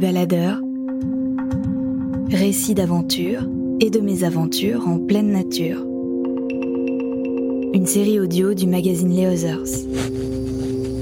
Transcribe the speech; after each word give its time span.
Baladeurs, 0.00 0.58
récits 2.30 2.72
d'aventure 2.72 3.46
et 3.80 3.90
de 3.90 4.00
mésaventures 4.00 4.88
en 4.88 4.98
pleine 4.98 5.30
nature. 5.30 5.84
Une 7.74 7.84
série 7.86 8.18
audio 8.18 8.54
du 8.54 8.66
magazine 8.66 9.14
Les 9.14 9.26
Others. 9.26 9.86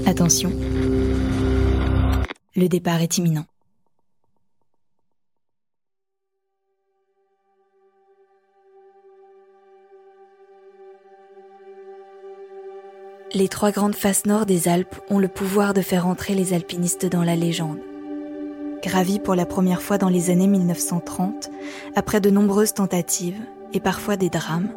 Attention, 0.05 0.51
le 2.57 2.67
départ 2.67 3.01
est 3.01 3.17
imminent. 3.17 3.45
Les 13.33 13.47
trois 13.47 13.71
grandes 13.71 13.95
faces 13.95 14.25
nord 14.25 14.45
des 14.45 14.67
Alpes 14.67 14.99
ont 15.09 15.19
le 15.19 15.29
pouvoir 15.29 15.73
de 15.73 15.81
faire 15.81 16.05
entrer 16.05 16.35
les 16.35 16.53
alpinistes 16.53 17.05
dans 17.05 17.23
la 17.23 17.37
légende. 17.37 17.79
Gravis 18.81 19.19
pour 19.19 19.35
la 19.35 19.45
première 19.45 19.81
fois 19.81 19.97
dans 19.97 20.09
les 20.09 20.29
années 20.29 20.47
1930, 20.47 21.49
après 21.95 22.21
de 22.21 22.29
nombreuses 22.29 22.73
tentatives 22.73 23.39
et 23.73 23.79
parfois 23.79 24.15
des 24.15 24.29
drames, 24.29 24.69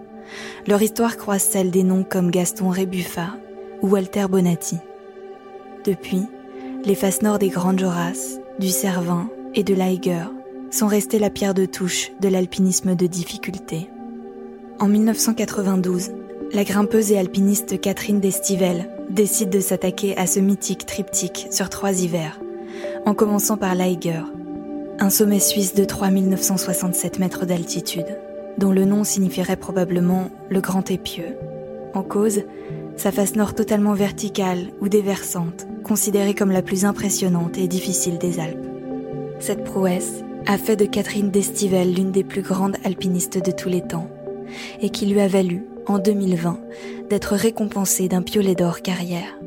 leur 0.67 0.83
histoire 0.83 1.17
croise 1.17 1.43
celle 1.43 1.71
des 1.71 1.85
noms 1.85 2.05
comme 2.05 2.31
Gaston 2.31 2.69
Rébuffat 2.69 3.37
ou 3.81 3.89
Walter 3.89 4.27
Bonatti. 4.29 4.79
Depuis, 5.85 6.27
les 6.85 6.95
faces 6.95 7.23
nord 7.23 7.39
des 7.39 7.49
Grandes 7.49 7.79
Jorasses, 7.79 8.41
du 8.59 8.69
Cervin 8.69 9.29
et 9.55 9.63
de 9.63 9.75
l'Aiger 9.75 10.25
sont 10.71 10.87
restées 10.87 11.19
la 11.19 11.31
pierre 11.31 11.55
de 11.55 11.67
touche 11.67 12.11
de 12.21 12.29
l'alpinisme 12.29 12.95
de 12.95 13.07
difficulté. 13.07 13.91
En 14.79 14.89
1992, 14.89 16.11
la 16.53 16.65
grimpeuse 16.65 17.13
et 17.13 17.19
alpiniste 17.19 17.81
Catherine 17.81 18.21
Destivelle 18.21 18.91
décide 19.11 19.51
de 19.51 19.61
s'attaquer 19.61 20.17
à 20.17 20.27
ce 20.27 20.41
mythique 20.41 20.87
triptyque 20.87 21.47
sur 21.51 21.69
trois 21.69 22.03
hivers, 22.03 22.41
en 23.05 23.15
commençant 23.15 23.57
par 23.57 23.75
l'Aiger, 23.75 24.23
un 24.99 25.11
sommet 25.11 25.41
suisse 25.41 25.75
de 25.75 25.85
3967 25.85 27.19
mètres 27.19 27.47
d'altitude, 27.47 28.19
dont 28.59 28.73
le 28.73 28.85
nom 28.85 29.05
signifierait 29.05 29.57
probablement 29.57 30.31
le 30.51 30.61
Grand 30.61 30.91
Épieu. 30.91 31.37
En 31.95 32.03
cause, 32.03 32.43
sa 32.97 33.11
face 33.11 33.35
nord 33.35 33.55
totalement 33.55 33.95
verticale 33.95 34.69
ou 34.81 34.89
déversante, 34.89 35.67
considérée 35.83 36.35
comme 36.35 36.53
la 36.53 36.63
plus 36.63 36.85
impressionnante 36.85 37.59
et 37.59 37.69
difficile 37.69 38.19
des 38.19 38.39
Alpes. 38.39 38.67
Cette 39.41 39.65
prouesse 39.65 40.23
a 40.47 40.57
fait 40.59 40.77
de 40.77 40.85
Catherine 40.85 41.31
Destivelle 41.31 41.95
l'une 41.95 42.13
des 42.13 42.25
plus 42.25 42.43
grandes 42.43 42.77
alpinistes 42.85 43.45
de 43.45 43.51
tous 43.51 43.69
les 43.69 43.83
temps, 43.83 44.09
et 44.81 44.91
qui 44.91 45.07
lui 45.07 45.21
a 45.21 45.29
valu 45.29 45.65
en 45.87 45.99
2020 45.99 46.59
d'être 47.11 47.35
récompensé 47.35 48.09
d'un 48.09 48.23
piolet 48.23 48.55
d'or 48.55 48.83
carrière. 48.83 49.39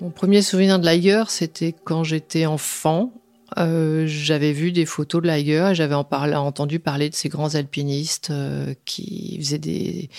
Mon 0.00 0.10
premier 0.10 0.42
souvenir 0.42 0.78
de 0.78 0.84
l'Aiger, 0.84 1.24
c'était 1.28 1.72
quand 1.72 2.04
j'étais 2.04 2.44
enfant. 2.44 3.12
Euh, 3.56 4.04
j'avais 4.06 4.52
vu 4.52 4.70
des 4.72 4.84
photos 4.84 5.22
de 5.22 5.28
l'Aiger 5.28 5.70
et 5.70 5.74
j'avais 5.74 5.94
entendu 5.94 6.80
parler 6.80 7.08
de 7.08 7.14
ces 7.14 7.28
grands 7.28 7.54
alpinistes 7.54 8.30
euh, 8.30 8.74
qui 8.84 9.38
faisaient 9.38 9.58
des, 9.58 10.10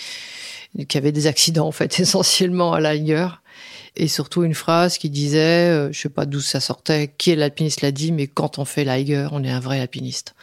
qui 0.88 0.98
avaient 0.98 1.12
des 1.12 1.26
accidents 1.26 1.68
en 1.68 1.72
fait 1.72 2.00
essentiellement 2.00 2.72
à 2.72 2.80
l'Aiger 2.80 3.28
et 3.94 4.08
surtout 4.08 4.42
une 4.44 4.54
phrase 4.54 4.98
qui 4.98 5.10
disait, 5.10 5.68
euh, 5.70 5.92
je 5.92 6.00
sais 6.00 6.08
pas 6.08 6.26
d'où 6.26 6.40
ça 6.40 6.60
sortait, 6.60 7.14
qui 7.18 7.30
est 7.30 7.36
l'alpiniste? 7.36 7.82
l'a 7.82 7.92
dit, 7.92 8.12
mais 8.12 8.26
quand 8.26 8.58
on 8.58 8.64
fait 8.64 8.84
l'Aiger, 8.84 9.28
on 9.32 9.44
est 9.44 9.50
un 9.50 9.60
vrai 9.60 9.80
alpiniste. 9.80 10.34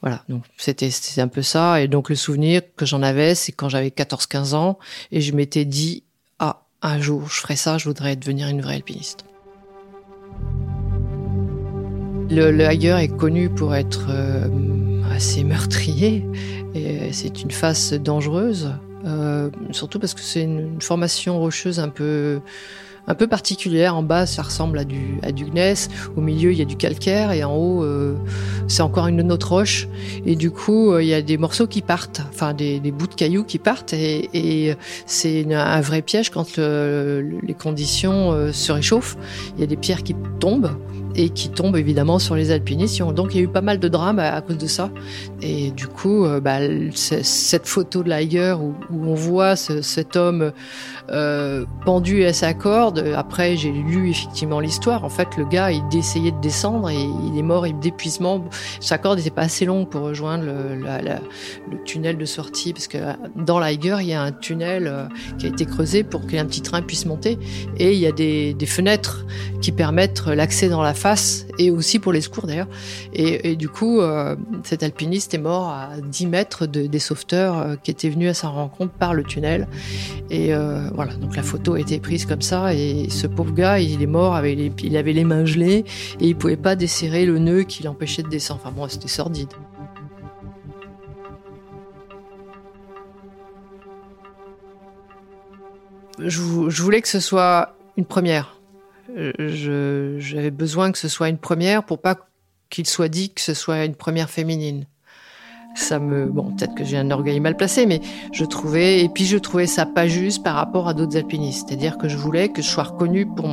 Voilà, 0.00 0.22
donc 0.28 0.44
c'était 0.58 0.90
un 1.18 1.28
peu 1.28 1.42
ça. 1.42 1.80
Et 1.80 1.88
donc 1.88 2.10
le 2.10 2.16
souvenir 2.16 2.62
que 2.76 2.84
j'en 2.84 3.02
avais, 3.02 3.34
c'est 3.34 3.52
quand 3.52 3.68
j'avais 3.68 3.88
14-15 3.88 4.54
ans 4.54 4.78
et 5.10 5.20
je 5.20 5.32
m'étais 5.32 5.64
dit, 5.64 6.04
un 6.84 7.00
jour 7.00 7.28
je 7.28 7.40
ferai 7.40 7.56
ça, 7.56 7.78
je 7.78 7.86
voudrais 7.86 8.14
devenir 8.14 8.48
une 8.48 8.60
vraie 8.60 8.76
alpiniste. 8.76 9.24
Le, 12.30 12.50
le 12.50 12.64
est 12.64 13.16
connu 13.16 13.48
pour 13.48 13.74
être 13.74 14.06
euh, 14.08 14.48
assez 15.10 15.44
meurtrier 15.44 16.26
et 16.74 17.12
c'est 17.12 17.42
une 17.42 17.50
face 17.50 17.92
dangereuse. 17.92 18.72
Euh, 19.06 19.50
surtout 19.70 19.98
parce 19.98 20.14
que 20.14 20.20
c'est 20.20 20.42
une, 20.42 20.80
formation 20.80 21.38
rocheuse 21.38 21.78
un 21.78 21.90
peu 21.90 22.40
un 23.06 23.14
peu 23.14 23.26
particulière. 23.26 23.96
En 23.96 24.02
bas, 24.02 24.26
ça 24.26 24.42
ressemble 24.42 24.78
à 24.78 24.84
du, 24.84 25.44
gneiss. 25.44 25.88
Au 26.16 26.20
milieu, 26.20 26.52
il 26.52 26.58
y 26.58 26.62
a 26.62 26.64
du 26.64 26.76
calcaire. 26.76 27.32
Et 27.32 27.44
en 27.44 27.54
haut, 27.54 27.82
euh, 27.82 28.14
c'est 28.68 28.82
encore 28.82 29.06
une 29.06 29.30
autre 29.32 29.50
roche. 29.50 29.88
Et 30.26 30.36
du 30.36 30.50
coup, 30.50 30.92
euh, 30.92 31.02
il 31.02 31.08
y 31.08 31.14
a 31.14 31.22
des 31.22 31.38
morceaux 31.38 31.66
qui 31.66 31.82
partent, 31.82 32.22
enfin 32.30 32.54
des, 32.54 32.80
bouts 32.90 33.06
de 33.06 33.14
cailloux 33.14 33.44
qui 33.44 33.58
partent. 33.58 33.92
Et, 33.92 34.76
c'est 35.06 35.52
un 35.54 35.80
vrai 35.80 36.02
piège 36.02 36.30
quand 36.30 36.56
le, 36.56 37.38
les 37.42 37.54
conditions 37.54 38.52
se 38.52 38.72
réchauffent. 38.72 39.16
Il 39.56 39.60
y 39.60 39.64
a 39.64 39.66
des 39.66 39.76
pierres 39.76 40.02
qui 40.02 40.14
tombent 40.40 40.70
et 41.16 41.30
qui 41.30 41.48
tombe 41.48 41.76
évidemment 41.76 42.18
sur 42.18 42.34
les 42.34 42.50
alpinistes. 42.50 43.02
Donc 43.02 43.34
il 43.34 43.38
y 43.38 43.40
a 43.40 43.44
eu 43.44 43.48
pas 43.48 43.60
mal 43.60 43.78
de 43.78 43.88
drames 43.88 44.18
à, 44.18 44.40
cause 44.40 44.58
de 44.58 44.66
ça. 44.66 44.90
Et 45.42 45.70
du 45.70 45.86
coup, 45.86 46.24
euh, 46.24 46.40
bah, 46.40 46.58
cette 46.94 47.66
photo 47.66 48.02
de 48.02 48.10
Liger 48.10 48.56
où, 48.60 48.74
on 48.90 49.14
voit 49.14 49.56
ce, 49.56 49.82
cet 49.82 50.16
homme 50.16 50.52
euh, 51.10 51.64
pendu 51.84 52.24
à 52.24 52.32
sa 52.32 52.54
corde, 52.54 53.04
après 53.16 53.56
j'ai 53.56 53.70
lu 53.70 54.10
effectivement 54.10 54.60
l'histoire. 54.60 55.04
En 55.04 55.08
fait, 55.08 55.36
le 55.36 55.44
gars, 55.44 55.70
il 55.70 55.82
essayait 55.96 56.32
de 56.32 56.40
descendre 56.40 56.90
et 56.90 56.96
il 56.96 57.38
est 57.38 57.42
mort 57.42 57.66
d'épuisement. 57.80 58.44
Sa 58.80 58.98
corde 58.98 59.18
n'était 59.18 59.30
pas 59.30 59.42
assez 59.42 59.64
longue 59.64 59.88
pour 59.88 60.02
rejoindre 60.02 60.44
le, 60.44 61.84
tunnel 61.84 62.16
de 62.16 62.24
sortie 62.24 62.72
parce 62.72 62.88
que 62.88 62.98
dans 63.36 63.58
Liger, 63.58 63.96
il 64.00 64.06
y 64.06 64.14
a 64.14 64.22
un 64.22 64.32
tunnel 64.32 64.86
euh, 64.86 65.06
qui 65.38 65.46
a 65.46 65.48
été 65.50 65.66
creusé 65.66 66.02
pour 66.02 66.26
qu'un 66.26 66.44
petit 66.46 66.62
train 66.62 66.82
puisse 66.82 67.06
monter 67.06 67.38
et 67.78 67.92
il 67.92 67.98
y 67.98 68.06
a 68.06 68.12
des 68.12 68.66
fenêtres 68.66 69.24
qui 69.64 69.72
permettent 69.72 70.26
l'accès 70.26 70.68
dans 70.68 70.82
la 70.82 70.92
face 70.92 71.46
et 71.58 71.70
aussi 71.70 71.98
pour 71.98 72.12
les 72.12 72.20
secours 72.20 72.46
d'ailleurs. 72.46 72.68
Et, 73.14 73.56
du 73.56 73.70
coup, 73.70 74.02
euh, 74.02 74.36
cet 74.62 74.82
alpiniste 74.82 75.32
est 75.32 75.38
mort 75.38 75.70
à 75.70 75.92
10 76.02 76.26
mètres 76.26 76.66
de, 76.66 76.86
des 76.86 76.98
sauveteurs 76.98 77.58
euh, 77.58 77.76
qui 77.82 77.90
étaient 77.90 78.10
venus 78.10 78.28
à 78.28 78.34
sa 78.34 78.48
rencontre 78.48 78.92
par 78.92 79.14
le 79.14 79.22
tunnel. 79.22 79.66
Et 80.28 80.52
euh, 80.52 80.90
voilà, 80.94 81.14
donc 81.14 81.34
la 81.34 81.42
photo 81.42 81.76
a 81.76 81.80
été 81.80 81.98
prise 81.98 82.26
comme 82.26 82.42
ça. 82.42 82.74
Et 82.74 83.08
ce 83.08 83.26
pauvre 83.26 83.54
gars, 83.54 83.78
il 83.78 84.02
est 84.02 84.06
mort, 84.06 84.38
il 84.44 84.96
avait 84.98 85.14
les 85.14 85.24
mains 85.24 85.46
gelées 85.46 85.86
et 86.20 86.28
il 86.28 86.36
pouvait 86.36 86.58
pas 86.58 86.76
desserrer 86.76 87.24
le 87.24 87.38
nœud 87.38 87.62
qui 87.62 87.84
l'empêchait 87.84 88.22
de 88.22 88.28
descendre. 88.28 88.60
Enfin 88.62 88.74
bon, 88.76 88.86
c'était 88.86 89.08
sordide. 89.08 89.48
Je 96.18 96.82
voulais 96.82 97.00
que 97.00 97.08
ce 97.08 97.20
soit 97.20 97.76
une 97.96 98.04
première 98.04 98.60
j'avais 99.38 100.50
besoin 100.50 100.92
que 100.92 100.98
ce 100.98 101.08
soit 101.08 101.28
une 101.28 101.38
première 101.38 101.84
pour 101.84 102.00
pas 102.00 102.16
qu'il 102.70 102.86
soit 102.86 103.08
dit 103.08 103.30
que 103.30 103.40
ce 103.40 103.54
soit 103.54 103.84
une 103.84 103.94
première 103.94 104.30
féminine. 104.30 104.86
Ça 105.76 105.98
me, 105.98 106.26
bon, 106.26 106.52
peut-être 106.52 106.74
que 106.74 106.84
j'ai 106.84 106.96
un 106.96 107.10
orgueil 107.10 107.40
mal 107.40 107.56
placé, 107.56 107.84
mais 107.84 108.00
je 108.32 108.44
trouvais, 108.44 109.02
et 109.02 109.08
puis 109.08 109.24
je 109.24 109.36
trouvais 109.36 109.66
ça 109.66 109.86
pas 109.86 110.06
juste 110.06 110.44
par 110.44 110.54
rapport 110.54 110.88
à 110.88 110.94
d'autres 110.94 111.16
alpinistes. 111.16 111.68
C'est-à-dire 111.68 111.98
que 111.98 112.08
je 112.08 112.16
voulais 112.16 112.48
que 112.48 112.62
je 112.62 112.68
sois 112.68 112.84
reconnue 112.84 113.26
pour, 113.26 113.46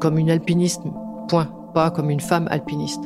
comme 0.00 0.18
une 0.18 0.30
alpiniste, 0.30 0.82
point, 1.28 1.48
pas 1.74 1.90
comme 1.90 2.10
une 2.10 2.20
femme 2.20 2.46
alpiniste. 2.50 3.02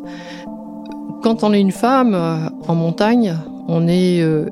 Quand 1.22 1.42
on 1.42 1.54
est 1.54 1.60
une 1.60 1.72
femme 1.72 2.14
euh, 2.14 2.48
en 2.68 2.74
montagne, 2.74 3.34
on 3.66 3.88
est, 3.88 4.20
euh, 4.20 4.50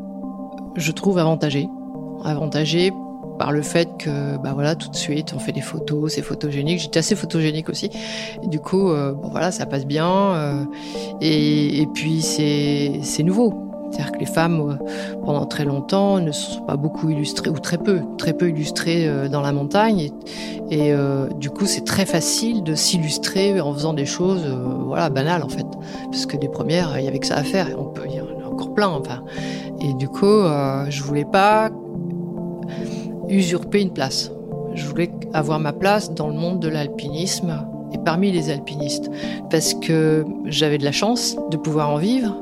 je 0.76 0.92
trouve, 0.92 1.19
avantagé. 1.19 1.69
Avantagé 2.25 2.92
par 3.38 3.52
le 3.52 3.62
fait 3.62 3.88
que 3.98 4.36
bah 4.38 4.52
voilà 4.54 4.75
tout 4.75 4.88
de 4.88 4.96
suite 4.96 5.32
on 5.34 5.38
fait 5.38 5.52
des 5.52 5.60
photos 5.60 6.14
c'est 6.14 6.22
photogénique. 6.22 6.81
J'étais 6.81 6.98
assez 6.98 7.14
photogénique 7.14 7.69
aussi. 7.69 7.90
Et 8.42 8.46
du 8.46 8.60
coup 8.60 8.90
euh, 8.90 9.12
bon 9.12 9.28
voilà 9.28 9.50
ça 9.50 9.66
passe 9.66 9.86
bien 9.86 10.08
euh, 10.08 10.64
et, 11.20 11.81
et, 11.81 11.86
puis 11.86 12.22
c'est 12.22 13.00
c'est 13.02 13.22
nouveau. 13.22 13.70
C'est-à-dire 13.90 14.12
que 14.12 14.19
les 14.19 14.26
femmes 14.26 14.60
euh, 14.60 15.16
pendant 15.25 15.46
très 15.46 15.64
longtemps 15.64 16.19
ne 16.19 16.32
sont 16.32 16.62
pas 16.62 16.76
beaucoup 16.76 17.10
illustrées 17.10 17.50
ou 17.50 17.58
très 17.58 17.78
peu 17.78 18.00
très 18.19 18.32
peu 18.32 18.48
illustrées 18.48 19.28
dans 19.28 19.40
la 19.40 19.52
montagne. 19.52 20.10
Et, 20.70 20.92
du 21.37 21.50
coup 21.50 21.66
c'est 21.66 21.84
très 21.84 22.06
facile 22.06 22.62
de 22.62 22.75
s'illustrer 22.75 23.60
en 23.60 23.72
faisant 23.72 23.92
des 23.92 24.06
choses 24.06 24.44
voilà 24.87 25.10
banales 25.10 25.42
en 25.42 25.48
fait. 25.48 25.66
Parce 26.10 26.26
que 26.26 26.37
les 26.37 26.48
premières 26.48 26.98
il 26.98 27.04
y 27.04 27.08
avait 27.08 27.19
que 27.19 27.26
ça 27.26 27.37
à 27.37 27.44
faire 27.44 27.69
et 27.69 27.75
on 27.75 27.84
peut 27.84 28.08
y 28.08 28.20
en 28.20 28.25
a 28.25 28.48
encore 28.48 28.75
plein 28.75 28.88
enfin. 28.88 29.22
Et 29.80 29.92
du 29.94 30.08
coup 30.08 30.26
je 30.88 31.02
voulais 31.02 31.26
pas 31.26 31.70
usurper 33.29 33.81
une 33.81 33.93
place. 33.93 34.31
Je 34.75 34.87
voulais 34.87 35.11
avoir 35.32 35.61
ma 35.61 35.73
place 35.73 36.12
dans 36.12 36.29
le 36.29 36.35
monde 36.35 36.61
de 36.61 36.69
l'alpinisme 36.69 37.65
et 37.93 37.99
parmi 37.99 38.32
les 38.32 38.50
alpinistes. 38.50 39.11
Parce 39.50 39.75
que 39.75 40.25
j'avais 40.47 40.79
de 40.79 40.85
la 40.85 40.93
chance 40.93 41.37
de 41.50 41.56
pouvoir 41.56 41.91
en 41.91 41.97
vivre. 41.97 42.37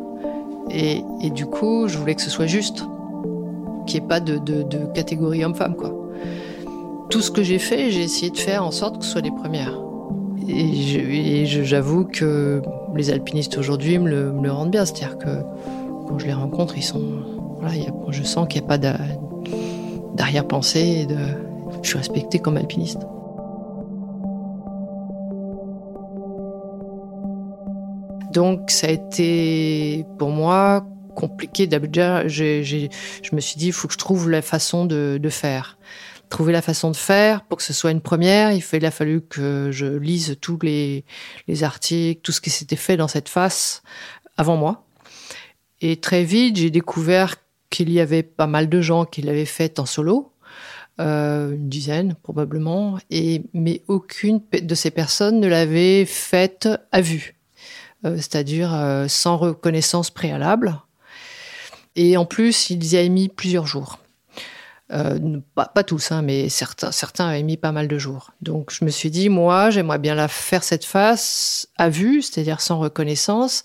Et, 0.70 1.02
du 1.31 1.44
coup, 1.44 1.88
je 1.88 1.99
voulais 1.99 2.14
que 2.14 2.23
ce 2.23 2.31
soit 2.31 2.46
juste. 2.46 2.84
Qu'il 3.87 4.00
n'y 4.00 4.06
ait 4.06 4.08
pas 4.08 4.20
de, 4.20 4.38
catégorie 4.94 5.44
homme-femme, 5.44 5.76
quoi. 5.76 5.94
Tout 7.11 7.20
ce 7.20 7.31
que 7.31 7.43
j'ai 7.43 7.58
fait, 7.58 7.90
j'ai 7.90 8.02
essayé 8.02 8.31
de 8.31 8.38
faire 8.38 8.64
en 8.64 8.70
sorte 8.70 8.99
que 8.99 9.05
ce 9.05 9.12
soit 9.12 9.20
les 9.20 9.31
premières. 9.31 9.79
Et 10.49 11.44
j'avoue 11.44 12.05
que 12.05 12.62
les 12.94 13.11
alpinistes 13.11 13.58
aujourd'hui 13.58 13.99
me, 13.99 14.08
le, 14.08 14.50
rendent 14.50 14.70
bien. 14.70 14.87
C'est-à-dire 14.87 15.19
que 15.19 15.43
quand 16.08 16.19
je 16.19 16.26
les 16.26 16.32
rencontre, 16.32 16.79
ils 16.79 16.82
sont. 16.82 17.02
Voilà, 17.61 17.75
je 18.08 18.23
sens 18.23 18.49
qu'il 18.49 18.61
n'y 18.61 18.67
a 18.67 18.69
pas 18.69 18.79
d'arrière-pensée. 20.14 21.06
De, 21.06 21.16
je 21.82 21.88
suis 21.88 21.98
respecté 21.98 22.38
comme 22.38 22.56
alpiniste. 22.56 23.00
Donc 28.32 28.70
ça 28.70 28.86
a 28.86 28.90
été 28.90 30.06
pour 30.18 30.30
moi 30.30 30.86
compliqué. 31.14 31.66
D'abord, 31.66 32.28
je 32.28 33.34
me 33.34 33.40
suis 33.40 33.56
dit, 33.56 33.66
il 33.66 33.72
faut 33.72 33.88
que 33.88 33.94
je 33.94 33.98
trouve 33.98 34.30
la 34.30 34.42
façon 34.42 34.86
de, 34.86 35.20
faire. 35.28 35.78
Trouver 36.30 36.52
la 36.52 36.62
façon 36.62 36.90
de 36.90 36.96
faire 36.96 37.44
pour 37.44 37.58
que 37.58 37.64
ce 37.64 37.74
soit 37.74 37.90
une 37.90 38.00
première. 38.00 38.52
Il, 38.52 38.86
a 38.86 38.90
fallu 38.90 39.20
que 39.20 39.68
je 39.70 39.86
lise 39.86 40.38
tous 40.40 40.58
les, 40.62 41.04
articles, 41.62 42.22
tout 42.22 42.32
ce 42.32 42.40
qui 42.40 42.50
s'était 42.50 42.76
fait 42.76 42.96
dans 42.96 43.08
cette 43.08 43.28
face 43.28 43.82
avant 44.38 44.56
moi. 44.56 44.86
Et 45.82 45.96
très 45.96 46.24
vite, 46.24 46.56
j'ai 46.56 46.70
découvert 46.70 47.36
qu'il 47.72 47.90
y 47.90 47.98
avait 47.98 48.22
pas 48.22 48.46
mal 48.46 48.69
de 48.69 48.80
gens 48.80 49.04
qui 49.04 49.22
l'avaient 49.22 49.44
fait 49.44 49.80
en 49.80 49.86
solo. 49.86 50.32
Euh, 51.00 51.54
une 51.54 51.70
dizaine 51.70 52.14
probablement, 52.22 52.98
et 53.10 53.42
mais 53.54 53.82
aucune 53.88 54.42
de 54.52 54.74
ces 54.74 54.90
personnes 54.90 55.40
ne 55.40 55.48
l'avait 55.48 56.04
faite 56.04 56.69
à 56.92 57.00
vue. 57.00 57.34
Euh, 58.04 58.16
c'est-à-dire 58.16 58.74
euh, 58.74 59.08
sans 59.08 59.38
reconnaissance 59.38 60.10
préalable. 60.10 60.78
Et 61.96 62.16
en 62.16 62.26
plus, 62.26 62.70
ils 62.70 62.92
y 62.92 62.96
avaient 62.96 63.08
mis 63.08 63.28
plusieurs 63.28 63.66
jours. 63.66 63.98
Euh, 64.92 65.40
pas, 65.54 65.84
tous, 65.84 66.12
hein, 66.12 66.20
mais 66.20 66.50
certains, 66.50 66.92
certains 66.92 67.28
avaient 67.28 67.42
mis 67.42 67.56
pas 67.56 67.72
mal 67.72 67.88
de 67.88 67.98
jours. 67.98 68.32
Donc 68.42 68.70
je 68.72 68.84
me 68.84 68.90
suis 68.90 69.10
dit, 69.10 69.30
moi, 69.30 69.70
j'aimerais 69.70 69.98
bien 69.98 70.14
la 70.14 70.28
faire 70.28 70.62
cette 70.62 70.84
face 70.84 71.69
à 71.78 71.88
vue, 71.88 72.20
c'est-à-dire 72.20 72.60
sans 72.60 72.78
reconnaissance, 72.78 73.64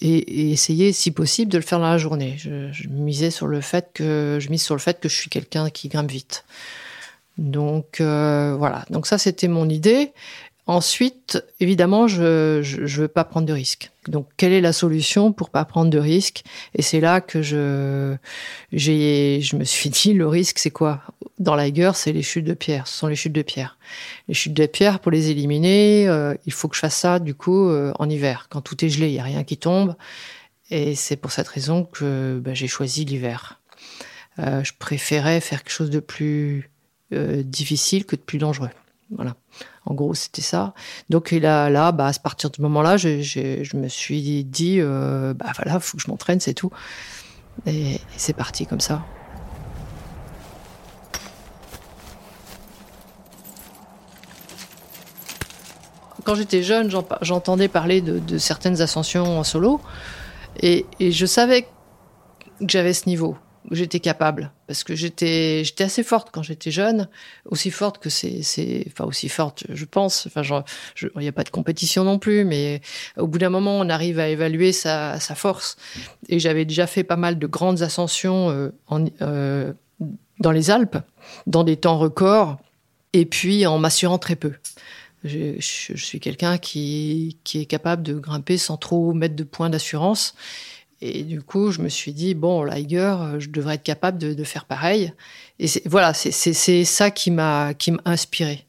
et, 0.00 0.50
essayer, 0.52 0.92
si 0.92 1.10
possible, 1.10 1.50
de 1.52 1.58
le 1.58 1.64
faire 1.64 1.78
dans 1.78 1.90
la 1.90 1.98
journée. 1.98 2.36
Je, 2.38 2.88
misais 2.88 3.30
sur 3.30 3.46
le 3.46 3.60
fait 3.60 3.90
que 3.94 4.38
je 4.40 4.48
mise 4.50 4.62
sur 4.62 4.74
le 4.74 4.80
fait 4.80 5.00
que 5.00 5.08
je 5.08 5.16
suis 5.16 5.30
quelqu'un 5.30 5.70
qui 5.70 5.88
grimpe 5.88 6.10
vite. 6.10 6.44
Donc 7.38 8.00
voilà. 8.00 8.84
Donc 8.90 9.06
ça, 9.06 9.18
c'était 9.18 9.48
mon 9.48 9.68
idée. 9.68 10.12
Ensuite, 10.66 11.44
évidemment, 11.60 12.08
je 12.08 12.60
ne 12.60 12.86
veux 12.86 13.08
pas 13.08 13.24
prendre 13.24 13.46
de 13.46 13.52
risques. 13.52 13.90
Donc, 14.08 14.28
quelle 14.38 14.52
est 14.52 14.62
la 14.62 14.72
solution 14.72 15.30
pour 15.30 15.50
pas 15.50 15.66
prendre 15.66 15.90
de 15.90 15.98
risques? 15.98 16.42
Et 16.74 16.80
c'est 16.80 17.00
là 17.00 17.20
que 17.20 17.42
je, 17.42 18.16
je 18.72 19.56
me 19.56 19.64
suis 19.64 19.90
dit, 19.90 20.14
le 20.14 20.26
risque, 20.26 20.58
c'est 20.58 20.70
quoi? 20.70 21.02
Dans 21.38 21.56
la 21.56 21.70
guerre, 21.70 21.96
c'est 21.96 22.12
les 22.12 22.22
chutes 22.22 22.44
de 22.44 22.54
pierre. 22.54 22.86
Ce 22.86 22.96
sont 22.96 23.08
les 23.08 23.16
chutes 23.16 23.32
de 23.32 23.42
pierre. 23.42 23.76
Les 24.28 24.34
chutes 24.34 24.54
de 24.54 24.66
pierre, 24.66 25.00
pour 25.00 25.10
les 25.10 25.30
éliminer, 25.30 26.06
euh, 26.06 26.34
il 26.46 26.52
faut 26.52 26.68
que 26.68 26.76
je 26.76 26.80
fasse 26.80 26.96
ça, 26.96 27.18
du 27.18 27.34
coup, 27.34 27.68
euh, 27.68 27.92
en 27.98 28.08
hiver. 28.08 28.46
Quand 28.50 28.60
tout 28.60 28.84
est 28.84 28.88
gelé, 28.88 29.08
il 29.08 29.14
y 29.14 29.18
a 29.18 29.24
rien 29.24 29.42
qui 29.42 29.56
tombe. 29.56 29.96
Et 30.70 30.94
c'est 30.94 31.16
pour 31.16 31.32
cette 31.32 31.48
raison 31.48 31.84
que 31.84 32.40
bah, 32.42 32.54
j'ai 32.54 32.68
choisi 32.68 33.04
l'hiver. 33.04 33.60
Euh, 34.38 34.62
je 34.62 34.72
préférais 34.78 35.40
faire 35.40 35.64
quelque 35.64 35.72
chose 35.72 35.90
de 35.90 36.00
plus 36.00 36.70
difficile 37.12 38.06
que 38.06 38.16
de 38.16 38.20
plus 38.20 38.38
dangereux. 38.38 38.70
Voilà. 39.10 39.36
En 39.84 39.94
gros, 39.94 40.14
c'était 40.14 40.42
ça. 40.42 40.74
Donc 41.10 41.30
là, 41.30 41.70
là 41.70 41.92
bah, 41.92 42.08
à 42.08 42.12
partir 42.12 42.50
de 42.50 42.56
ce 42.56 42.62
moment-là, 42.62 42.96
je, 42.96 43.76
me 43.76 43.86
suis 43.86 44.42
dit, 44.42 44.80
bah 44.80 45.52
voilà, 45.54 45.78
faut 45.78 45.96
que 45.96 46.02
je 46.02 46.10
m'entraîne, 46.10 46.40
c'est 46.40 46.54
tout. 46.54 46.72
Et, 47.66 48.00
c'est 48.16 48.32
parti 48.32 48.66
comme 48.66 48.80
ça. 48.80 49.04
Quand 56.24 56.34
j'étais 56.34 56.62
jeune, 56.62 56.90
j'entendais 57.20 57.68
parler 57.68 58.00
de, 58.00 58.38
certaines 58.38 58.80
ascensions 58.80 59.38
en 59.38 59.44
solo, 59.44 59.80
et, 60.62 60.86
je 61.00 61.26
savais 61.26 61.62
que 61.62 61.68
j'avais 62.68 62.94
ce 62.94 63.08
niveau 63.08 63.36
j'étais 63.70 64.00
capable. 64.00 64.52
Parce 64.66 64.84
que 64.84 64.94
j'étais 64.94 65.64
assez 65.78 66.02
forte 66.02 66.28
quand 66.32 66.42
j'étais 66.42 66.70
jeune. 66.70 67.08
Aussi 67.46 67.70
forte 67.70 67.98
que 67.98 68.10
c'est 68.10 68.42
c'est 68.42 68.84
enfin 68.88 69.04
aussi 69.04 69.28
forte 69.28 69.64
je 69.68 69.84
pense. 69.84 70.26
Enfin 70.26 70.42
il 71.00 71.20
n'y 71.20 71.28
a 71.28 71.32
pas 71.32 71.44
de 71.44 71.50
compétition 71.50 72.04
non 72.04 72.18
plus 72.18 72.44
mais 72.44 72.80
au 73.16 73.26
bout 73.26 73.38
d'un 73.38 73.50
moment 73.50 73.78
on 73.78 73.88
arrive 73.88 74.18
à 74.18 74.28
évaluer 74.28 74.72
sa, 74.72 75.18
force. 75.18 75.76
Et 76.28 76.38
j'avais 76.38 76.64
déjà 76.64 76.86
fait 76.86 77.04
pas 77.04 77.16
mal 77.16 77.38
de 77.38 77.46
grandes 77.46 77.82
ascensions 77.82 78.50
euh, 78.50 78.72
euh, 79.22 79.72
dans 80.40 80.52
les 80.52 80.70
Alpes 80.70 80.98
dans 81.46 81.64
des 81.64 81.76
temps 81.76 81.98
records. 81.98 82.58
Et 83.12 83.26
puis 83.26 83.66
en 83.66 83.78
m'assurant 83.78 84.18
très 84.18 84.36
peu 84.36 84.52
je, 85.24 85.54
je 85.58 86.04
suis 86.04 86.20
quelqu'un 86.20 86.58
qui, 86.58 87.38
est 87.54 87.66
capable 87.66 88.02
de 88.02 88.14
grimper 88.14 88.58
sans 88.58 88.76
trop 88.76 89.12
mettre 89.12 89.34
de 89.36 89.44
points 89.44 89.70
d'assurance 89.70 90.34
et 91.06 91.22
du 91.22 91.42
coup, 91.42 91.70
je 91.70 91.82
me 91.82 91.90
suis 91.90 92.14
dit, 92.14 92.34
bon, 92.34 92.62
Liger, 92.62 93.14
je 93.38 93.50
devrais 93.50 93.74
être 93.74 93.82
capable 93.82 94.16
de, 94.16 94.44
faire 94.44 94.64
pareil. 94.64 95.12
Et 95.58 95.66
voilà, 95.84 96.14
c'est 96.14 96.84
ça 96.84 97.10
qui 97.10 97.30
m'a 97.30 97.74
inspiré. 98.06 98.64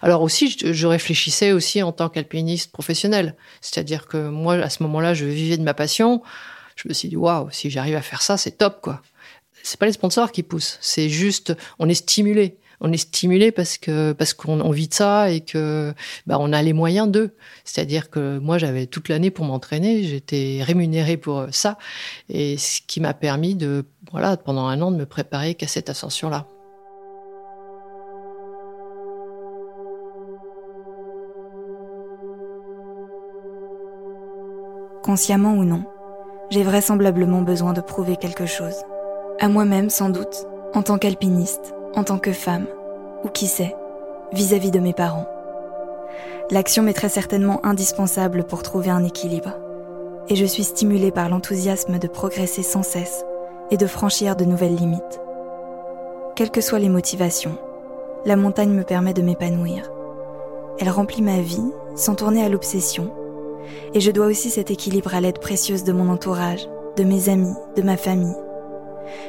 Alors 0.00 0.22
aussi, 0.22 0.56
je, 0.62 0.86
réfléchissais 0.86 1.50
aussi 1.50 1.82
en 1.82 1.90
tant 1.90 2.08
qu'alpiniste 2.08 2.70
professionnel. 2.70 3.34
C'est-à-dire 3.60 4.06
que 4.06 4.28
moi, 4.28 4.54
à 4.54 4.70
ce 4.70 4.84
moment-là, 4.84 5.14
je 5.14 5.24
vivais 5.24 5.56
de 5.56 5.64
ma 5.64 5.74
passion. 5.74 6.22
Je 6.76 6.88
me 6.88 6.94
suis 6.94 7.08
dit, 7.08 7.16
waouh, 7.16 7.48
si 7.50 7.70
j'arrive 7.70 7.96
à 7.96 8.02
faire 8.02 8.22
ça, 8.22 8.36
c'est 8.36 8.52
top, 8.52 8.80
quoi. 8.80 9.02
C'est 9.64 9.78
pas 9.78 9.86
les 9.86 9.92
sponsors 9.92 10.32
qui 10.32 10.42
poussent, 10.42 10.78
c'est 10.80 11.08
juste, 11.08 11.54
on 11.78 11.88
est 11.88 11.94
stimulé 11.94 12.56
on 12.82 12.92
est 12.92 12.98
stimulé 12.98 13.52
parce 13.52 13.78
que 13.78 14.12
parce 14.12 14.34
qu'on 14.34 14.70
vit 14.70 14.88
de 14.88 14.94
ça 14.94 15.30
et 15.30 15.40
que 15.40 15.94
bah, 16.26 16.36
on 16.40 16.52
a 16.52 16.60
les 16.62 16.72
moyens 16.72 17.08
d'eux. 17.08 17.34
C'est-à-dire 17.64 18.10
que 18.10 18.38
moi 18.38 18.58
j'avais 18.58 18.86
toute 18.86 19.08
l'année 19.08 19.30
pour 19.30 19.44
m'entraîner, 19.44 20.02
j'étais 20.02 20.60
rémunéré 20.62 21.16
pour 21.16 21.46
ça 21.52 21.78
et 22.28 22.58
ce 22.58 22.80
qui 22.86 23.00
m'a 23.00 23.14
permis 23.14 23.54
de 23.54 23.86
voilà 24.10 24.36
pendant 24.36 24.66
un 24.66 24.82
an 24.82 24.90
de 24.90 24.96
me 24.96 25.06
préparer 25.06 25.54
qu'à 25.54 25.68
cette 25.68 25.88
ascension 25.88 26.28
là. 26.28 26.46
Consciemment 35.04 35.54
ou 35.54 35.64
non, 35.64 35.84
j'ai 36.50 36.62
vraisemblablement 36.62 37.42
besoin 37.42 37.72
de 37.72 37.80
prouver 37.80 38.16
quelque 38.16 38.46
chose. 38.46 38.74
À 39.40 39.48
moi-même 39.48 39.90
sans 39.90 40.10
doute, 40.10 40.46
en 40.74 40.82
tant 40.82 40.96
qu'alpiniste, 40.96 41.74
en 41.94 42.04
tant 42.04 42.18
que 42.18 42.32
femme, 42.32 42.66
ou 43.24 43.28
qui 43.28 43.46
sait, 43.46 43.74
vis-à-vis 44.32 44.70
de 44.70 44.80
mes 44.80 44.92
parents. 44.92 45.28
L'action 46.50 46.82
m'est 46.82 46.92
très 46.92 47.08
certainement 47.08 47.64
indispensable 47.64 48.44
pour 48.44 48.62
trouver 48.62 48.90
un 48.90 49.04
équilibre, 49.04 49.58
et 50.28 50.36
je 50.36 50.44
suis 50.44 50.64
stimulée 50.64 51.10
par 51.10 51.28
l'enthousiasme 51.28 51.98
de 51.98 52.08
progresser 52.08 52.62
sans 52.62 52.82
cesse 52.82 53.24
et 53.70 53.76
de 53.76 53.86
franchir 53.86 54.36
de 54.36 54.44
nouvelles 54.44 54.76
limites. 54.76 55.20
Quelles 56.34 56.50
que 56.50 56.60
soient 56.60 56.78
les 56.78 56.88
motivations, 56.88 57.56
la 58.24 58.36
montagne 58.36 58.72
me 58.72 58.84
permet 58.84 59.14
de 59.14 59.22
m'épanouir. 59.22 59.90
Elle 60.78 60.90
remplit 60.90 61.22
ma 61.22 61.40
vie 61.40 61.72
sans 61.94 62.14
tourner 62.14 62.44
à 62.44 62.48
l'obsession, 62.48 63.10
et 63.94 64.00
je 64.00 64.10
dois 64.10 64.26
aussi 64.26 64.50
cet 64.50 64.70
équilibre 64.70 65.14
à 65.14 65.20
l'aide 65.20 65.38
précieuse 65.38 65.84
de 65.84 65.92
mon 65.92 66.08
entourage, 66.08 66.68
de 66.96 67.04
mes 67.04 67.28
amis, 67.28 67.54
de 67.76 67.82
ma 67.82 67.96
famille, 67.96 68.36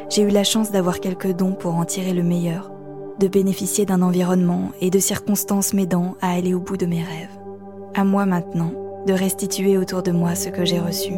j'ai 0.10 0.24
eu 0.24 0.30
la 0.30 0.44
chance 0.44 0.72
d'avoir 0.72 1.00
quelques 1.00 1.34
dons 1.34 1.54
pour 1.54 1.76
en 1.76 1.86
tirer 1.86 2.14
le 2.14 2.24
meilleur, 2.24 2.72
de 3.20 3.28
bénéficier 3.28 3.86
d'un 3.86 4.02
environnement 4.02 4.72
et 4.82 4.90
de 4.90 5.00
circonstances 5.00 5.74
m'aidant 5.74 6.16
à 6.22 6.32
aller 6.32 6.54
au 6.54 6.60
bout 6.60 6.78
de 6.78 6.86
mes 6.86 7.04
rêves. 7.04 7.40
À 7.94 8.04
moi 8.04 8.26
maintenant 8.26 8.74
de 9.06 9.14
restituer 9.14 9.78
autour 9.78 10.02
de 10.02 10.12
moi 10.12 10.34
ce 10.36 10.50
que 10.50 10.66
j'ai 10.66 10.80
reçu. 10.80 11.14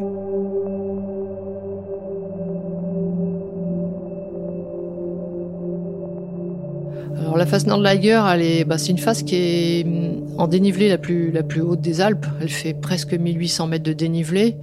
La 7.35 7.45
face 7.45 7.67
Nordliger, 7.67 8.23
elle 8.33 8.65
bah, 8.65 8.77
c'est 8.77 8.91
une 8.91 8.97
face 8.97 9.21
qui 9.21 9.35
est 9.35 9.83
mm, 9.85 10.39
en 10.39 10.47
dénivelé 10.47 10.87
la 10.87 10.97
plus, 10.97 11.31
la 11.31 11.43
plus 11.43 11.61
haute 11.61 11.81
des 11.81 12.01
Alpes. 12.01 12.25
Elle 12.41 12.49
fait 12.49 12.73
presque 12.73 13.13
1800 13.13 13.67
mètres 13.67 13.83
de 13.83 13.93
dénivelé. 13.93 14.55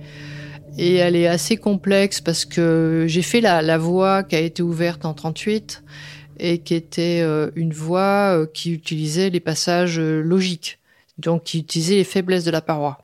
Et 0.78 0.96
elle 0.96 1.16
est 1.16 1.26
assez 1.26 1.56
complexe 1.56 2.20
parce 2.20 2.44
que 2.44 3.04
j'ai 3.06 3.22
fait 3.22 3.40
la, 3.40 3.62
la 3.62 3.78
voie 3.78 4.22
qui 4.22 4.36
a 4.36 4.40
été 4.40 4.62
ouverte 4.62 5.04
en 5.04 5.14
38 5.14 5.82
et 6.38 6.58
qui 6.58 6.74
était 6.74 7.20
euh, 7.22 7.50
une 7.54 7.72
voie 7.72 8.36
euh, 8.36 8.46
qui 8.52 8.72
utilisait 8.72 9.30
les 9.30 9.40
passages 9.40 9.98
euh, 9.98 10.20
logiques, 10.22 10.78
donc 11.18 11.44
qui 11.44 11.60
utilisait 11.60 11.96
les 11.96 12.04
faiblesses 12.04 12.44
de 12.44 12.50
la 12.50 12.60
paroi. 12.60 12.98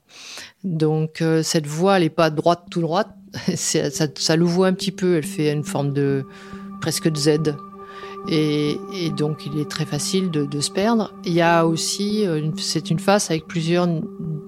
Donc 0.65 1.23
cette 1.43 1.69
voie, 1.69 1.97
elle 1.97 2.03
n'est 2.03 2.11
pas 2.11 2.31
droite 2.31 2.65
tout 2.69 2.81
droite, 2.81 3.11
ça, 3.55 3.91
ça 3.91 4.37
l'ouvre 4.37 4.65
un 4.65 4.73
petit 4.73 4.91
peu, 4.91 5.17
elle 5.17 5.25
fait 5.25 5.53
une 5.53 5.63
forme 5.63 5.93
de 5.93 6.25
presque 6.81 7.09
de 7.09 7.17
Z. 7.17 7.55
Et, 8.27 8.79
donc, 9.17 9.47
il 9.47 9.59
est 9.59 9.69
très 9.69 9.87
facile 9.87 10.31
de, 10.31 10.61
se 10.61 10.71
perdre. 10.71 11.13
Il 11.25 11.33
y 11.33 11.41
a 11.41 11.67
aussi, 11.67 12.27
euh, 12.27 12.51
c'est 12.57 12.91
une 12.91 12.99
face 12.99 13.31
avec 13.31 13.47
plusieurs 13.47 13.89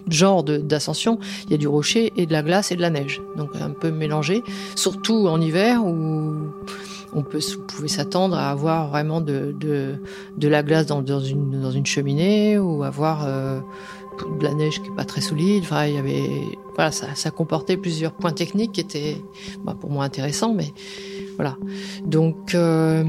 genres 0.08 0.42
d'ascension. 0.42 1.18
Il 1.46 1.52
y 1.52 1.54
a 1.54 1.58
du 1.58 1.68
rocher 1.68 2.12
et 2.16 2.26
de 2.26 2.32
la 2.32 2.42
glace 2.42 2.72
et 2.72 2.76
de 2.76 2.80
la 2.80 2.90
neige. 2.90 3.22
Donc, 3.36 3.50
un 3.60 3.70
peu 3.70 3.90
mélangé. 3.90 4.42
Surtout 4.74 5.28
en 5.28 5.40
hiver 5.40 5.84
où 5.84 6.50
on 7.12 7.22
peut, 7.22 7.40
pouvait 7.68 7.88
s'attendre 7.88 8.36
à 8.36 8.50
avoir 8.50 8.88
vraiment 8.88 9.20
de, 9.20 9.54
de, 9.58 10.48
la 10.48 10.62
glace 10.62 10.86
dans, 10.86 11.02
une, 11.02 11.60
dans 11.60 11.70
une 11.70 11.86
cheminée 11.86 12.58
ou 12.58 12.82
avoir 12.82 13.24
euh, 13.26 13.60
de 14.38 14.44
la 14.44 14.54
neige 14.54 14.80
qui 14.82 14.88
est 14.88 14.96
pas 14.96 15.04
très 15.04 15.20
solide. 15.20 15.64
Voilà, 16.74 16.92
ça, 16.92 17.14
ça 17.14 17.30
comportait 17.30 17.76
plusieurs 17.76 18.12
points 18.12 18.32
techniques 18.32 18.72
qui 18.72 18.80
étaient 18.80 19.16
bah, 19.64 19.76
pour 19.78 19.90
moi 19.90 20.04
intéressants, 20.04 20.54
mais 20.54 20.72
voilà. 21.40 21.56
Donc, 22.04 22.54
euh, 22.54 23.02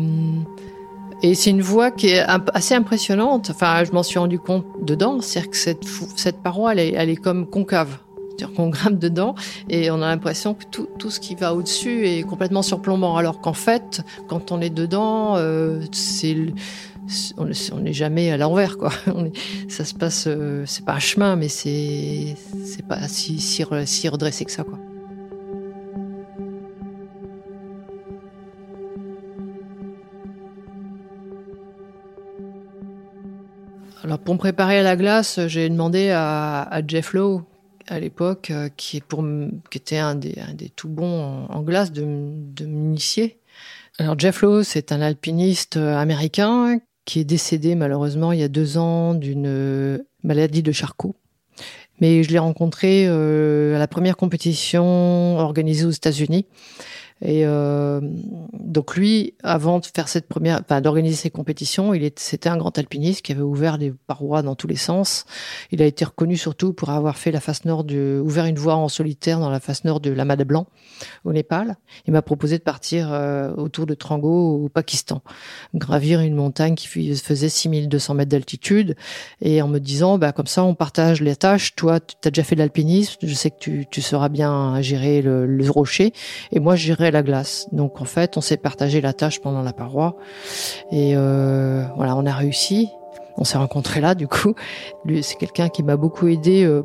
et 1.21 1.35
c'est 1.35 1.49
une 1.49 1.61
voie 1.61 1.91
qui 1.91 2.07
est 2.07 2.23
assez 2.53 2.73
impressionnante. 2.73 3.49
Enfin, 3.49 3.83
je 3.83 3.91
m'en 3.91 4.03
suis 4.03 4.19
rendu 4.19 4.39
compte 4.39 4.65
dedans, 4.81 5.19
c'est-à-dire 5.19 5.51
que 5.51 5.57
cette, 5.57 6.37
paroi, 6.41 6.73
elle 6.73 7.09
est, 7.09 7.15
comme 7.17 7.45
concave. 7.45 7.97
C'est-à-dire 8.29 8.55
qu'on 8.55 8.69
grimpe 8.69 8.99
dedans 8.99 9.35
et 9.69 9.91
on 9.91 9.95
a 9.95 10.07
l'impression 10.07 10.53
que 10.53 10.63
tout, 10.71 11.09
ce 11.09 11.19
qui 11.19 11.35
va 11.35 11.53
au-dessus 11.53 12.07
est 12.07 12.23
complètement 12.23 12.61
surplombant. 12.61 13.17
Alors 13.17 13.41
qu'en 13.41 13.53
fait, 13.53 14.01
quand 14.29 14.53
on 14.53 14.61
est 14.61 14.69
dedans, 14.69 15.35
euh, 15.35 15.81
on 17.37 17.81
n'est 17.81 17.93
jamais 17.93 18.31
à 18.31 18.37
l'envers 18.37 18.77
quoi. 18.77 18.91
ça 19.67 19.83
se 19.83 19.93
passe, 19.93 20.23
euh, 20.27 20.63
c'est 20.65 20.85
pas 20.85 20.93
un 20.93 20.99
chemin, 20.99 21.35
mais 21.35 21.49
c'est 21.49 22.37
pas 22.87 23.09
si, 23.09 23.39
si, 23.41 23.65
si 23.85 24.09
redressé 24.09 24.45
que 24.45 24.51
ça 24.51 24.63
quoi. 24.63 24.79
Alors 34.03 34.17
pour 34.17 34.33
me 34.33 34.39
préparer 34.39 34.79
à 34.79 34.83
la 34.83 34.95
glace, 34.95 35.39
j'ai 35.45 35.69
demandé 35.69 36.09
à, 36.09 36.81
Jeff 36.87 37.13
Lowe 37.13 37.43
à 37.87 37.99
l'époque, 37.99 38.49
euh, 38.49 38.69
qui, 38.75 39.01
était 39.73 39.97
un 39.97 40.15
des, 40.15 40.33
tout 40.75 40.89
bons 40.89 41.45
en, 41.49 41.61
glace, 41.61 41.91
de, 41.91 42.03
de 42.03 42.65
m'initier. 42.65 43.39
Alors 43.99 44.17
Jeff 44.17 44.41
Lowe, 44.41 44.63
c'est 44.63 44.91
un 44.91 45.01
alpiniste 45.01 45.77
euh, 45.77 45.97
américain 45.97 46.79
qui 47.05 47.19
est 47.19 47.25
décédé 47.25 47.75
malheureusement 47.75 48.31
il 48.31 48.39
y 48.39 48.43
a 48.43 48.47
deux 48.47 48.77
ans 48.77 49.13
d'une 49.13 49.47
euh, 49.47 49.99
maladie 50.23 50.63
de 50.63 50.71
Charcot. 50.71 51.15
Mais 51.99 52.23
je 52.23 52.31
l'ai 52.31 52.39
rencontré 52.39 53.05
à 53.05 53.77
la 53.77 53.87
première 53.87 54.17
compétition 54.17 55.37
organisée 55.37 55.85
aux 55.85 55.91
États-Unis. 55.91 56.47
Et 57.21 57.45
euh, 57.45 58.01
donc 58.59 58.95
lui, 58.95 59.35
avant 59.43 59.79
de 59.79 59.85
faire 59.85 60.07
cette 60.07 60.27
première, 60.27 60.63
d'organiser 60.81 61.15
ces 61.15 61.29
compétitions, 61.29 61.93
c'était 62.15 62.49
un 62.49 62.57
grand 62.57 62.75
alpiniste 62.77 63.21
qui 63.21 63.31
avait 63.31 63.41
ouvert 63.41 63.77
les 63.77 63.91
parois 63.91 64.41
dans 64.41 64.55
tous 64.55 64.67
les 64.67 64.75
sens. 64.75 65.25
Il 65.71 65.81
a 65.81 65.85
été 65.85 66.03
reconnu 66.03 66.35
surtout 66.35 66.73
pour 66.73 66.89
avoir 66.89 67.17
fait 67.17 67.31
la 67.31 67.39
face 67.39 67.65
nord 67.65 67.85
ouvert 67.91 68.45
une 68.45 68.57
voie 68.57 68.75
en 68.75 68.87
solitaire 68.87 69.39
dans 69.39 69.49
la 69.49 69.59
face 69.59 69.83
nord 69.83 69.99
de 69.99 70.09
l'Amada 70.09 70.45
Blanc 70.45 70.65
au 71.23 71.31
Népal. 71.31 71.75
Il 72.07 72.13
m'a 72.13 72.23
proposé 72.23 72.57
de 72.57 72.63
partir 72.63 73.09
euh, 73.11 73.53
autour 73.55 73.85
de 73.85 73.93
Trango 73.93 74.65
au 74.65 74.69
Pakistan, 74.69 75.21
gravir 75.75 76.21
une 76.21 76.35
montagne 76.35 76.75
qui 76.75 76.87
faisait 76.87 77.49
6200 77.49 78.15
mètres 78.15 78.31
d'altitude, 78.31 78.95
et 79.41 79.61
en 79.61 79.67
me 79.67 79.79
disant, 79.79 80.17
bah 80.17 80.31
comme 80.31 80.47
ça, 80.47 80.63
on 80.63 80.73
partage 80.73 81.21
les 81.21 81.35
tâches. 81.35 81.75
Toi, 81.75 81.99
tu 81.99 82.15
as 82.27 82.31
déjà 82.31 82.43
fait 82.43 82.55
de 82.55 82.61
l'alpinisme, 82.61 83.17
je 83.21 83.33
sais 83.33 83.51
que 83.51 83.59
tu, 83.59 83.85
tu 83.91 84.01
sauras 84.01 84.29
bien 84.29 84.81
gérer 84.81 85.21
le, 85.21 85.45
le 85.45 85.69
rocher, 85.69 86.13
et 86.51 86.59
moi, 86.59 86.75
je 86.75 86.87
gérerai 86.87 87.10
la 87.11 87.23
glace. 87.23 87.67
Donc 87.71 88.01
en 88.01 88.05
fait, 88.05 88.37
on 88.37 88.41
s'est 88.41 88.57
partagé 88.57 89.01
la 89.01 89.13
tâche 89.13 89.39
pendant 89.41 89.61
la 89.61 89.73
paroi. 89.73 90.15
Et 90.91 91.13
euh, 91.15 91.83
voilà, 91.95 92.15
on 92.15 92.25
a 92.25 92.33
réussi. 92.33 92.89
On 93.37 93.43
s'est 93.43 93.57
rencontrés 93.57 94.01
là, 94.01 94.15
du 94.15 94.27
coup. 94.27 94.53
C'est 95.21 95.37
quelqu'un 95.37 95.69
qui 95.69 95.83
m'a 95.83 95.97
beaucoup 95.97 96.27
aidé 96.27 96.63
euh, 96.63 96.83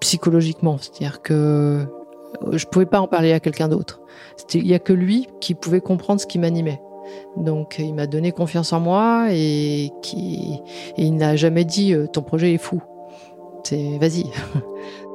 psychologiquement. 0.00 0.78
C'est-à-dire 0.78 1.22
que 1.22 1.86
euh, 2.42 2.58
je 2.58 2.66
pouvais 2.66 2.86
pas 2.86 3.00
en 3.00 3.08
parler 3.08 3.32
à 3.32 3.40
quelqu'un 3.40 3.68
d'autre. 3.68 4.00
Il 4.54 4.66
y 4.66 4.74
a 4.74 4.78
que 4.78 4.92
lui 4.92 5.28
qui 5.40 5.54
pouvait 5.54 5.80
comprendre 5.80 6.20
ce 6.20 6.26
qui 6.26 6.38
m'animait. 6.38 6.80
Donc 7.36 7.76
il 7.78 7.94
m'a 7.94 8.06
donné 8.06 8.32
confiance 8.32 8.72
en 8.72 8.80
moi 8.80 9.28
et, 9.30 9.90
qui, 10.02 10.60
et 10.96 11.02
il 11.02 11.16
n'a 11.16 11.36
jamais 11.36 11.64
dit 11.64 11.94
ton 12.12 12.22
projet 12.22 12.52
est 12.52 12.58
fou. 12.58 12.82
C'est 13.64 13.98
vas-y. 13.98 14.24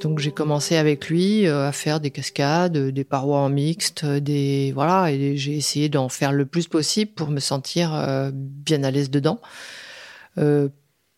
Donc 0.00 0.18
j'ai 0.18 0.30
commencé 0.30 0.76
avec 0.76 1.08
lui 1.08 1.46
euh, 1.46 1.68
à 1.68 1.72
faire 1.72 2.00
des 2.00 2.10
cascades, 2.10 2.76
des 2.76 3.04
parois 3.04 3.38
en 3.38 3.48
mixte, 3.48 4.04
des 4.04 4.72
voilà, 4.72 5.10
et 5.10 5.36
j'ai 5.36 5.56
essayé 5.56 5.88
d'en 5.88 6.08
faire 6.08 6.32
le 6.32 6.44
plus 6.44 6.68
possible 6.68 7.12
pour 7.12 7.30
me 7.30 7.40
sentir 7.40 7.94
euh, 7.94 8.30
bien 8.34 8.82
à 8.84 8.90
l'aise 8.90 9.10
dedans. 9.10 9.40
Euh, 10.38 10.68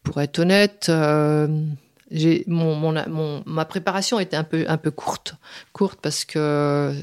pour 0.04 0.20
être 0.20 0.38
honnête, 0.38 0.88
mon, 2.47 3.42
ma 3.47 3.64
préparation 3.64 4.20
était 4.20 4.37
un 4.37 4.44
peu 4.44 4.64
un 4.68 4.78
peu 4.78 4.90
courte, 4.90 5.35
courte 5.73 5.99
parce 6.00 6.25
que 6.25 6.94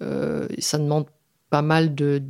ça 0.00 0.78
demande 0.78 1.06
pas 1.48 1.62
mal 1.62 1.94
de 1.94 2.22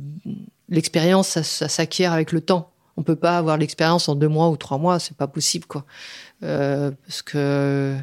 l'expérience, 0.69 1.27
ça, 1.27 1.43
ça 1.43 1.67
s'acquiert 1.67 2.13
avec 2.13 2.31
le 2.31 2.41
temps. 2.41 2.71
On 2.97 3.03
peut 3.03 3.15
pas 3.15 3.37
avoir 3.37 3.57
l'expérience 3.57 4.09
en 4.09 4.15
deux 4.15 4.29
mois 4.29 4.49
ou 4.49 4.57
trois 4.57 4.77
mois, 4.77 4.97
c'est 4.97 5.15
pas 5.15 5.27
possible 5.27 5.65
quoi. 5.65 5.85
parce 6.39 7.21
que 7.21 7.95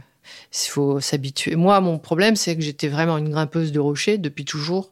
faut 0.71 1.01
s'habituer. 1.01 1.57
Moi, 1.57 1.81
mon 1.81 1.99
problème, 1.99 2.37
c'est 2.37 2.57
que 2.57 2.63
j'étais 2.63 2.89
vraiment 2.89 3.19
une 3.19 3.31
grimpeuse 3.31 3.73
de 3.73 3.81
rochers 3.81 4.19
depuis 4.19 4.45
toujours 4.45 4.91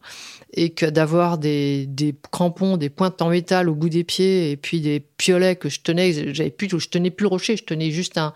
et 0.56 0.70
que 0.70 0.86
d'avoir 0.86 1.36
des, 1.36 1.86
crampons, 2.32 2.78
des 2.78 2.88
pointes 2.88 3.20
en 3.20 3.28
métal 3.28 3.68
au 3.68 3.74
bout 3.74 3.90
des 3.90 4.04
pieds 4.04 4.50
et 4.50 4.56
puis 4.56 4.80
des 4.80 5.00
piolets 5.00 5.56
que 5.56 5.68
je 5.68 5.80
tenais, 5.80 6.32
j'avais 6.32 6.50
plus, 6.50 6.68
je 6.78 6.88
tenais 6.88 7.10
plus 7.10 7.24
le 7.24 7.28
rocher, 7.28 7.56
je 7.56 7.64
tenais 7.64 7.90
juste 7.90 8.18
un, 8.18 8.32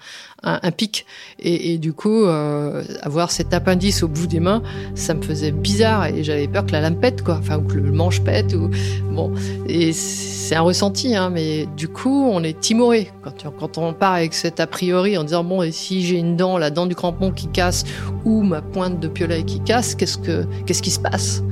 pic. 0.76 1.06
Et, 1.38 1.72
et, 1.72 1.78
du 1.78 1.94
coup 1.94 2.24
euh, 2.24 2.84
avoir 3.02 3.30
cet 3.30 3.54
appendice 3.54 4.02
au 4.02 4.08
bout 4.08 4.26
des 4.26 4.40
mains, 4.40 4.62
ça 4.94 5.14
me 5.14 5.22
faisait 5.22 5.50
bizarre 5.50 6.06
et 6.06 6.22
j'avais 6.22 6.46
peur 6.46 6.66
que 6.66 6.72
la 6.72 6.82
lame 6.82 7.00
pète 7.00 7.22
quoi, 7.22 7.36
enfin 7.38 7.58
ou 7.58 7.62
que 7.62 7.74
le 7.74 7.90
manche 7.90 8.20
pète 8.20 8.52
ou 8.52 8.70
bon. 9.10 9.32
Et 9.66 9.92
c'est 9.92 10.54
un 10.54 10.60
ressenti 10.60 11.16
hein, 11.16 11.30
mais 11.30 11.66
du 11.76 11.88
coup 11.88 12.28
on 12.30 12.42
est 12.42 12.58
timoré 12.60 13.10
quand, 13.22 13.50
quand 13.58 13.78
on 13.78 13.94
part 13.94 14.14
avec 14.14 14.34
cet 14.34 14.60
a 14.60 14.66
priori 14.66 15.16
en 15.16 15.24
disant 15.24 15.44
bon 15.44 15.62
et 15.62 15.72
si 15.72 16.04
j'ai 16.04 16.18
une 16.18 16.36
dent, 16.36 16.58
la 16.58 16.70
dent 16.70 16.86
du 16.86 16.94
crampon 16.94 17.30
qui 17.30 17.48
casse 17.48 17.84
ou 18.24 18.42
ma 18.42 18.60
pointe 18.60 19.00
de 19.00 19.08
piolet 19.08 19.42
qui 19.44 19.60
casse, 19.60 19.94
qu'est-ce 19.94 20.18
que 20.18 20.44
qu'est-ce 20.66 20.82
qui 20.82 20.90
se 20.90 21.00
passe? 21.00 21.42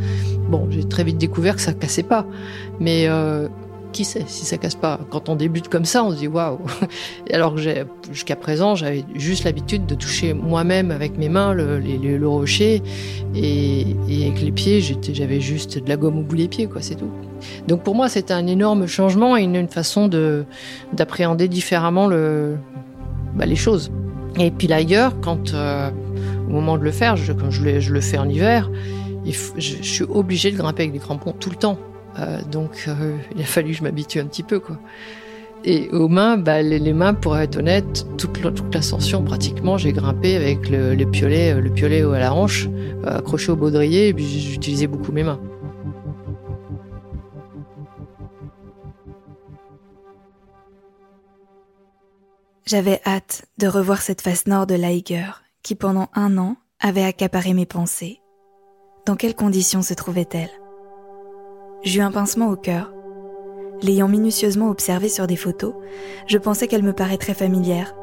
Bon, 0.48 0.66
j'ai 0.70 0.84
très 0.84 1.04
vite 1.04 1.18
découvert 1.18 1.56
que 1.56 1.62
ça 1.62 1.72
cassait 1.72 2.02
pas. 2.02 2.26
Mais 2.80 3.06
euh, 3.08 3.48
qui 3.92 4.04
sait 4.04 4.24
si 4.26 4.44
ça 4.44 4.58
casse 4.58 4.74
pas? 4.74 5.00
Quand 5.10 5.28
on 5.28 5.36
débute 5.36 5.68
comme 5.68 5.84
ça, 5.84 6.04
on 6.04 6.12
se 6.12 6.16
dit 6.16 6.28
waouh. 6.28 6.58
Alors 7.32 7.54
que 7.54 7.60
jusqu'à 8.12 8.36
présent, 8.36 8.74
j'avais 8.74 9.04
juste 9.14 9.44
l'habitude 9.44 9.86
de 9.86 9.94
toucher 9.94 10.34
moi-même 10.34 10.90
avec 10.90 11.18
mes 11.18 11.28
mains 11.28 11.52
le, 11.52 12.28
rocher 12.28 12.82
et, 13.34 13.86
avec 14.22 14.40
les 14.40 14.52
pieds, 14.52 14.80
j'avais 15.12 15.40
juste 15.40 15.82
de 15.82 15.88
la 15.88 15.96
gomme 15.96 16.18
au 16.18 16.22
bout 16.22 16.36
des 16.36 16.48
pieds, 16.48 16.66
quoi, 16.66 16.82
c'est 16.82 16.96
tout. 16.96 17.10
Donc 17.66 17.82
pour 17.82 17.94
moi, 17.94 18.08
c'était 18.08 18.34
un 18.34 18.46
énorme 18.46 18.86
changement 18.86 19.36
et 19.36 19.42
une, 19.42 19.68
façon 19.68 20.08
de 20.08 20.44
d'appréhender 20.92 21.48
différemment 21.48 22.08
bah, 22.08 23.46
les 23.46 23.56
choses. 23.56 23.90
Et 24.38 24.50
puis 24.50 24.68
là 24.68 24.76
ailleurs, 24.76 25.20
quand 25.20 25.54
euh, 25.54 25.90
au 26.48 26.52
moment 26.52 26.78
de 26.78 26.84
le 26.84 26.92
faire, 26.92 27.16
je, 27.16 27.32
quand 27.32 27.50
je 27.50 27.92
le 27.92 28.00
fais 28.00 28.18
en 28.18 28.28
hiver, 28.28 28.70
je, 29.32 29.82
suis 29.82 30.04
obligée 30.04 30.50
de 30.50 30.56
grimper 30.56 30.82
avec 30.84 30.92
des 30.92 30.98
crampons 30.98 31.32
tout 31.32 31.50
le 31.50 31.56
temps. 31.56 31.78
Euh, 32.18 32.42
donc 32.50 32.84
euh, 32.88 33.16
il 33.34 33.42
a 33.42 33.44
fallu 33.44 33.70
que 33.72 33.78
je 33.78 33.82
m'habitue 33.82 34.20
un 34.20 34.26
petit 34.26 34.42
peu. 34.42 34.60
Et 35.64 35.88
aux 35.90 36.08
mains, 36.08 36.36
bah, 36.36 36.62
les, 36.62 36.92
mains, 36.92 37.14
pour 37.14 37.36
être 37.36 37.56
honnête, 37.56 38.06
toute, 38.16 38.38
l'ascension 38.72 39.22
pratiquement, 39.24 39.76
j'ai 39.76 39.92
grimpé 39.92 40.36
avec 40.36 40.68
le, 40.70 40.94
piolet, 41.04 41.54
euh, 41.54 41.60
le 41.60 41.70
piolet 41.70 42.02
à 42.02 42.18
la 42.18 42.32
hanche, 42.32 42.68
accroché 43.04 43.50
au 43.50 43.56
baudrier, 43.56 44.08
et 44.08 44.14
puis 44.14 44.24
j'utilisais 44.24 44.86
beaucoup 44.86 45.10
mes 45.10 45.24
mains. 45.24 45.40
J'avais 52.66 53.00
hâte 53.06 53.46
de 53.56 53.66
revoir 53.66 54.02
cette 54.02 54.20
face 54.20 54.46
nord 54.46 54.66
de 54.66 54.74
l'Aiger, 54.74 55.42
qui 55.62 55.74
pendant 55.74 56.08
un 56.14 56.36
an 56.38 56.56
avait 56.80 57.02
accaparé 57.02 57.54
mes 57.54 57.66
pensées. 57.66 58.20
Dans 59.08 59.16
quelles 59.16 59.34
conditions 59.34 59.80
se 59.80 59.94
trouvait-elle? 59.94 60.50
J'eus 61.82 62.02
un 62.02 62.10
pincement 62.10 62.50
au 62.50 62.56
cœur. 62.56 62.92
L'ayant 63.80 64.06
minutieusement 64.06 64.68
observée 64.68 65.08
sur 65.08 65.26
des 65.26 65.34
photos, 65.34 65.72
je 66.26 66.36
pensais 66.36 66.68
qu'elle 66.68 66.82
me 66.82 66.92
paraîtrait 66.92 67.32
familière. 67.32 67.94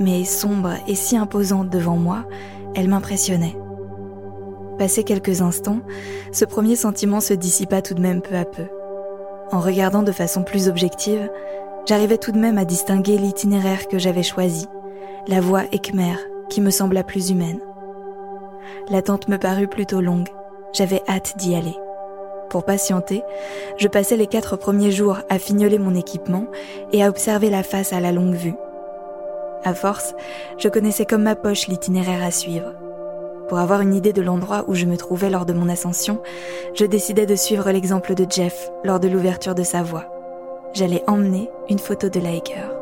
Mais 0.00 0.26
sombre 0.26 0.74
et 0.86 0.94
si 0.94 1.16
imposante 1.16 1.70
devant 1.70 1.96
moi, 1.96 2.26
elle 2.74 2.88
m'impressionnait. 2.88 3.56
Passé 4.76 5.02
quelques 5.02 5.40
instants, 5.40 5.80
ce 6.30 6.44
premier 6.44 6.76
sentiment 6.76 7.20
se 7.20 7.32
dissipa 7.32 7.80
tout 7.80 7.94
de 7.94 8.02
même 8.02 8.20
peu 8.20 8.34
à 8.34 8.44
peu. 8.44 8.66
En 9.50 9.60
regardant 9.60 10.02
de 10.02 10.12
façon 10.12 10.42
plus 10.42 10.68
objective, 10.68 11.30
j'arrivais 11.86 12.18
tout 12.18 12.32
de 12.32 12.38
même 12.38 12.58
à 12.58 12.66
distinguer 12.66 13.16
l'itinéraire 13.16 13.88
que 13.88 13.98
j'avais 13.98 14.22
choisi, 14.22 14.66
la 15.26 15.40
voie 15.40 15.64
Ekmer, 15.72 16.16
qui 16.50 16.60
me 16.60 16.68
sembla 16.68 17.02
plus 17.02 17.30
humaine. 17.30 17.60
L'attente 18.90 19.28
me 19.28 19.36
parut 19.36 19.68
plutôt 19.68 20.00
longue. 20.00 20.28
J'avais 20.72 21.02
hâte 21.08 21.34
d'y 21.36 21.54
aller. 21.54 21.76
Pour 22.50 22.64
patienter, 22.64 23.22
je 23.76 23.88
passais 23.88 24.16
les 24.16 24.26
quatre 24.26 24.56
premiers 24.56 24.90
jours 24.90 25.18
à 25.28 25.38
fignoler 25.38 25.78
mon 25.78 25.94
équipement 25.94 26.46
et 26.92 27.02
à 27.04 27.08
observer 27.08 27.50
la 27.50 27.62
face 27.62 27.92
à 27.92 28.00
la 28.00 28.12
longue 28.12 28.34
vue. 28.34 28.54
À 29.64 29.74
force, 29.74 30.14
je 30.56 30.68
connaissais 30.68 31.04
comme 31.04 31.24
ma 31.24 31.34
poche 31.36 31.68
l'itinéraire 31.68 32.22
à 32.22 32.30
suivre. 32.30 32.74
Pour 33.48 33.58
avoir 33.58 33.80
une 33.80 33.94
idée 33.94 34.12
de 34.12 34.22
l'endroit 34.22 34.64
où 34.68 34.74
je 34.74 34.86
me 34.86 34.96
trouvais 34.96 35.30
lors 35.30 35.46
de 35.46 35.52
mon 35.52 35.68
ascension, 35.68 36.22
je 36.74 36.84
décidai 36.84 37.26
de 37.26 37.34
suivre 37.34 37.70
l'exemple 37.70 38.14
de 38.14 38.26
Jeff 38.28 38.70
lors 38.84 39.00
de 39.00 39.08
l'ouverture 39.08 39.54
de 39.54 39.62
sa 39.62 39.82
voie. 39.82 40.06
J'allais 40.74 41.02
emmener 41.06 41.50
une 41.68 41.78
photo 41.78 42.08
de 42.08 42.20
l'hiker. 42.20 42.77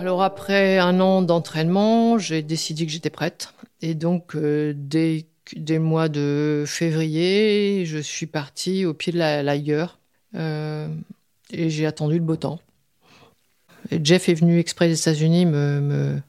Alors 0.00 0.22
après 0.22 0.78
un 0.78 0.98
an 0.98 1.20
d'entraînement, 1.20 2.16
j'ai 2.16 2.40
décidé 2.40 2.86
que 2.86 2.90
j'étais 2.90 3.10
prête. 3.10 3.52
Et 3.82 3.92
donc 3.92 4.34
euh, 4.34 4.72
dès, 4.74 5.26
dès, 5.54 5.74
le 5.74 5.80
mois 5.80 6.08
de 6.08 6.64
février, 6.66 7.84
je 7.84 7.98
suis 7.98 8.24
partie 8.24 8.86
au 8.86 8.94
pied 8.94 9.12
de 9.12 9.18
la 9.18 9.42
euh, 10.36 10.88
et 11.50 11.68
j'ai 11.68 11.84
attendu 11.84 12.14
le 12.14 12.24
beau 12.24 12.36
temps. 12.36 12.60
Jeff 14.02 14.30
est 14.30 14.34
venu 14.34 14.58
exprès 14.58 14.88
des 14.88 14.98
États-Unis 14.98 15.44
me, 15.44 15.82
me, 15.82 16.22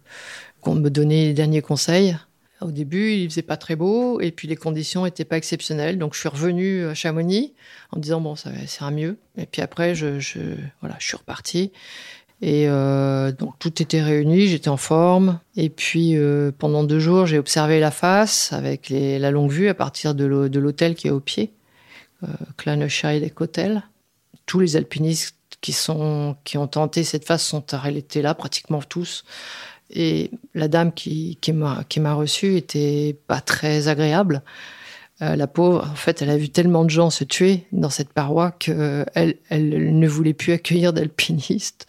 me 0.67 0.89
donner 0.89 1.27
les 1.27 1.33
derniers 1.33 1.61
conseils. 1.61 2.17
Au 2.59 2.71
début, 2.71 3.13
il 3.13 3.29
faisait 3.29 3.41
pas 3.41 3.57
très 3.57 3.77
beau 3.77 4.19
et 4.19 4.31
puis 4.31 4.49
les 4.49 4.57
conditions 4.57 5.05
étaient 5.05 5.25
pas 5.25 5.37
exceptionnelles. 5.37 5.97
Donc 5.97 6.13
je 6.13 6.19
suis 6.19 6.29
revenue 6.29 6.87
à 6.87 6.93
Chamonix 6.93 7.53
en 7.91 7.99
disant 7.99 8.19
bon 8.19 8.35
ça 8.35 8.51
sera 8.67 8.91
mieux. 8.91 9.17
Et 9.37 9.45
puis 9.45 9.61
après 9.61 9.95
je, 9.95 10.19
je 10.19 10.41
voilà 10.81 10.97
je 10.99 11.05
suis 11.07 11.17
repartie 11.17 11.71
et 12.41 12.67
euh, 12.67 13.31
donc 13.31 13.59
tout 13.59 13.81
était 13.81 14.01
réuni, 14.01 14.47
j'étais 14.47 14.69
en 14.69 14.77
forme. 14.77 15.39
Et 15.55 15.69
puis 15.69 16.17
euh, 16.17 16.51
pendant 16.57 16.83
deux 16.83 16.99
jours, 16.99 17.27
j'ai 17.27 17.37
observé 17.37 17.79
la 17.79 17.91
face 17.91 18.51
avec 18.51 18.89
la 18.89 19.31
longue 19.31 19.51
vue 19.51 19.69
à 19.69 19.75
partir 19.75 20.15
de 20.15 20.25
l'hôtel 20.25 20.95
qui 20.95 21.07
est 21.07 21.11
au 21.11 21.19
pied, 21.19 21.51
euh, 22.23 22.27
Hotel. 23.39 23.83
Tous 24.47 24.59
les 24.59 24.75
alpinistes 24.75 25.37
qui, 25.61 25.75
ont 25.89 26.67
tenté 26.67 27.03
cette 27.03 27.25
face 27.25 27.45
sont 27.45 27.73
arrêtés 27.73 28.23
là, 28.23 28.33
pratiquement 28.33 28.81
tous. 28.81 29.23
Et 29.91 30.31
la 30.55 30.67
dame 30.67 30.93
qui, 30.93 31.37
m'a 31.53 32.13
reçue 32.13 32.55
était 32.55 33.17
pas 33.27 33.39
très 33.39 33.87
agréable. 33.87 34.41
Euh, 35.21 35.35
la 35.35 35.47
pauvre, 35.47 35.87
en 35.87 35.95
fait, 35.95 36.21
elle 36.21 36.29
a 36.29 36.37
vu 36.37 36.49
tellement 36.49 36.83
de 36.83 36.89
gens 36.89 37.09
se 37.09 37.23
tuer 37.23 37.65
dans 37.71 37.91
cette 37.91 38.11
paroi 38.11 38.51
qu'elle 38.51 39.05
elle 39.49 39.99
ne 39.99 40.07
voulait 40.07 40.33
plus 40.33 40.53
accueillir 40.53 40.93
d'alpinistes. 40.93 41.85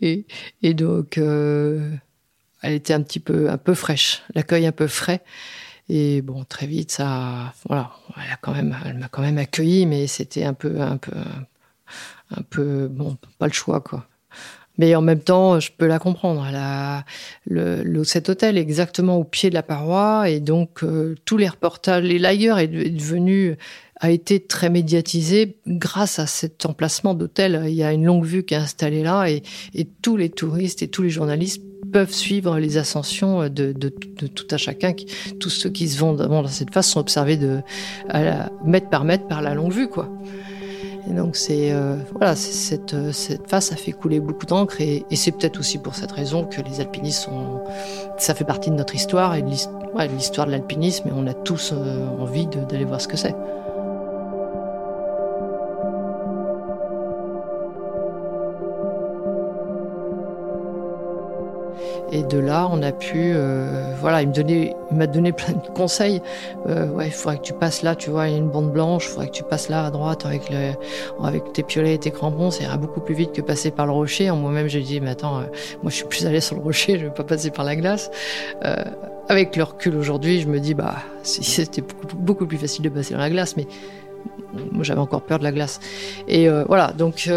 Et, 0.00 0.26
et 0.62 0.74
donc, 0.74 1.18
euh, 1.18 1.90
elle 2.62 2.74
était 2.74 2.94
un 2.94 3.02
petit 3.02 3.20
peu, 3.20 3.50
un 3.50 3.58
peu 3.58 3.74
fraîche, 3.74 4.22
l'accueil 4.34 4.66
un 4.66 4.72
peu 4.72 4.86
frais. 4.86 5.22
Et 5.88 6.22
bon, 6.22 6.44
très 6.44 6.66
vite, 6.66 6.92
ça, 6.92 7.54
voilà, 7.66 7.90
elle 8.16 8.32
a 8.32 8.36
quand 8.36 8.52
même, 8.52 8.76
elle 8.84 8.98
m'a 8.98 9.08
quand 9.08 9.22
même 9.22 9.38
accueilli, 9.38 9.86
mais 9.86 10.06
c'était 10.06 10.44
un 10.44 10.54
peu, 10.54 10.80
un 10.80 10.98
peu, 10.98 11.16
un 12.36 12.42
peu, 12.42 12.88
bon, 12.88 13.16
pas 13.38 13.46
le 13.46 13.52
choix, 13.52 13.80
quoi. 13.80 14.06
Mais 14.78 14.94
en 14.94 15.02
même 15.02 15.20
temps, 15.20 15.58
je 15.60 15.70
peux 15.76 15.86
la 15.86 15.98
comprendre. 15.98 16.46
le, 17.46 18.04
cet 18.04 18.28
hôtel 18.28 18.56
est 18.56 18.60
exactement 18.60 19.16
au 19.16 19.24
pied 19.24 19.50
de 19.50 19.54
la 19.54 19.62
paroi 19.62 20.30
et 20.30 20.40
donc 20.40 20.82
euh, 20.82 21.16
tous 21.24 21.36
les 21.36 21.48
reportages, 21.48 22.04
les 22.04 22.18
layers 22.18 22.58
est, 22.58 22.68
devenu 22.68 23.56
a 24.00 24.10
été 24.12 24.38
très 24.38 24.70
médiatisé 24.70 25.56
grâce 25.66 26.20
à 26.20 26.26
cet 26.26 26.64
emplacement 26.64 27.14
d'hôtel. 27.14 27.64
Il 27.66 27.74
y 27.74 27.82
a 27.82 27.92
une 27.92 28.04
longue 28.04 28.24
vue 28.24 28.44
qui 28.44 28.54
est 28.54 28.58
installée 28.58 29.02
là 29.02 29.28
et, 29.28 29.42
et, 29.74 29.88
tous 30.02 30.16
les 30.16 30.30
touristes 30.30 30.82
et 30.82 30.88
tous 30.88 31.02
les 31.02 31.10
journalistes 31.10 31.60
peuvent 31.92 32.12
suivre 32.12 32.58
les 32.58 32.76
ascensions 32.76 33.48
de, 33.48 33.72
tout 33.72 34.46
à 34.50 34.56
chacun. 34.56 34.92
Tous 35.40 35.50
ceux 35.50 35.70
qui 35.70 35.88
se 35.88 35.98
vont 35.98 36.12
dans 36.12 36.46
cette 36.46 36.72
phase 36.72 36.86
sont 36.86 37.00
observés 37.00 37.36
de 37.36 37.60
mètre 38.64 38.88
par 38.88 39.04
mètre 39.04 39.26
par 39.26 39.42
la 39.42 39.54
longue 39.54 39.72
vue, 39.72 39.88
quoi. 39.88 40.08
Et 41.08 41.14
donc 41.14 41.36
c'est 41.36 41.72
euh, 41.72 41.96
voilà, 42.14 42.36
cette, 42.36 42.92
euh, 42.92 43.12
cette 43.12 43.48
phase 43.48 43.72
a 43.72 43.76
fait 43.76 43.92
couler 43.92 44.20
beaucoup 44.20 44.44
d'encre 44.44 44.80
et, 44.80 45.04
c'est 45.14 45.32
peut-être 45.32 45.58
aussi 45.58 45.78
pour 45.78 45.94
cette 45.94 46.12
raison 46.12 46.44
que 46.44 46.60
les 46.60 46.80
alpinistes 46.80 47.22
sont, 47.22 47.62
ça 48.18 48.34
fait 48.34 48.44
partie 48.44 48.70
de 48.70 48.74
notre 48.74 48.94
histoire 48.94 49.34
et 49.34 49.42
de 49.42 49.48
l'histoire 49.48 50.46
de 50.46 50.52
l'alpinisme 50.52 51.08
et 51.08 51.12
on 51.14 51.26
a 51.26 51.34
tous 51.34 51.72
euh, 51.72 52.06
envie 52.18 52.46
d'aller 52.46 52.84
voir 52.84 53.00
ce 53.00 53.08
que 53.08 53.16
c'est. 53.16 53.34
Et 62.10 62.22
de 62.22 62.38
là, 62.38 62.68
on 62.70 62.82
a 62.82 62.92
pu, 62.92 63.32
euh, 63.34 63.94
voilà, 64.00 64.22
il 64.22 64.28
me 64.28 64.34
il 64.38 64.96
m'a 64.96 65.06
donné 65.06 65.32
plein 65.32 65.52
de 65.52 65.68
conseils. 65.74 66.22
Euh, 66.66 66.88
ouais, 66.88 67.08
il 67.08 67.12
faudrait 67.12 67.36
que 67.38 67.42
tu 67.42 67.52
passes 67.52 67.82
là, 67.82 67.94
tu 67.94 68.08
vois, 68.10 68.28
il 68.28 68.32
y 68.32 68.34
a 68.34 68.38
une 68.38 68.48
bande 68.48 68.72
blanche, 68.72 69.06
il 69.06 69.10
faudrait 69.10 69.26
que 69.26 69.32
tu 69.32 69.42
passes 69.42 69.68
là 69.68 69.84
à 69.84 69.90
droite 69.90 70.24
avec 70.24 70.48
le, 70.48 70.72
avec 71.22 71.52
tes 71.52 71.62
piolets 71.62 71.94
et 71.94 71.98
tes 71.98 72.10
crampons, 72.10 72.50
ça 72.50 72.64
ira 72.64 72.78
beaucoup 72.78 73.00
plus 73.00 73.14
vite 73.14 73.32
que 73.32 73.42
passer 73.42 73.70
par 73.70 73.84
le 73.86 73.92
rocher. 73.92 74.30
Moi-même, 74.30 74.68
j'ai 74.68 74.80
dit, 74.80 75.00
mais 75.00 75.10
attends, 75.10 75.38
euh, 75.38 75.42
moi, 75.82 75.90
je 75.90 75.96
suis 75.96 76.06
plus 76.06 76.26
allé 76.26 76.40
sur 76.40 76.56
le 76.56 76.62
rocher, 76.62 76.98
je 76.98 77.04
vais 77.04 77.12
pas 77.12 77.24
passer 77.24 77.50
par 77.50 77.64
la 77.64 77.76
glace. 77.76 78.10
Avec 79.30 79.56
le 79.56 79.62
recul 79.62 79.94
aujourd'hui, 79.94 80.40
je 80.40 80.48
me 80.48 80.58
dis, 80.58 80.72
bah, 80.72 80.96
c'était 81.22 81.82
beaucoup, 81.82 82.16
beaucoup, 82.16 82.46
plus 82.46 82.56
facile 82.56 82.82
de 82.84 82.88
passer 82.88 83.12
dans 83.12 83.20
la 83.20 83.28
glace, 83.28 83.56
mais 83.58 83.66
moi, 84.72 84.82
j'avais 84.82 85.00
encore 85.00 85.20
peur 85.20 85.38
de 85.38 85.44
la 85.44 85.52
glace. 85.52 85.80
Et 86.26 86.48
voilà, 86.48 86.92
donc. 86.96 87.28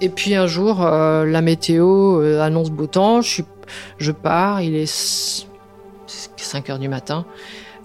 Et 0.00 0.08
puis 0.08 0.34
un 0.34 0.46
jour, 0.46 0.80
la 0.80 1.40
météo 1.40 2.20
annonce 2.40 2.70
beau 2.70 2.86
temps. 2.86 3.20
Je 3.22 4.12
pars, 4.12 4.62
il 4.62 4.74
est 4.74 4.86
5 6.48 6.70
heures 6.70 6.78
du 6.78 6.88
matin, 6.88 7.26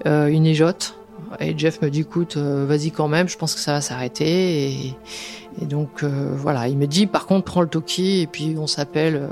euh, 0.05 0.29
il 0.31 0.41
neigeote. 0.41 0.95
Et 1.39 1.57
Jeff 1.57 1.81
me 1.81 1.89
dit, 1.89 2.01
écoute, 2.01 2.37
euh, 2.37 2.65
vas-y 2.67 2.91
quand 2.91 3.07
même, 3.07 3.27
je 3.27 3.37
pense 3.37 3.55
que 3.55 3.59
ça 3.59 3.73
va 3.73 3.81
s'arrêter. 3.81 4.95
Et, 5.59 5.65
donc, 5.65 6.03
euh, 6.03 6.31
voilà, 6.35 6.67
il 6.67 6.77
me 6.77 6.87
dit, 6.87 7.07
par 7.07 7.25
contre, 7.25 7.45
prends 7.45 7.61
le 7.61 7.67
Toki 7.67 8.21
et 8.21 8.27
puis 8.27 8.55
on 8.57 8.67
s'appelle, 8.67 9.15
euh, 9.15 9.27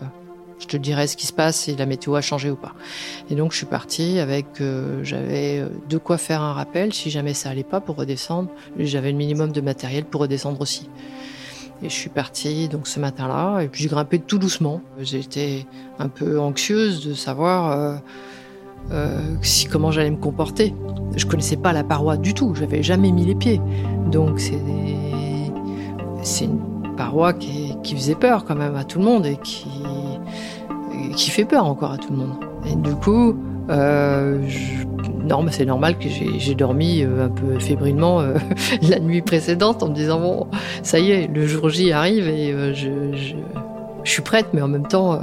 je 0.60 0.68
te 0.68 0.78
dirai 0.78 1.08
ce 1.08 1.16
qui 1.16 1.28
se 1.28 1.34
passe, 1.34 1.58
si 1.58 1.76
la 1.76 1.86
météo 1.86 2.16
a 2.16 2.22
changé 2.22 2.50
ou 2.50 2.56
pas. 2.56 2.74
Et 3.30 3.36
donc, 3.36 3.52
je 3.52 3.58
suis 3.58 3.66
partie 3.66 4.20
avec, 4.20 4.46
j'avais 5.02 5.66
de 5.90 5.98
quoi 5.98 6.18
faire 6.18 6.42
un 6.42 6.54
rappel 6.54 6.94
si 6.94 7.10
jamais 7.10 7.34
ça 7.34 7.50
allait 7.50 7.64
pas 7.64 7.82
pour 7.82 7.96
redescendre. 7.96 8.50
J'avais 8.78 9.12
le 9.12 9.18
minimum 9.18 9.52
de 9.52 9.62
matériel 9.62 10.06
pour 10.06 10.22
redescendre 10.22 10.62
aussi. 10.62 10.88
Et 11.84 11.90
je 11.90 11.94
suis 11.94 12.10
partie 12.10 12.68
donc 12.70 12.88
ce 12.88 13.00
matin-là 13.00 13.62
et 13.62 13.68
puis 13.68 13.84
j'ai 13.84 13.90
grimpé 13.90 14.20
tout 14.20 14.38
doucement. 14.38 14.82
J'étais 15.00 15.66
un 16.00 16.10
peu 16.10 16.40
anxieuse 16.40 17.06
de 17.06 17.14
savoir 17.14 17.72
euh, 17.72 17.96
euh, 18.92 19.20
si 19.42 19.66
comment 19.66 19.92
j'allais 19.92 20.12
me 20.12 20.18
comporter. 20.18 20.76
Je 21.16 21.26
connaissais 21.26 21.58
pas 21.58 21.74
la 21.74 21.84
paroi 21.84 22.18
du 22.18 22.34
tout, 22.34 22.54
j'avais 22.56 22.84
jamais 22.84 23.12
mis 23.12 23.26
les 23.26 23.36
pieds. 23.36 23.60
Donc 24.12 24.40
c'est 26.24 26.46
une 26.46 26.60
paroi 26.96 27.34
qui, 27.34 27.76
qui, 27.84 27.96
faisait 27.96 28.16
peur 28.16 28.46
quand 28.46 28.56
même 28.56 28.76
à 28.76 28.84
tout 28.84 29.00
le 29.00 29.06
monde 29.06 29.26
et 29.26 29.38
qui 29.38 29.70
qui 31.16 31.30
fait 31.30 31.46
peur 31.46 31.66
encore 31.66 31.92
à 31.92 31.98
tout 31.98 32.12
le 32.12 32.18
monde. 32.18 32.36
Et 32.66 32.76
du 32.76 32.96
coup, 32.96 33.36
euh, 33.70 34.42
je 34.48 34.86
non, 35.28 35.46
c'est 35.52 35.66
normal 35.66 35.98
que 35.98 36.08
j'ai 36.10 36.56
dormi 36.56 37.04
euh, 37.04 37.26
un 37.26 37.30
peu 37.30 37.60
fébrilement 37.60 38.22
euh, 38.22 38.36
la 38.82 39.00
nuit 39.00 39.22
précédente 39.22 39.84
en 39.84 39.90
me 39.90 39.94
disant 39.94 40.20
bon, 40.20 40.48
ça 40.84 41.00
y 41.00 41.12
est, 41.12 41.28
le 41.28 41.46
jour 41.46 41.70
J 41.70 41.92
arrive 41.92 42.28
et 42.28 42.52
euh, 42.52 42.74
je, 42.74 43.36
suis 44.04 44.24
prête, 44.24 44.48
mais 44.54 44.62
en 44.62 44.68
même 44.68 44.88
temps, 44.88 45.20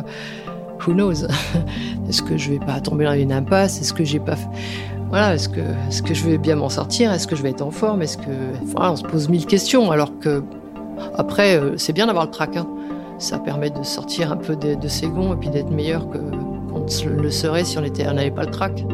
who 0.86 0.92
knows? 0.92 1.24
Est-ce 2.08 2.22
que 2.22 2.36
je 2.36 2.52
vais 2.52 2.58
pas 2.60 2.80
tomber 2.80 3.04
dans 3.04 3.12
une 3.14 3.32
impasse? 3.32 3.80
Est-ce 3.80 3.92
que 3.92 4.04
j'ai 4.04 4.20
pas 4.20 4.36
voilà, 5.10 5.34
est-ce 5.34 5.48
que, 5.48 5.60
est-ce 5.88 6.02
que 6.02 6.12
je 6.12 6.22
vais 6.26 6.36
bien 6.36 6.56
m'en 6.56 6.68
sortir? 6.68 7.10
Est-ce 7.10 7.26
que 7.26 7.34
je 7.34 7.42
vais 7.42 7.48
être 7.48 7.62
en 7.62 7.70
forme? 7.70 8.02
Est-ce 8.02 8.18
que, 8.18 8.30
on 8.76 8.94
se 8.94 9.02
pose 9.02 9.30
mille 9.30 9.46
questions. 9.46 9.90
Alors 9.90 10.10
que, 10.18 10.44
après, 11.14 11.58
c'est 11.78 11.94
bien 11.94 12.08
d'avoir 12.08 12.26
le 12.26 12.30
trac. 12.30 12.58
Hein. 12.58 12.68
Ça 13.16 13.38
permet 13.38 13.70
de 13.70 13.82
sortir 13.84 14.30
un 14.30 14.36
peu 14.36 14.54
de, 14.54 14.74
de 14.74 14.88
ses 14.88 15.08
gonds 15.08 15.32
et 15.32 15.36
puis 15.36 15.48
d'être 15.48 15.70
meilleur 15.70 16.10
que 16.10 16.18
qu'on 16.18 16.84
le 17.10 17.30
serait 17.30 17.64
si 17.64 17.78
on 17.78 17.80
n'avait 17.80 18.30
pas 18.30 18.44
le 18.44 18.50
trac. 18.50 18.84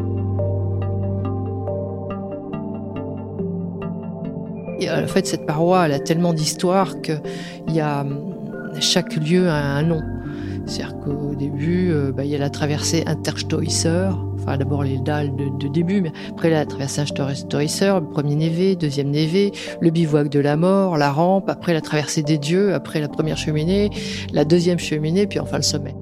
En 4.83 5.07
fait, 5.07 5.27
cette 5.27 5.47
paroi, 5.47 5.83
a 5.83 5.99
tellement 5.99 6.33
d'histoire 6.33 7.01
que 7.01 7.13
y 7.69 7.81
a 7.81 8.05
chaque 8.81 9.17
lieu 9.17 9.49
a 9.49 9.55
un 9.55 9.83
nom. 9.83 10.03
C'est-à-dire 10.67 10.99
qu'au 11.01 11.35
début, 11.35 11.91
euh, 11.91 12.11
bah, 12.13 12.25
il 12.25 12.31
y 12.31 12.35
a 12.35 12.39
la 12.39 12.49
traversée 12.49 13.05
Interstoisser, 13.07 14.09
enfin 14.37 14.57
d'abord 14.57 14.83
les 14.83 14.99
dalles 14.99 15.33
de, 15.37 15.69
début, 15.69 16.01
mais 16.01 16.13
après 16.31 16.49
la 16.49 16.65
traversée 16.65 17.03
Interstoisser, 17.03 17.93
le 18.01 18.09
premier 18.09 18.35
névé, 18.35 18.75
deuxième 18.75 19.11
névé, 19.11 19.53
le 19.81 19.91
bivouac 19.91 20.29
de 20.29 20.41
la 20.41 20.57
mort, 20.57 20.97
la 20.97 21.13
rampe, 21.13 21.51
après 21.51 21.75
la 21.75 21.81
traversée 21.81 22.23
des 22.23 22.39
dieux, 22.39 22.73
après 22.73 23.01
la 23.01 23.09
première 23.09 23.37
cheminée, 23.37 23.91
la 24.33 24.45
deuxième 24.45 24.79
cheminée, 24.79 25.27
puis 25.27 25.39
enfin 25.39 25.57
le 25.57 25.63
sommet. 25.63 25.95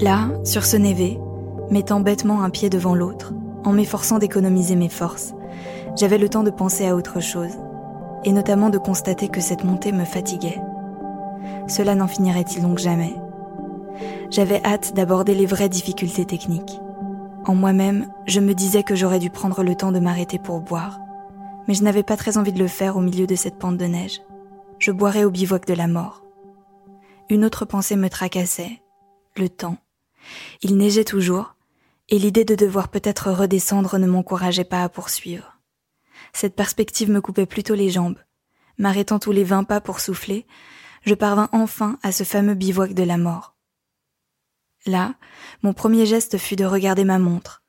Là, 0.00 0.30
sur 0.44 0.64
ce 0.64 0.76
névé, 0.78 1.18
mettant 1.70 2.00
bêtement 2.00 2.42
un 2.42 2.50
pied 2.50 2.70
devant 2.70 2.94
l'autre, 2.94 3.34
en 3.64 3.72
m'efforçant 3.72 4.18
d'économiser 4.18 4.74
mes 4.74 4.88
forces, 4.88 5.34
j'avais 5.96 6.18
le 6.18 6.28
temps 6.28 6.42
de 6.42 6.50
penser 6.50 6.86
à 6.86 6.96
autre 6.96 7.20
chose, 7.20 7.58
et 8.24 8.32
notamment 8.32 8.70
de 8.70 8.78
constater 8.78 9.28
que 9.28 9.40
cette 9.40 9.64
montée 9.64 9.92
me 9.92 10.04
fatiguait. 10.04 10.60
Cela 11.68 11.94
n'en 11.94 12.06
finirait-il 12.06 12.62
donc 12.62 12.78
jamais? 12.78 13.14
J'avais 14.30 14.64
hâte 14.64 14.94
d'aborder 14.94 15.34
les 15.34 15.46
vraies 15.46 15.68
difficultés 15.68 16.24
techniques. 16.24 16.80
En 17.44 17.54
moi-même, 17.54 18.06
je 18.26 18.40
me 18.40 18.54
disais 18.54 18.82
que 18.82 18.94
j'aurais 18.94 19.18
dû 19.18 19.30
prendre 19.30 19.62
le 19.62 19.74
temps 19.74 19.92
de 19.92 19.98
m'arrêter 19.98 20.38
pour 20.38 20.60
boire, 20.60 21.00
mais 21.66 21.74
je 21.74 21.82
n'avais 21.82 22.02
pas 22.02 22.16
très 22.16 22.38
envie 22.38 22.52
de 22.52 22.58
le 22.58 22.68
faire 22.68 22.96
au 22.96 23.00
milieu 23.00 23.26
de 23.26 23.34
cette 23.34 23.58
pente 23.58 23.76
de 23.76 23.84
neige. 23.84 24.22
Je 24.78 24.92
boirais 24.92 25.24
au 25.24 25.30
bivouac 25.30 25.66
de 25.66 25.74
la 25.74 25.86
mort. 25.86 26.22
Une 27.28 27.44
autre 27.44 27.64
pensée 27.64 27.96
me 27.96 28.08
tracassait, 28.08 28.80
le 29.36 29.48
temps. 29.48 29.76
Il 30.62 30.76
neigeait 30.76 31.04
toujours, 31.04 31.54
et 32.08 32.18
l'idée 32.18 32.44
de 32.44 32.54
devoir 32.54 32.88
peut-être 32.88 33.30
redescendre 33.30 33.98
ne 33.98 34.06
m'encourageait 34.06 34.64
pas 34.64 34.82
à 34.82 34.88
poursuivre. 34.88 35.51
Cette 36.32 36.56
perspective 36.56 37.10
me 37.10 37.20
coupait 37.20 37.46
plutôt 37.46 37.74
les 37.74 37.90
jambes. 37.90 38.18
M'arrêtant 38.78 39.18
tous 39.18 39.32
les 39.32 39.44
vingt 39.44 39.64
pas 39.64 39.80
pour 39.80 40.00
souffler, 40.00 40.46
je 41.04 41.14
parvins 41.14 41.48
enfin 41.52 41.98
à 42.02 42.12
ce 42.12 42.24
fameux 42.24 42.54
bivouac 42.54 42.94
de 42.94 43.02
la 43.02 43.18
mort. 43.18 43.54
Là, 44.86 45.14
mon 45.62 45.72
premier 45.72 46.06
geste 46.06 46.38
fut 46.38 46.56
de 46.56 46.64
regarder 46.64 47.04
ma 47.04 47.18
montre. 47.18 47.62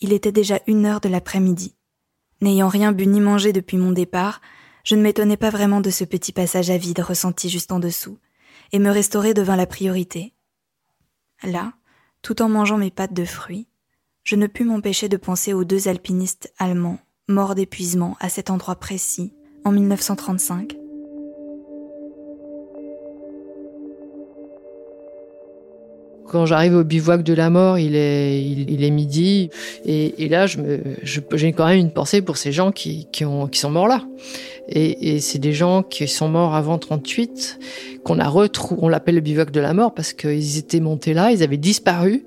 Il 0.00 0.12
était 0.12 0.32
déjà 0.32 0.60
une 0.66 0.84
heure 0.84 1.00
de 1.00 1.08
l'après-midi. 1.08 1.76
N'ayant 2.40 2.68
rien 2.68 2.92
bu 2.92 3.06
ni 3.06 3.20
mangé 3.20 3.52
depuis 3.52 3.76
mon 3.76 3.92
départ, 3.92 4.40
je 4.84 4.96
ne 4.96 5.02
m'étonnais 5.02 5.36
pas 5.36 5.50
vraiment 5.50 5.80
de 5.80 5.90
ce 5.90 6.04
petit 6.04 6.32
passage 6.32 6.70
à 6.70 6.76
vide 6.76 7.00
ressenti 7.00 7.48
juste 7.48 7.70
en 7.70 7.78
dessous, 7.78 8.18
et 8.72 8.80
me 8.80 8.90
restaurer 8.90 9.32
devint 9.32 9.56
la 9.56 9.66
priorité. 9.66 10.34
Là, 11.44 11.72
tout 12.20 12.42
en 12.42 12.48
mangeant 12.48 12.78
mes 12.78 12.90
pâtes 12.90 13.14
de 13.14 13.24
fruits, 13.24 13.68
je 14.24 14.36
ne 14.36 14.48
pus 14.48 14.64
m'empêcher 14.64 15.08
de 15.08 15.16
penser 15.16 15.52
aux 15.52 15.64
deux 15.64 15.88
alpinistes 15.88 16.52
allemands 16.58 16.98
morts 17.32 17.54
d'épuisement 17.54 18.16
à 18.20 18.28
cet 18.28 18.50
endroit 18.50 18.76
précis 18.76 19.32
en 19.64 19.72
1935. 19.72 20.76
Quand 26.28 26.46
j'arrive 26.46 26.74
au 26.76 26.84
bivouac 26.84 27.22
de 27.22 27.34
la 27.34 27.50
mort, 27.50 27.78
il 27.78 27.94
est, 27.94 28.42
il, 28.42 28.82
est 28.84 28.90
midi, 28.90 29.50
et, 29.84 30.28
là, 30.30 30.46
je 30.46 30.58
me, 30.58 30.80
j'ai 31.02 31.52
quand 31.52 31.66
même 31.66 31.78
une 31.78 31.92
pensée 31.92 32.22
pour 32.22 32.38
ces 32.38 32.52
gens 32.52 32.72
qui, 32.72 33.06
qui, 33.12 33.26
ont, 33.26 33.48
qui 33.48 33.60
sont 33.60 33.70
morts 33.70 33.88
là. 33.88 34.06
Et, 34.68 35.16
et 35.16 35.20
c'est 35.20 35.38
des 35.38 35.52
gens 35.52 35.82
qui 35.82 36.08
sont 36.08 36.28
morts 36.28 36.54
avant 36.54 36.78
38, 36.78 37.58
qu'on 38.02 38.18
a 38.18 38.28
retrouvé, 38.28 38.80
on 38.82 38.88
l'appelle 38.88 39.16
le 39.16 39.20
bivouac 39.20 39.50
de 39.50 39.60
la 39.60 39.74
mort 39.74 39.92
parce 39.92 40.14
qu'ils 40.14 40.56
étaient 40.56 40.80
montés 40.80 41.12
là, 41.12 41.32
ils 41.32 41.42
avaient 41.42 41.58
disparu. 41.58 42.24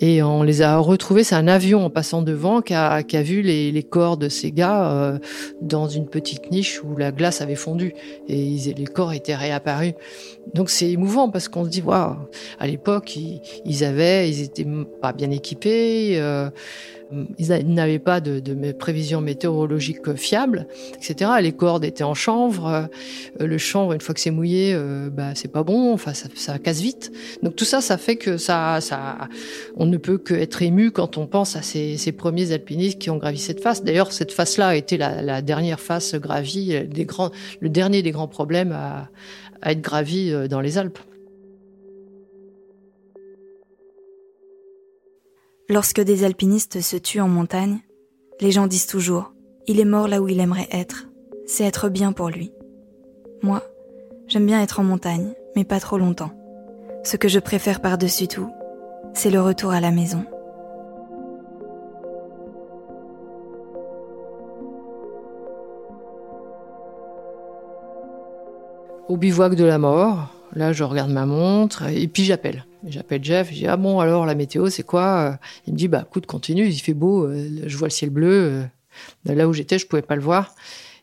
Et 0.00 0.22
on 0.22 0.42
les 0.42 0.62
a 0.62 0.78
retrouvés. 0.78 1.24
C'est 1.24 1.34
un 1.34 1.48
avion 1.48 1.84
en 1.84 1.90
passant 1.90 2.22
devant 2.22 2.60
qui 2.60 2.74
a, 2.74 3.02
qui 3.02 3.16
a 3.16 3.22
vu 3.22 3.40
les, 3.40 3.72
les, 3.72 3.82
corps 3.82 4.16
de 4.16 4.28
ces 4.28 4.52
gars 4.52 4.90
euh, 4.90 5.18
dans 5.62 5.88
une 5.88 6.06
petite 6.06 6.50
niche 6.50 6.82
où 6.84 6.96
la 6.96 7.12
glace 7.12 7.40
avait 7.40 7.54
fondu 7.54 7.94
et 8.28 8.38
ils, 8.38 8.74
les 8.74 8.84
corps 8.84 9.12
étaient 9.12 9.34
réapparus. 9.34 9.94
Donc 10.54 10.70
c'est 10.70 10.90
émouvant 10.90 11.30
parce 11.30 11.48
qu'on 11.48 11.64
se 11.64 11.70
dit 11.70 11.82
waouh. 11.82 12.16
À 12.58 12.66
l'époque, 12.66 13.16
ils, 13.16 13.40
ils, 13.64 13.84
avaient, 13.84 14.28
ils 14.28 14.42
étaient 14.42 14.66
pas 15.00 15.12
bien 15.12 15.30
équipés. 15.30 16.18
Euh, 16.18 16.50
ils 17.38 17.74
n'avaient 17.74 17.98
pas 17.98 18.20
de, 18.20 18.72
prévisions 18.72 19.20
météorologiques 19.20 20.14
fiables, 20.14 20.66
etc. 20.96 21.30
Les 21.40 21.52
cordes 21.52 21.84
étaient 21.84 22.04
en 22.04 22.14
chanvre. 22.14 22.66
Euh, 22.66 23.46
le 23.46 23.58
chanvre, 23.58 23.92
une 23.92 24.00
fois 24.00 24.14
que 24.14 24.20
c'est 24.20 24.30
mouillé, 24.30 24.72
euh, 24.74 25.08
bah, 25.10 25.30
c'est 25.34 25.50
pas 25.50 25.62
bon. 25.62 25.92
Enfin, 25.92 26.12
ça, 26.14 26.58
casse 26.58 26.80
vite. 26.80 27.12
Donc 27.42 27.56
tout 27.56 27.64
ça, 27.64 27.80
ça 27.80 27.98
fait 27.98 28.16
que 28.16 28.36
ça, 28.36 28.80
ça, 28.80 29.28
on 29.76 29.86
ne 29.86 29.96
peut 29.96 30.18
qu'être 30.18 30.62
ému 30.62 30.90
quand 30.90 31.18
on 31.18 31.26
pense 31.26 31.56
à 31.56 31.62
ces, 31.62 31.96
premiers 32.16 32.52
alpinistes 32.52 32.98
qui 32.98 33.10
ont 33.10 33.16
gravi 33.16 33.38
cette 33.38 33.60
face. 33.60 33.84
D'ailleurs, 33.84 34.12
cette 34.12 34.32
face-là 34.32 34.68
a 34.68 34.74
été 34.74 34.96
la, 34.96 35.42
dernière 35.42 35.80
face 35.80 36.14
gravie, 36.14 36.76
le 37.60 37.68
dernier 37.68 38.02
des 38.02 38.10
grands 38.10 38.28
problèmes 38.28 38.72
à, 38.72 39.10
à 39.62 39.72
être 39.72 39.80
gravi 39.80 40.30
euh, 40.30 40.48
dans 40.48 40.60
les 40.60 40.78
Alpes. 40.78 40.98
Lorsque 45.68 46.00
des 46.00 46.22
alpinistes 46.22 46.80
se 46.80 46.96
tuent 46.96 47.20
en 47.20 47.26
montagne, 47.26 47.80
les 48.40 48.52
gens 48.52 48.68
disent 48.68 48.86
toujours⁇ 48.86 49.22
Il 49.66 49.80
est 49.80 49.84
mort 49.84 50.06
là 50.06 50.22
où 50.22 50.28
il 50.28 50.38
aimerait 50.38 50.68
être, 50.70 51.08
c'est 51.44 51.64
être 51.64 51.88
bien 51.88 52.12
pour 52.12 52.28
lui⁇ 52.28 52.46
Moi, 53.42 53.64
j'aime 54.28 54.46
bien 54.46 54.62
être 54.62 54.78
en 54.78 54.84
montagne, 54.84 55.32
mais 55.56 55.64
pas 55.64 55.80
trop 55.80 55.98
longtemps. 55.98 56.30
Ce 57.02 57.16
que 57.16 57.26
je 57.26 57.40
préfère 57.40 57.80
par-dessus 57.80 58.28
tout, 58.28 58.48
c'est 59.12 59.30
le 59.30 59.40
retour 59.40 59.72
à 59.72 59.80
la 59.80 59.90
maison. 59.90 60.24
Au 69.08 69.16
bivouac 69.16 69.56
de 69.56 69.64
la 69.64 69.78
mort, 69.78 70.28
là 70.52 70.72
je 70.72 70.84
regarde 70.84 71.10
ma 71.10 71.26
montre 71.26 71.88
et 71.88 72.06
puis 72.06 72.22
j'appelle. 72.22 72.66
J'appelle 72.88 73.24
Jeff, 73.24 73.48
je 73.50 73.54
dis 73.54 73.66
ah 73.66 73.76
bon 73.76 73.98
alors 73.98 74.26
la 74.26 74.36
météo 74.36 74.70
c'est 74.70 74.84
quoi? 74.84 75.38
Il 75.66 75.72
me 75.72 75.78
dit 75.78 75.88
bah 75.88 76.04
écoute 76.06 76.26
continue, 76.26 76.66
il 76.66 76.78
fait 76.78 76.94
beau, 76.94 77.24
euh, 77.24 77.62
je 77.66 77.76
vois 77.76 77.88
le 77.88 77.92
ciel 77.92 78.10
bleu. 78.10 78.68
Euh, 79.28 79.34
là 79.34 79.48
où 79.48 79.52
j'étais 79.52 79.78
je 79.78 79.86
pouvais 79.86 80.02
pas 80.02 80.14
le 80.14 80.22
voir 80.22 80.54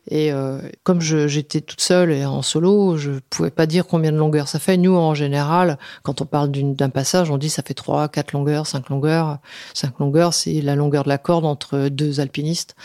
et 0.08 0.32
euh, 0.32 0.60
comme 0.82 1.00
j'étais 1.00 1.62
toute 1.62 1.80
seule 1.80 2.12
et 2.12 2.26
en 2.26 2.42
solo, 2.42 2.98
je 2.98 3.12
pouvais 3.30 3.50
pas 3.50 3.64
dire 3.64 3.86
combien 3.86 4.12
de 4.12 4.18
longueurs 4.18 4.48
ça 4.48 4.58
fait. 4.58 4.76
Nous 4.76 4.94
en 4.94 5.14
général, 5.14 5.78
quand 6.02 6.20
on 6.20 6.26
parle 6.26 6.50
d'un 6.50 6.90
passage, 6.90 7.30
on 7.30 7.38
dit 7.38 7.48
ça 7.48 7.62
fait 7.62 7.72
trois, 7.72 8.08
quatre 8.08 8.32
longueurs, 8.32 8.66
cinq 8.66 8.90
longueurs. 8.90 9.38
Cinq 9.72 9.98
longueurs 9.98 10.34
c'est 10.34 10.60
la 10.60 10.76
longueur 10.76 11.04
de 11.04 11.08
la 11.08 11.18
corde 11.18 11.44
entre 11.44 11.88
deux 11.88 12.20
alpinistes 12.20 12.76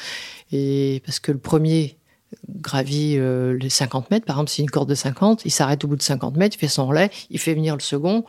et 0.52 1.02
parce 1.06 1.20
que 1.20 1.32
le 1.32 1.40
premier 1.40 1.96
gravit 2.48 3.18
les 3.60 3.70
50 3.70 4.12
mètres, 4.12 4.26
par 4.26 4.36
exemple, 4.36 4.52
c'est 4.52 4.62
une 4.62 4.70
corde 4.70 4.88
de 4.88 4.96
50, 4.96 5.46
il 5.46 5.52
s'arrête 5.52 5.84
au 5.84 5.88
bout 5.88 5.96
de 5.96 6.02
50 6.02 6.38
mètres, 6.38 6.56
il 6.58 6.60
fait 6.60 6.68
son 6.68 6.86
relais, 6.86 7.10
il 7.32 7.40
fait 7.40 7.56
venir 7.56 7.76
le 7.76 7.82
second, 7.82 8.24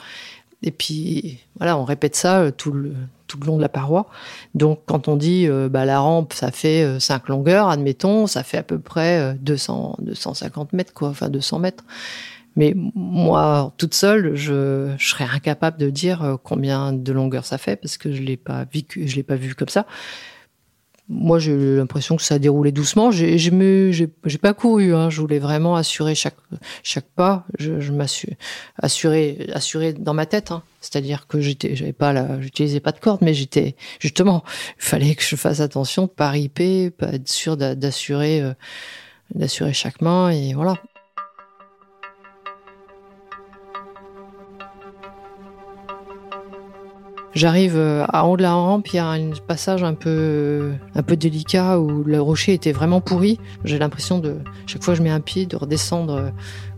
et 0.63 0.71
puis, 0.71 1.39
voilà, 1.57 1.79
on 1.79 1.85
répète 1.85 2.15
ça 2.15 2.41
euh, 2.41 2.51
tout 2.51 2.73
le, 2.73 2.95
tout 3.27 3.39
le 3.41 3.47
long 3.47 3.57
de 3.57 3.63
la 3.63 3.69
paroi. 3.69 4.07
Donc, 4.55 4.81
quand 4.87 5.09
on 5.09 5.17
dit 5.17 5.47
euh, 5.49 5.69
bah, 5.69 5.85
la 5.87 6.01
rampe, 6.01 6.35
ça 6.35 6.51
fait 6.51 7.01
5 7.01 7.23
euh, 7.23 7.33
longueurs, 7.33 7.69
admettons, 7.69 8.27
ça 8.27 8.43
fait 8.43 8.59
à 8.59 8.63
peu 8.63 8.79
près 8.79 9.35
200, 9.41 9.97
250 10.01 10.73
mètres, 10.75 10.93
quoi, 10.93 11.09
enfin 11.09 11.31
200 11.31 11.61
mètres. 11.61 11.85
Mais 12.57 12.75
moi, 12.77 13.73
toute 13.79 13.95
seule, 13.95 14.35
je, 14.35 14.93
je 14.99 15.09
serais 15.09 15.25
incapable 15.33 15.79
de 15.79 15.89
dire 15.89 16.37
combien 16.43 16.93
de 16.93 17.13
longueur 17.13 17.47
ça 17.47 17.59
fait 17.59 17.77
parce 17.77 17.97
que 17.97 18.13
je 18.13 18.23
l'ai 18.23 18.37
pas 18.37 18.67
vécu, 18.71 19.07
je 19.07 19.17
l'ai 19.17 19.23
pas 19.23 19.37
vu 19.37 19.55
comme 19.55 19.69
ça 19.69 19.87
moi, 21.13 21.41
j'ai 21.41 21.57
l'impression 21.77 22.17
que 22.17 22.23
ça 22.23 22.37
a 22.37 22.39
déroulé 22.39 22.71
doucement. 22.71 23.11
J'ai, 23.11 23.37
j'ai 23.37 24.39
pas 24.41 24.55
couru. 24.55 24.95
Hein. 24.95 25.11
Je 25.11 25.21
voulais 25.21 25.41
vraiment 25.41 25.75
assurer 25.75 26.15
chaque 26.15 26.37
chaque 26.85 27.09
pas. 27.17 27.47
Je, 27.59 27.81
je 27.81 27.93
m'assurer 27.93 29.49
assurer 29.53 29.93
dans 29.93 30.15
ma 30.15 30.27
tête. 30.27 30.53
Hein. 30.53 30.63
C'est-à-dire 30.81 31.27
que 31.27 31.41
j'étais, 31.41 31.75
j'avais 31.75 31.93
pas 31.93 32.13
la, 32.13 32.41
j'utilisais 32.41 32.79
pas 32.79 32.93
de 32.93 33.01
corde, 33.01 33.23
mais 33.23 33.35
j'étais 33.35 33.75
justement, 33.99 34.45
il 34.79 34.85
fallait 34.85 35.15
que 35.17 35.25
je 35.25 35.35
fasse 35.35 35.61
attention 35.61 36.07
pas 36.07 36.31
riper, 36.31 36.91
pas 36.91 37.09
être 37.09 37.29
sûr 37.29 37.57
d'assurer 37.57 38.41
euh, 38.41 38.53
d'assurer 39.35 39.73
chaque 39.73 40.01
main 40.03 40.31
et 40.31 40.55
voilà. 40.55 40.77
J'arrive 47.33 47.77
euh, 47.77 48.05
à 48.09 48.27
haut 48.27 48.37
de 48.37 48.43
la 48.43 48.55
rampe, 48.55 48.89
il 48.89 48.97
y 48.97 48.99
a 48.99 49.07
un 49.07 49.31
passage 49.47 49.85
un 49.85 49.95
peu, 49.95 50.73
un 50.97 51.03
peu 51.03 51.17
délicat 51.17 51.79
où 51.79 52.03
le 52.03 52.21
rocher 52.21 52.55
était 52.55 52.73
vraiment 52.73 53.01
pourri. 53.01 53.39
J'ai 53.65 53.79
l'impression 53.79 54.19
de, 54.19 54.39
chaque 54.67 54.83
fois 54.83 54.95
que 54.95 54.99
je 54.99 55.05
mets 55.05 55.11
un 55.11 55.21
pied, 55.21 55.47
de 55.47 55.55
redescendre, 55.55 56.15
euh, 56.15 56.31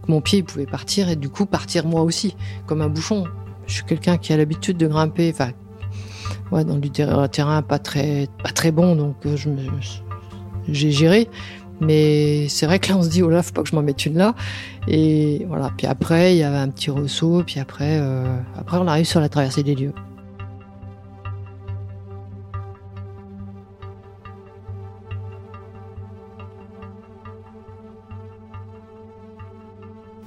que 0.04 0.12
mon 0.12 0.20
pied 0.20 0.42
pouvait 0.42 0.66
partir 0.66 1.08
et 1.08 1.16
du 1.16 1.30
coup 1.30 1.46
partir 1.46 1.86
moi 1.86 2.02
aussi, 2.02 2.36
comme 2.66 2.82
un 2.82 2.88
bouchon. 2.88 3.24
Je 3.66 3.74
suis 3.74 3.84
quelqu'un 3.84 4.18
qui 4.18 4.34
a 4.34 4.36
l'habitude 4.36 4.76
de 4.76 4.86
grimper, 4.86 5.30
enfin, 5.32 5.52
ouais, 6.50 6.64
dans 6.64 6.76
du 6.76 6.90
terrain 6.90 7.62
pas 7.62 7.78
très, 7.78 8.28
pas 8.42 8.50
très 8.50 8.72
bon, 8.72 8.94
donc 8.94 9.24
euh, 9.24 9.36
j'ai 10.68 10.90
géré. 10.90 11.30
Mais 11.80 12.46
c'est 12.48 12.66
vrai 12.66 12.78
que 12.78 12.90
là, 12.90 12.98
on 12.98 13.02
se 13.02 13.08
dit, 13.08 13.22
oh 13.22 13.30
là, 13.30 13.42
faut 13.42 13.52
pas 13.52 13.62
que 13.62 13.70
je 13.70 13.74
m'en 13.74 13.82
mette 13.82 14.04
une 14.04 14.18
là. 14.18 14.34
Et 14.86 15.46
voilà. 15.48 15.70
Puis 15.76 15.86
après, 15.88 16.34
il 16.34 16.38
y 16.38 16.44
avait 16.44 16.58
un 16.58 16.68
petit 16.68 16.90
ressaut. 16.92 17.42
Puis 17.44 17.58
après, 17.58 18.00
après, 18.56 18.76
on 18.76 18.86
arrive 18.86 19.06
sur 19.06 19.18
la 19.18 19.28
traversée 19.28 19.64
des 19.64 19.74
lieux. 19.74 19.92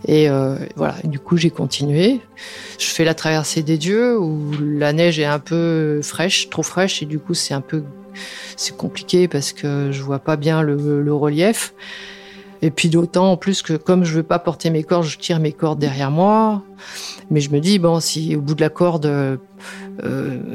Et 0.07 0.29
euh, 0.29 0.57
voilà, 0.75 0.95
du 1.03 1.19
coup 1.19 1.37
j'ai 1.37 1.49
continué. 1.49 2.21
Je 2.79 2.85
fais 2.85 3.03
la 3.03 3.13
traversée 3.13 3.63
des 3.63 3.77
dieux 3.77 4.17
où 4.19 4.51
la 4.61 4.93
neige 4.93 5.19
est 5.19 5.25
un 5.25 5.39
peu 5.39 6.01
fraîche, 6.03 6.49
trop 6.49 6.63
fraîche, 6.63 7.01
et 7.01 7.05
du 7.05 7.19
coup 7.19 7.33
c'est 7.33 7.53
un 7.53 7.61
peu 7.61 7.83
c'est 8.55 8.77
compliqué 8.77 9.27
parce 9.27 9.51
que 9.51 9.91
je 9.91 10.01
vois 10.01 10.19
pas 10.19 10.35
bien 10.37 10.61
le, 10.61 11.01
le 11.01 11.13
relief. 11.13 11.73
Et 12.65 12.71
puis 12.71 12.89
d'autant 12.89 13.37
plus 13.37 13.61
que 13.61 13.73
comme 13.73 14.03
je 14.05 14.15
veux 14.15 14.23
pas 14.23 14.39
porter 14.39 14.71
mes 14.71 14.81
cordes, 14.81 15.05
je 15.05 15.19
tire 15.19 15.39
mes 15.39 15.51
cordes 15.51 15.77
derrière 15.77 16.09
moi. 16.09 16.63
Mais 17.29 17.39
je 17.39 17.51
me 17.51 17.59
dis, 17.59 17.77
bon, 17.77 17.99
si 17.99 18.35
au 18.35 18.41
bout 18.41 18.55
de 18.55 18.61
la 18.61 18.69
corde, 18.69 19.05
euh, 19.05 19.37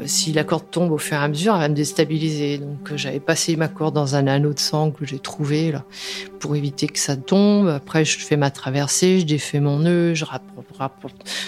si 0.05 0.33
la 0.33 0.43
corde 0.43 0.69
tombe 0.69 0.91
au 0.91 0.97
fur 0.97 1.15
et 1.15 1.21
à 1.21 1.27
mesure, 1.29 1.55
elle 1.55 1.61
va 1.61 1.69
me 1.69 1.73
déstabiliser. 1.73 2.57
Donc 2.57 2.91
j'avais 2.97 3.21
passé 3.21 3.55
ma 3.55 3.69
corde 3.69 3.95
dans 3.95 4.15
un 4.15 4.27
anneau 4.27 4.53
de 4.53 4.59
sang 4.59 4.91
que 4.91 5.05
j'ai 5.05 5.19
trouvé 5.19 5.71
là, 5.71 5.85
pour 6.41 6.53
éviter 6.57 6.87
que 6.87 6.99
ça 6.99 7.15
tombe. 7.15 7.69
Après, 7.69 8.03
je 8.03 8.19
fais 8.19 8.35
ma 8.35 8.51
traversée, 8.51 9.21
je 9.21 9.25
défais 9.25 9.61
mon 9.61 9.79
nœud, 9.79 10.13
je, 10.13 10.25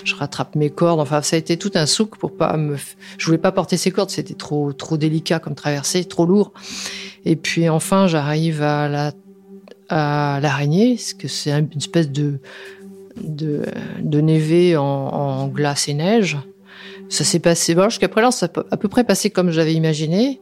je 0.05 0.15
rattrape 0.15 0.55
mes 0.55 0.69
cordes. 0.69 1.01
Enfin, 1.01 1.21
ça 1.21 1.35
a 1.35 1.39
été 1.39 1.57
tout 1.57 1.71
un 1.75 1.85
souk 1.85 2.15
pour 2.17 2.37
pas 2.37 2.55
me... 2.55 2.77
Je 3.17 3.25
voulais 3.25 3.37
pas 3.37 3.51
porter 3.51 3.75
ces 3.75 3.91
cordes, 3.91 4.11
c'était 4.11 4.33
trop, 4.33 4.71
trop 4.71 4.95
délicat 4.95 5.39
comme 5.39 5.55
traversée, 5.55 6.05
trop 6.05 6.25
lourd. 6.25 6.53
Et 7.25 7.35
puis 7.35 7.67
enfin, 7.67 8.07
j'arrive 8.07 8.61
à 8.61 8.87
la 8.87 9.11
l'araignée, 10.39 10.95
parce 10.95 11.13
que 11.13 11.27
c'est 11.27 11.51
une 11.51 11.69
espèce 11.77 12.09
de, 12.09 12.39
de, 13.17 14.21
névé 14.21 14.77
en, 14.77 15.47
glace 15.47 15.87
et 15.89 15.93
neige. 15.93 16.37
Ça 17.09 17.23
s'est 17.23 17.39
passé, 17.39 17.75
bon, 17.75 17.89
jusqu'à 17.89 18.07
présent, 18.07 18.31
ça 18.31 18.47
a 18.47 18.63
à 18.71 18.77
peu 18.77 18.87
près 18.87 19.03
passé 19.03 19.29
comme 19.29 19.51
j'avais 19.51 19.73
imaginé. 19.73 20.41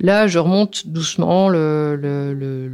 Là, 0.00 0.26
je 0.26 0.38
remonte 0.38 0.86
doucement 0.86 1.48
le, 1.48 1.96
le, 1.96 2.34
le, 2.34 2.68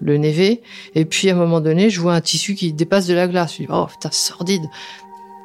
le, 0.00 0.16
névé, 0.16 0.62
et 0.94 1.04
puis 1.04 1.28
à 1.28 1.34
un 1.34 1.36
moment 1.36 1.60
donné, 1.60 1.90
je 1.90 2.00
vois 2.00 2.14
un 2.14 2.20
tissu 2.20 2.54
qui 2.54 2.72
dépasse 2.72 3.06
de 3.06 3.14
la 3.14 3.28
glace. 3.28 3.54
Je 3.54 3.64
dis, 3.64 3.68
oh 3.70 3.86
putain, 3.86 4.10
sordide. 4.10 4.64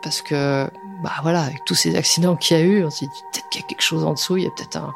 Parce 0.04 0.22
que, 0.22 0.66
bah 1.04 1.12
voilà, 1.24 1.42
avec 1.42 1.58
tous 1.66 1.76
ces 1.76 1.96
accidents 1.96 2.36
qu'il 2.36 2.58
y 2.58 2.60
a 2.60 2.64
eu, 2.64 2.86
on 2.86 2.92
s'est 2.92 3.08
dit, 3.08 3.22
peut-être 3.34 3.50
qu'il 3.50 3.62
y 3.62 3.64
a 3.64 3.68
quelque 3.68 3.82
chose 3.82 4.06
en 4.06 4.14
dessous, 4.14 4.38
il 4.38 4.44
y 4.44 4.48
a 4.48 4.52
peut-être 4.56 4.78
un, 4.78 4.94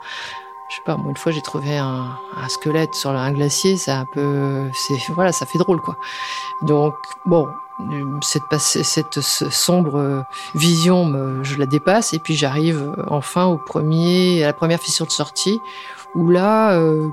je 0.70 0.76
sais 0.76 0.82
pas, 0.86 0.96
moi 0.96 1.10
une 1.10 1.18
fois 1.18 1.32
j'ai 1.32 1.42
trouvé 1.42 1.78
un, 1.78 2.18
squelette 2.48 2.96
sur 2.96 3.10
un 3.12 3.32
glacier, 3.32 3.78
c'est 3.78 3.92
un 3.92 4.06
peu, 4.06 4.70
c'est 4.74 4.98
voilà, 5.14 5.32
ça 5.32 5.46
fait 5.46 5.60
drôle 5.60 5.82
quoi. 5.82 5.98
Donc 6.62 6.94
bon, 7.26 7.48
cette, 8.22 8.44
cette 8.58 9.22
sombre 9.22 10.26
vision, 10.56 11.44
je 11.44 11.58
la 11.58 11.66
dépasse 11.66 12.14
et 12.14 12.20
puis 12.20 12.36
j'arrive 12.36 12.96
enfin 13.08 13.46
au 13.46 13.58
premier, 13.58 14.44
à 14.44 14.48
la 14.48 14.54
première 14.54 14.80
fissure 14.80 15.06
de 15.06 15.12
sortie 15.12 15.62
où 16.16 16.30
là, 16.30 16.74
euh, 16.74 17.10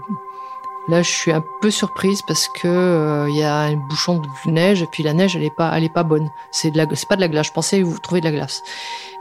Là, 0.88 1.02
je 1.02 1.10
suis 1.10 1.32
un 1.32 1.42
peu 1.60 1.72
surprise 1.72 2.22
parce 2.22 2.46
que 2.48 2.68
euh, 2.68 3.28
il 3.28 3.36
y 3.36 3.42
a 3.42 3.56
un 3.56 3.74
bouchon 3.74 4.18
de 4.18 4.50
neige 4.50 4.82
et 4.82 4.86
puis 4.86 5.02
la 5.02 5.14
neige, 5.14 5.34
elle 5.34 5.42
est 5.42 5.54
pas, 5.54 5.72
elle 5.76 5.82
est 5.82 5.92
pas 5.92 6.04
bonne. 6.04 6.30
C'est 6.52 6.70
de 6.70 6.76
la, 6.76 6.86
c'est 6.94 7.08
pas 7.08 7.16
de 7.16 7.20
la 7.20 7.28
glace. 7.28 7.48
Je 7.48 7.52
pensais 7.52 7.82
vous 7.82 7.98
trouver 7.98 8.20
de 8.20 8.26
la 8.26 8.32
glace. 8.32 8.62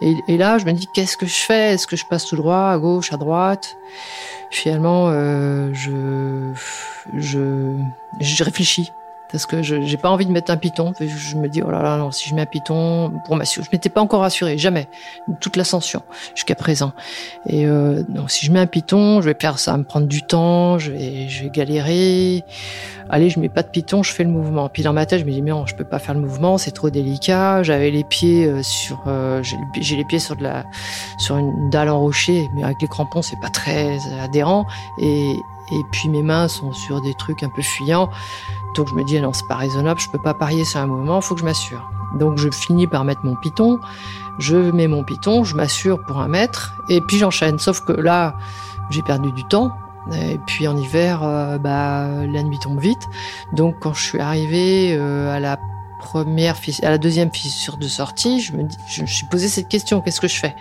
Et, 0.02 0.16
et 0.28 0.38
là, 0.38 0.60
je 0.60 0.66
me 0.66 0.74
dis 0.74 0.88
qu'est-ce 0.94 1.18
que 1.18 1.26
je 1.26 1.34
fais? 1.34 1.74
Est-ce 1.74 1.88
que 1.88 1.96
je 1.96 2.06
passe 2.06 2.28
tout 2.28 2.36
droit, 2.36 2.70
à 2.70 2.78
gauche, 2.78 3.12
à 3.14 3.18
droite? 3.18 3.78
Finalement, 4.52 5.08
euh, 5.10 5.74
je, 5.74 6.54
je, 7.16 7.78
je 8.20 8.44
réfléchis 8.44 8.92
parce 9.36 9.46
que 9.46 9.62
je 9.62 9.82
j'ai 9.82 9.98
pas 9.98 10.10
envie 10.10 10.26
de 10.26 10.32
mettre 10.32 10.50
un 10.50 10.56
piton. 10.56 10.94
Je 10.98 11.36
me 11.36 11.50
dis 11.50 11.62
oh 11.62 11.70
là 11.70 11.82
là 11.82 12.08
si 12.12 12.30
je 12.30 12.36
mets 12.36 12.44
un 12.44 12.46
piton 12.46 13.12
pour 13.26 13.36
m'assurer, 13.36 13.66
je 13.66 13.76
m'étais 13.76 13.90
pas 13.90 14.00
encore 14.00 14.24
assuré 14.24 14.58
jamais 14.58 14.88
toute 15.42 15.58
l'ascension 15.58 16.04
jusqu'à 16.36 16.56
présent. 16.56 16.94
Et 17.46 17.66
euh, 17.66 18.02
donc 18.08 18.32
si 18.32 18.46
je 18.46 18.52
mets 18.54 18.60
un 18.60 18.66
piton, 18.66 19.20
je 19.20 19.26
vais 19.26 19.34
perdre 19.34 19.60
ça, 19.60 19.74
va 19.74 19.78
me 19.78 19.84
prendre 19.84 20.08
du 20.08 20.22
temps, 20.22 20.78
je 20.78 20.92
vais 20.92 21.28
je 21.28 21.44
vais 21.44 21.50
galérer. 21.50 22.44
Allez, 23.10 23.30
je 23.30 23.40
mets 23.42 23.50
pas 23.50 23.62
de 23.62 23.68
piton, 23.68 24.04
je 24.04 24.12
fais 24.14 24.24
le 24.24 24.30
mouvement. 24.30 24.70
Puis 24.70 24.84
dans 24.84 24.94
ma 24.94 25.06
tête, 25.06 25.20
je 25.20 25.26
me 25.26 25.32
dis 25.32 25.42
mais 25.42 25.52
non, 25.52 25.66
je 25.66 25.76
peux 25.76 25.84
pas 25.84 26.00
faire 26.00 26.16
le 26.16 26.22
mouvement, 26.22 26.58
c'est 26.58 26.72
trop 26.72 26.90
délicat. 26.90 27.62
J'avais 27.62 27.92
les 27.92 28.06
pieds 28.06 28.46
euh, 28.46 28.64
sur 28.64 29.04
euh, 29.08 29.44
j'ai 29.82 29.98
les 29.98 30.06
pieds 30.06 30.20
sur 30.20 30.38
de 30.38 30.44
la 30.44 30.64
sur 31.18 31.36
une 31.36 31.70
dalle 31.72 31.90
en 31.90 32.00
rocher, 32.00 32.48
mais 32.56 32.64
avec 32.64 32.82
les 32.82 32.88
crampons, 32.88 33.22
c'est 33.22 33.40
pas 33.42 33.50
très 33.50 33.98
adhérent 34.22 34.66
et 35.02 35.36
et 35.72 35.84
puis 35.92 36.10
mes 36.10 36.24
mains 36.24 36.48
sont 36.48 36.74
sur 36.74 37.02
des 37.02 37.14
trucs 37.14 37.44
un 37.44 37.50
peu 37.50 37.62
fuyants. 37.62 38.10
Donc 38.76 38.90
je 38.90 38.94
me 38.94 39.04
dis, 39.04 39.20
non, 39.20 39.34
c'est 39.34 39.48
pas 39.48 39.56
raisonnable, 39.56 40.00
je 40.00 40.10
peux 40.10 40.22
pas 40.22 40.34
parier 40.34 40.66
sur 40.66 40.80
un 40.80 40.88
mouvement, 40.88 41.22
faut 41.22 41.36
que 41.36 41.42
je 41.42 41.46
m'assure. 41.46 41.90
Donc 42.16 42.38
je 42.38 42.50
finis 42.50 42.88
par 42.88 43.04
mettre 43.04 43.22
mon 43.24 43.36
piton, 43.36 43.80
je 44.40 44.56
mets 44.56 44.88
mon 44.88 45.04
piton, 45.04 45.44
je 45.44 45.56
m'assure 45.56 46.02
pour 46.06 46.20
un 46.20 46.28
mètre, 46.28 46.74
et 46.90 47.02
puis 47.02 47.18
j'enchaîne. 47.18 47.60
Sauf 47.60 47.82
que 47.82 47.94
là, 47.94 48.36
j'ai 48.90 49.02
perdu 49.02 49.32
du 49.32 49.44
temps. 49.46 49.72
Et 50.14 50.40
puis 50.46 50.68
en 50.68 50.78
hiver, 50.78 51.24
euh, 51.24 51.58
bah, 51.58 52.08
la 52.32 52.44
nuit 52.44 52.60
tombe 52.60 52.80
vite. 52.80 53.08
Donc 53.54 53.78
quand 53.80 53.94
je 53.94 54.04
suis 54.04 54.20
arrivé 54.20 54.96
euh, 54.96 55.36
à 55.36 55.40
la 55.40 55.58
première, 56.00 56.56
à 56.84 56.90
la 56.92 56.98
deuxième 57.00 57.32
fissure 57.34 57.78
de 57.78 57.88
sortie, 57.88 58.40
je 58.40 58.54
me, 58.54 58.64
dis, 58.64 58.78
je 58.88 59.06
suis 59.06 59.26
posé 59.26 59.48
cette 59.48 59.68
question 59.68 60.02
qu'est-ce 60.02 60.22
que 60.22 60.28
je 60.28 60.40
fais? 60.40 60.56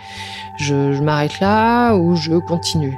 Je 0.57 0.99
m'arrête 0.99 1.39
là 1.39 1.93
ou 1.95 2.15
je 2.15 2.33
continue? 2.39 2.97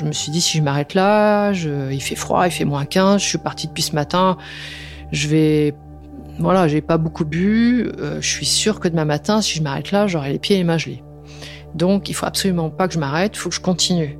Je 0.00 0.06
me 0.06 0.12
suis 0.12 0.32
dit, 0.32 0.40
si 0.40 0.56
je 0.56 0.62
m'arrête 0.62 0.94
là, 0.94 1.52
il 1.52 2.00
fait 2.00 2.14
froid, 2.14 2.46
il 2.46 2.50
fait 2.50 2.64
moins 2.64 2.86
15, 2.86 3.20
je 3.20 3.26
suis 3.28 3.38
partie 3.38 3.66
depuis 3.66 3.82
ce 3.82 3.94
matin, 3.94 4.38
je 5.12 5.28
vais... 5.28 5.74
Voilà, 6.38 6.68
j'ai 6.68 6.80
pas 6.80 6.96
beaucoup 6.96 7.26
bu, 7.26 7.90
euh, 7.98 8.18
je 8.22 8.26
suis 8.26 8.46
sûre 8.46 8.80
que 8.80 8.88
demain 8.88 9.04
matin, 9.04 9.42
si 9.42 9.58
je 9.58 9.62
m'arrête 9.62 9.90
là, 9.92 10.06
j'aurai 10.06 10.32
les 10.32 10.38
pieds 10.38 10.56
et 10.56 10.60
les 10.60 10.64
mains 10.64 10.78
gelés. 10.78 11.02
Donc, 11.74 12.08
il 12.08 12.14
faut 12.14 12.24
absolument 12.24 12.70
pas 12.70 12.88
que 12.88 12.94
je 12.94 12.98
m'arrête, 12.98 13.32
il 13.34 13.38
faut 13.38 13.50
que 13.50 13.54
je 13.54 13.60
continue. 13.60 14.18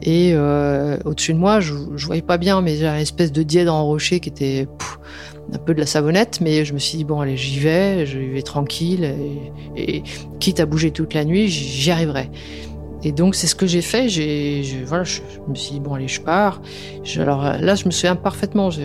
Et 0.00 0.32
euh, 0.32 0.96
au-dessus 1.04 1.34
de 1.34 1.38
moi, 1.38 1.60
je, 1.60 1.74
je 1.96 2.06
voyais 2.06 2.22
pas 2.22 2.38
bien, 2.38 2.62
mais 2.62 2.76
j'ai 2.76 2.86
une 2.86 2.94
espèce 2.94 3.30
de 3.30 3.42
diède 3.42 3.68
en 3.68 3.84
rocher 3.84 4.20
qui 4.20 4.30
était 4.30 4.66
un 5.52 5.58
peu 5.58 5.74
de 5.74 5.80
la 5.80 5.86
savonnette, 5.86 6.40
mais 6.40 6.64
je 6.64 6.72
me 6.72 6.78
suis 6.78 6.96
dit 6.96 7.04
bon 7.04 7.20
allez 7.20 7.36
j'y 7.36 7.58
vais, 7.58 8.06
je 8.06 8.18
vais 8.18 8.42
tranquille 8.42 9.14
et 9.76 10.02
quitte 10.40 10.60
à 10.60 10.66
bouger 10.66 10.90
toute 10.90 11.14
la 11.14 11.24
nuit, 11.24 11.48
j'y 11.48 11.90
arriverai. 11.90 12.30
Et 13.04 13.12
donc 13.12 13.34
c'est 13.34 13.46
ce 13.46 13.54
que 13.54 13.66
j'ai 13.66 13.82
fait. 13.82 14.08
J'ai, 14.08 14.62
je, 14.62 14.84
voilà, 14.84 15.04
je, 15.04 15.20
me 15.48 15.54
suis 15.54 15.74
dit 15.74 15.80
bon 15.80 15.94
allez, 15.94 16.08
je 16.08 16.20
pars. 16.20 16.60
Je, 17.04 17.20
alors 17.20 17.42
là, 17.42 17.74
je 17.74 17.86
me 17.86 17.90
souviens 17.90 18.16
parfaitement. 18.16 18.70
Je, 18.70 18.82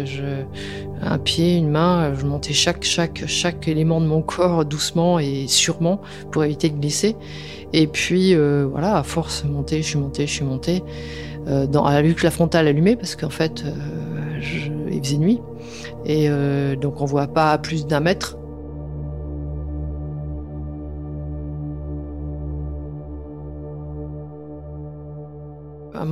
un 1.02 1.18
pied, 1.18 1.58
une 1.58 1.70
main, 1.70 2.14
je 2.14 2.26
montais 2.26 2.54
chaque 2.54 2.84
chaque 2.84 3.24
chaque 3.28 3.68
élément 3.68 4.00
de 4.00 4.06
mon 4.06 4.22
corps 4.22 4.64
doucement 4.64 5.20
et 5.20 5.48
sûrement 5.48 6.02
pour 6.32 6.44
éviter 6.44 6.70
de 6.70 6.78
glisser. 6.78 7.16
Et 7.74 7.88
puis 7.88 8.36
euh, 8.36 8.68
voilà, 8.70 8.98
à 8.98 9.04
force 9.04 9.44
monter, 9.44 9.82
je 9.82 9.88
suis 9.90 10.00
monté, 10.00 10.28
je 10.28 10.32
suis 10.32 10.46
monté. 10.46 10.84
Euh, 11.48 11.68
dans 11.68 11.90
la 11.90 12.02
lutte 12.02 12.24
la 12.24 12.32
frontale 12.32 12.68
allumée 12.68 12.96
parce 12.96 13.16
qu'en 13.16 13.30
fait, 13.30 13.64
euh, 13.66 14.40
il 14.90 15.04
faisait 15.04 15.18
nuit 15.18 15.42
et 16.06 16.30
euh, 16.30 16.76
donc 16.76 17.02
on 17.02 17.06
voit 17.06 17.28
pas 17.28 17.58
plus 17.58 17.86
d'un 17.86 18.00
mètre. 18.00 18.38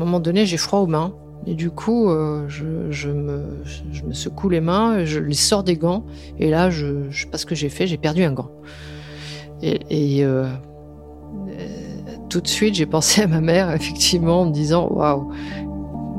Moment 0.05 0.19
donné, 0.19 0.45
j'ai 0.45 0.57
froid 0.57 0.79
aux 0.79 0.87
mains. 0.87 1.13
Et 1.47 1.55
du 1.55 1.71
coup, 1.71 2.09
euh, 2.09 2.47
je, 2.47 3.09
me, 3.09 4.13
secoue 4.13 4.49
les 4.49 4.61
mains, 4.61 5.05
je 5.05 5.19
les 5.19 5.33
sors 5.33 5.63
des 5.63 5.75
gants. 5.75 6.05
Et 6.39 6.49
là, 6.49 6.69
je, 6.69 7.09
je 7.09 7.21
sais 7.23 7.29
pas 7.29 7.37
ce 7.37 7.45
que 7.45 7.55
j'ai 7.55 7.69
fait, 7.69 7.87
j'ai 7.87 7.97
perdu 7.97 8.23
un 8.23 8.33
gant. 8.33 8.51
Et, 9.63 10.23
euh, 10.23 10.47
tout 12.29 12.41
de 12.41 12.47
suite, 12.47 12.75
j'ai 12.75 12.85
pensé 12.85 13.23
à 13.23 13.27
ma 13.27 13.41
mère, 13.41 13.71
effectivement, 13.71 14.41
en 14.41 14.45
me 14.45 14.51
disant 14.51 14.87
Waouh, 14.91 15.31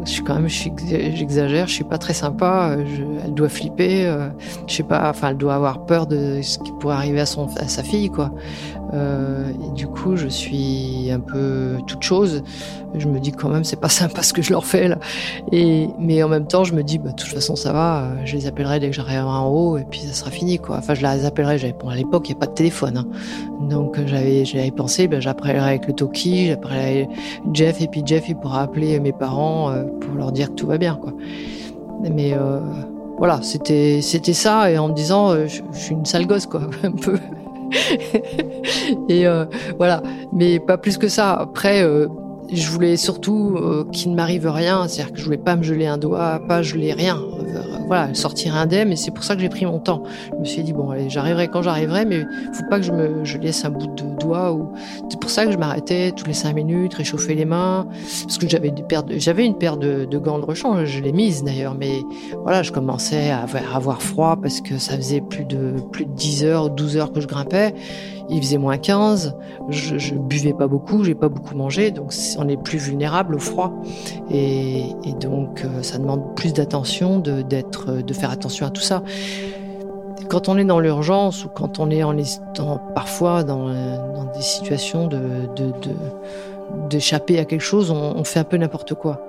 je 0.04 0.10
suis 0.10 0.22
quand 0.22 0.34
même, 0.34 0.48
j'exagère, 0.48 1.68
je 1.68 1.72
suis 1.72 1.84
pas 1.84 1.98
très 1.98 2.14
sympa. 2.14 2.76
Elle 3.24 3.34
doit 3.34 3.48
flipper, 3.48 4.06
euh, 4.06 4.28
je 4.66 4.74
sais 4.74 4.82
pas, 4.82 5.08
enfin, 5.08 5.30
elle 5.30 5.36
doit 5.36 5.54
avoir 5.54 5.86
peur 5.86 6.06
de 6.06 6.40
ce 6.42 6.58
qui 6.58 6.72
pourrait 6.80 6.96
arriver 6.96 7.20
à 7.20 7.22
à 7.22 7.68
sa 7.68 7.82
fille, 7.82 8.10
quoi. 8.10 8.32
Euh, 8.92 9.50
et 9.50 9.70
du 9.72 9.86
coup, 9.86 10.16
je 10.16 10.28
suis 10.28 11.10
un 11.10 11.20
peu 11.20 11.76
toute 11.86 12.02
chose. 12.02 12.42
Je 12.94 13.06
me 13.08 13.20
dis 13.20 13.32
quand 13.32 13.48
même, 13.48 13.64
c'est 13.64 13.80
pas 13.80 13.88
sympa 14.02 14.22
ce 14.22 14.32
que 14.32 14.42
je 14.42 14.52
leur 14.52 14.64
fais 14.64 14.88
là. 14.88 14.98
Mais 15.98 16.22
en 16.22 16.28
même 16.28 16.46
temps, 16.46 16.64
je 16.64 16.74
me 16.74 16.82
dis, 16.82 16.98
bah, 16.98 17.10
de 17.10 17.16
toute 17.16 17.32
façon, 17.32 17.56
ça 17.56 17.72
va. 17.72 18.08
Je 18.24 18.36
les 18.36 18.46
appellerai 18.46 18.80
dès 18.80 18.90
que 18.90 18.96
j'arriverai 18.96 19.24
en 19.24 19.48
haut, 19.48 19.78
et 19.78 19.84
puis 19.84 20.00
ça 20.00 20.12
sera 20.12 20.30
fini, 20.30 20.58
quoi. 20.58 20.76
Enfin, 20.78 20.94
je 20.94 21.02
les 21.02 21.24
appellerai. 21.24 21.74
Bon, 21.80 21.88
à 21.88 21.96
l'époque, 21.96 22.28
il 22.28 22.32
n'y 22.32 22.36
a 22.36 22.40
pas 22.40 22.46
de 22.46 22.54
téléphone, 22.54 22.98
hein. 22.98 23.06
donc 23.68 23.98
j'avais, 24.06 24.44
j'avais 24.44 24.70
pensé, 24.70 25.08
ben, 25.08 25.20
j'appellerai 25.20 25.58
avec 25.58 25.86
le 25.86 25.92
Toki, 25.92 26.48
j'appellerai 26.48 27.08
Jeff, 27.52 27.80
et 27.80 27.86
puis 27.86 28.02
Jeff, 28.04 28.28
il 28.28 28.36
pourra 28.36 28.62
appeler 28.62 29.00
mes 29.00 29.12
parents 29.12 29.70
euh, 29.70 29.84
pour 30.00 30.14
leur 30.14 30.32
dire 30.32 30.50
que 30.50 30.54
tout 30.54 30.66
va 30.66 30.78
bien, 30.78 30.96
quoi. 30.96 31.12
Mais 32.02 32.32
euh, 32.34 32.60
voilà, 33.18 33.40
c'était, 33.42 34.00
c'était 34.02 34.32
ça, 34.32 34.70
et 34.70 34.78
en 34.78 34.88
me 34.88 34.94
disant, 34.94 35.30
euh, 35.30 35.46
je, 35.46 35.62
je 35.72 35.78
suis 35.78 35.94
une 35.94 36.04
sale 36.04 36.26
gosse, 36.26 36.46
quoi, 36.46 36.62
un 36.82 36.92
peu. 36.92 37.18
Et 39.08 39.26
euh, 39.26 39.44
voilà, 39.78 40.02
mais 40.32 40.60
pas 40.60 40.78
plus 40.78 40.98
que 40.98 41.08
ça. 41.08 41.32
Après, 41.34 41.82
euh, 41.82 42.08
je 42.52 42.68
voulais 42.68 42.96
surtout 42.96 43.56
euh, 43.56 43.84
qu'il 43.92 44.10
ne 44.10 44.16
m'arrive 44.16 44.46
rien, 44.46 44.86
c'est-à-dire 44.88 45.12
que 45.12 45.18
je 45.18 45.24
voulais 45.24 45.38
pas 45.38 45.56
me 45.56 45.62
geler 45.62 45.86
un 45.86 45.98
doigt, 45.98 46.40
pas 46.46 46.62
geler 46.62 46.92
rien. 46.92 47.18
Voilà, 47.92 48.14
sortir 48.14 48.56
indemne, 48.56 48.90
et 48.90 48.96
c'est 48.96 49.10
pour 49.10 49.22
ça 49.22 49.36
que 49.36 49.42
j'ai 49.42 49.50
pris 49.50 49.66
mon 49.66 49.78
temps. 49.78 50.02
Je 50.32 50.38
me 50.38 50.44
suis 50.46 50.62
dit 50.62 50.72
bon, 50.72 50.88
allez, 50.88 51.10
j'arriverai 51.10 51.48
quand 51.48 51.60
j'arriverai, 51.60 52.06
mais 52.06 52.24
faut 52.54 52.64
pas 52.70 52.78
que 52.78 52.86
je 52.86 52.90
me 52.90 53.22
je 53.22 53.36
laisse 53.36 53.66
un 53.66 53.68
bout 53.68 53.86
de 53.86 54.18
doigt 54.18 54.50
ou. 54.54 54.72
C'est 55.10 55.20
pour 55.20 55.28
ça 55.28 55.44
que 55.44 55.52
je 55.52 55.58
m'arrêtais 55.58 56.10
tous 56.12 56.24
les 56.24 56.32
cinq 56.32 56.54
minutes, 56.54 56.94
réchauffer 56.94 57.34
les 57.34 57.44
mains, 57.44 57.86
parce 58.22 58.38
que 58.38 58.48
j'avais 58.48 58.70
des 58.70 58.82
paires 58.82 59.02
de... 59.02 59.18
j'avais 59.18 59.44
une 59.44 59.58
paire 59.58 59.76
de, 59.76 60.06
gants 60.16 60.38
de 60.38 60.46
rechange, 60.46 60.86
je 60.86 61.00
l'ai 61.00 61.12
mise 61.12 61.44
d'ailleurs, 61.44 61.74
mais 61.74 62.00
voilà, 62.44 62.62
je 62.62 62.72
commençais 62.72 63.28
à 63.28 63.40
avoir, 63.40 63.76
avoir 63.76 64.00
froid 64.00 64.38
parce 64.40 64.62
que 64.62 64.78
ça 64.78 64.96
faisait 64.96 65.20
plus 65.20 65.44
de 65.44 65.74
plus 65.92 66.06
de 66.06 66.12
10 66.12 66.44
heures, 66.44 66.70
12 66.70 66.96
heures 66.96 67.12
que 67.12 67.20
je 67.20 67.26
grimpais 67.26 67.74
il 68.32 68.42
faisait 68.42 68.58
moins 68.58 68.78
15, 68.78 69.36
je, 69.68 69.98
je 69.98 70.14
buvais 70.14 70.52
pas 70.52 70.66
beaucoup, 70.66 71.04
j'ai 71.04 71.14
pas 71.14 71.28
beaucoup 71.28 71.54
mangé, 71.54 71.90
donc 71.90 72.12
on 72.38 72.48
est 72.48 72.56
plus 72.56 72.78
vulnérable 72.78 73.34
au 73.34 73.38
froid. 73.38 73.72
Et, 74.30 74.84
donc 75.20 75.64
euh, 75.64 75.82
ça 75.82 75.98
demande 75.98 76.34
plus 76.34 76.52
d'attention, 76.52 77.18
de, 77.18 77.42
d'être, 77.42 78.02
de 78.02 78.14
faire 78.14 78.30
attention 78.30 78.66
à 78.66 78.70
tout 78.70 78.80
ça. 78.80 79.02
Quand 80.28 80.48
on 80.48 80.56
est 80.56 80.64
dans 80.64 80.80
l'urgence 80.80 81.44
ou 81.44 81.48
quand 81.48 81.78
on 81.78 81.90
est 81.90 82.02
parfois 82.94 83.44
dans, 83.44 83.66
dans, 83.68 84.24
des 84.34 84.40
situations 84.40 85.08
d'échapper 86.88 87.38
à 87.38 87.44
quelque 87.44 87.60
chose, 87.60 87.90
on, 87.90 88.24
fait 88.24 88.40
un 88.40 88.44
peu 88.44 88.56
n'importe 88.56 88.94
quoi. 88.94 89.20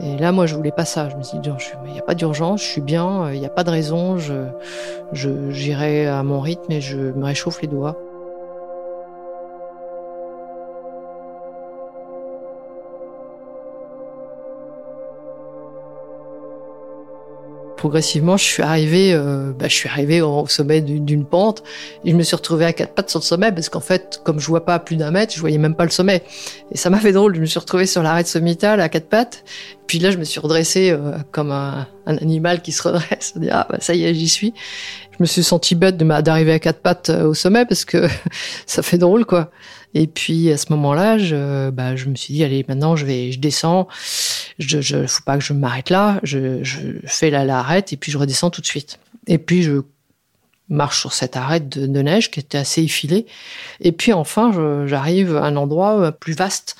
Et 0.00 0.18
là, 0.18 0.30
moi, 0.30 0.44
je 0.46 0.54
voulais 0.54 0.72
pas 0.72 0.84
ça. 0.84 1.08
Je 1.08 1.16
me 1.16 1.22
suis 1.22 1.38
dit, 1.38 1.48
il 1.86 1.92
n'y 1.92 1.98
a 1.98 2.02
pas 2.02 2.14
d'urgence, 2.14 2.60
je 2.60 2.66
suis 2.66 2.80
bien, 2.82 3.32
il 3.32 3.40
n'y 3.40 3.46
a 3.46 3.50
pas 3.50 3.64
de 3.64 3.70
raison, 3.70 4.18
je, 4.18 5.50
j'irai 5.50 6.06
à 6.06 6.22
mon 6.22 6.40
rythme 6.40 6.70
et 6.70 6.82
je 6.82 6.98
me 6.98 7.24
réchauffe 7.24 7.62
les 7.62 7.68
doigts. 7.68 7.96
Progressivement, 17.82 18.36
je 18.36 18.44
suis 18.44 18.62
arrivé, 18.62 19.12
euh, 19.12 19.50
bah, 19.58 19.66
je 19.66 19.74
suis 19.74 19.88
arrivé 19.88 20.20
au 20.20 20.46
sommet 20.46 20.80
d'une 20.80 21.24
pente 21.24 21.64
et 22.04 22.12
je 22.12 22.16
me 22.16 22.22
suis 22.22 22.36
retrouvé 22.36 22.64
à 22.64 22.72
quatre 22.72 22.94
pattes 22.94 23.10
sur 23.10 23.18
le 23.18 23.24
sommet 23.24 23.50
parce 23.50 23.68
qu'en 23.68 23.80
fait, 23.80 24.20
comme 24.22 24.38
je 24.38 24.46
vois 24.46 24.64
pas 24.64 24.78
plus 24.78 24.94
d'un 24.94 25.10
mètre, 25.10 25.34
je 25.34 25.40
voyais 25.40 25.58
même 25.58 25.74
pas 25.74 25.82
le 25.82 25.90
sommet. 25.90 26.22
Et 26.70 26.76
ça 26.76 26.90
m'a 26.90 27.00
fait 27.00 27.10
drôle. 27.10 27.34
Je 27.34 27.40
me 27.40 27.46
suis 27.46 27.58
retrouvé 27.58 27.86
sur 27.86 28.04
l'arrêt 28.04 28.22
sommitale 28.22 28.80
à 28.80 28.88
quatre 28.88 29.08
pattes. 29.08 29.42
Puis 29.88 29.98
là, 29.98 30.12
je 30.12 30.18
me 30.18 30.22
suis 30.22 30.38
redressé 30.38 30.90
euh, 30.90 31.18
comme 31.32 31.50
un, 31.50 31.88
animal 32.06 32.62
qui 32.62 32.70
se 32.70 32.84
redresse. 32.84 33.32
dit, 33.34 33.48
ah, 33.50 33.66
bah, 33.68 33.78
ça 33.80 33.96
y 33.96 34.04
est, 34.04 34.14
j'y 34.14 34.28
suis. 34.28 34.54
Je 35.10 35.16
me 35.18 35.26
suis 35.26 35.42
senti 35.42 35.74
bête 35.74 35.96
d'arriver 35.96 36.52
à 36.52 36.60
quatre 36.60 36.82
pattes 36.82 37.10
euh, 37.10 37.24
au 37.24 37.34
sommet 37.34 37.66
parce 37.66 37.84
que 37.84 38.06
ça 38.66 38.82
fait 38.82 38.98
drôle, 38.98 39.24
quoi. 39.24 39.50
Et 39.94 40.06
puis 40.06 40.50
à 40.52 40.56
ce 40.56 40.66
moment-là, 40.70 41.18
je, 41.18 41.70
bah, 41.70 41.96
je 41.96 42.08
me 42.08 42.14
suis 42.14 42.32
dit 42.32 42.44
allez 42.44 42.64
maintenant 42.68 42.96
je 42.96 43.04
vais, 43.04 43.32
je 43.32 43.40
descends. 43.40 43.88
Je, 44.58 44.80
je 44.80 45.06
faut 45.06 45.22
pas 45.24 45.38
que 45.38 45.44
je 45.44 45.52
m'arrête 45.52 45.90
là. 45.90 46.20
Je, 46.22 46.62
fais 47.06 47.30
la 47.30 47.78
et 47.78 47.96
puis 47.96 48.12
je 48.12 48.18
redescends 48.18 48.50
tout 48.50 48.60
de 48.60 48.66
suite. 48.66 48.98
Et 49.26 49.38
puis 49.38 49.62
je 49.62 49.82
marche 50.68 51.00
sur 51.00 51.12
cette 51.12 51.36
arête 51.36 51.68
de, 51.68 52.02
neige 52.02 52.30
qui 52.30 52.40
était 52.40 52.58
assez 52.58 52.82
effilée. 52.82 53.26
Et 53.80 53.92
puis 53.92 54.12
enfin, 54.12 54.52
j'arrive 54.86 55.36
à 55.36 55.44
un 55.44 55.56
endroit 55.56 56.00
euh, 56.00 56.10
plus 56.10 56.34
vaste. 56.34 56.76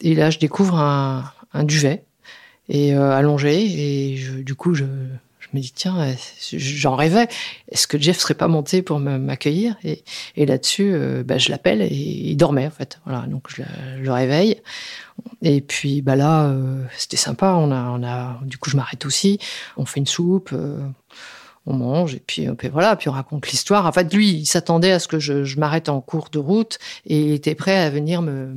Et 0.00 0.14
là, 0.14 0.30
je 0.30 0.38
découvre 0.38 0.78
un, 0.78 1.24
duvet 1.64 2.04
et 2.68 2.94
euh, 2.94 3.12
allongé. 3.12 3.62
Et 3.62 4.42
du 4.42 4.54
coup, 4.54 4.74
je, 4.74 4.84
me 5.54 5.60
dis 5.60 5.72
tiens, 5.72 5.98
euh, 6.00 6.12
j'en 6.52 6.96
rêvais. 6.96 7.28
Est-ce 7.70 7.86
que 7.86 7.98
Jeff 7.98 8.18
serait 8.18 8.34
pas 8.34 8.48
monté 8.48 8.82
pour 8.82 8.98
m'accueillir? 8.98 9.76
Et, 9.84 10.04
et 10.36 10.46
là-dessus, 10.46 10.92
euh, 10.92 11.22
bah, 11.22 11.38
je 11.38 11.50
l'appelle 11.50 11.82
et 11.82 11.88
il 11.88 12.36
dormait 12.36 12.66
en 12.66 12.70
fait. 12.70 13.00
Voilà, 13.04 13.26
donc 13.26 13.48
je, 13.48 13.62
le 13.98 14.12
réveille. 14.12 14.60
Et 15.42 15.60
puis 15.60 16.02
bah 16.02 16.16
là, 16.16 16.46
euh, 16.46 16.82
c'était 16.96 17.16
sympa. 17.16 17.54
On 17.54 17.70
a, 17.70 17.90
on 17.90 18.02
a, 18.02 18.40
du 18.42 18.58
coup, 18.58 18.70
je 18.70 18.76
m'arrête 18.76 19.06
aussi. 19.06 19.38
On 19.76 19.86
fait 19.86 20.00
une 20.00 20.06
soupe. 20.06 20.54
on 21.66 21.72
mange 21.72 22.14
et 22.14 22.20
puis, 22.20 22.46
voilà, 22.72 22.96
puis 22.96 23.08
on 23.08 23.12
raconte 23.12 23.48
l'histoire. 23.48 23.86
En 23.86 23.92
fait, 23.92 24.12
lui, 24.12 24.30
il 24.30 24.46
s'attendait 24.46 24.92
à 24.92 24.98
ce 24.98 25.08
que 25.08 25.18
je, 25.18 25.44
je 25.44 25.58
m'arrête 25.58 25.88
en 25.88 26.00
cours 26.00 26.28
de 26.30 26.38
route 26.38 26.78
et 27.06 27.20
il 27.20 27.32
était 27.32 27.54
prêt 27.54 27.76
à 27.76 27.90
venir 27.90 28.22
me 28.22 28.54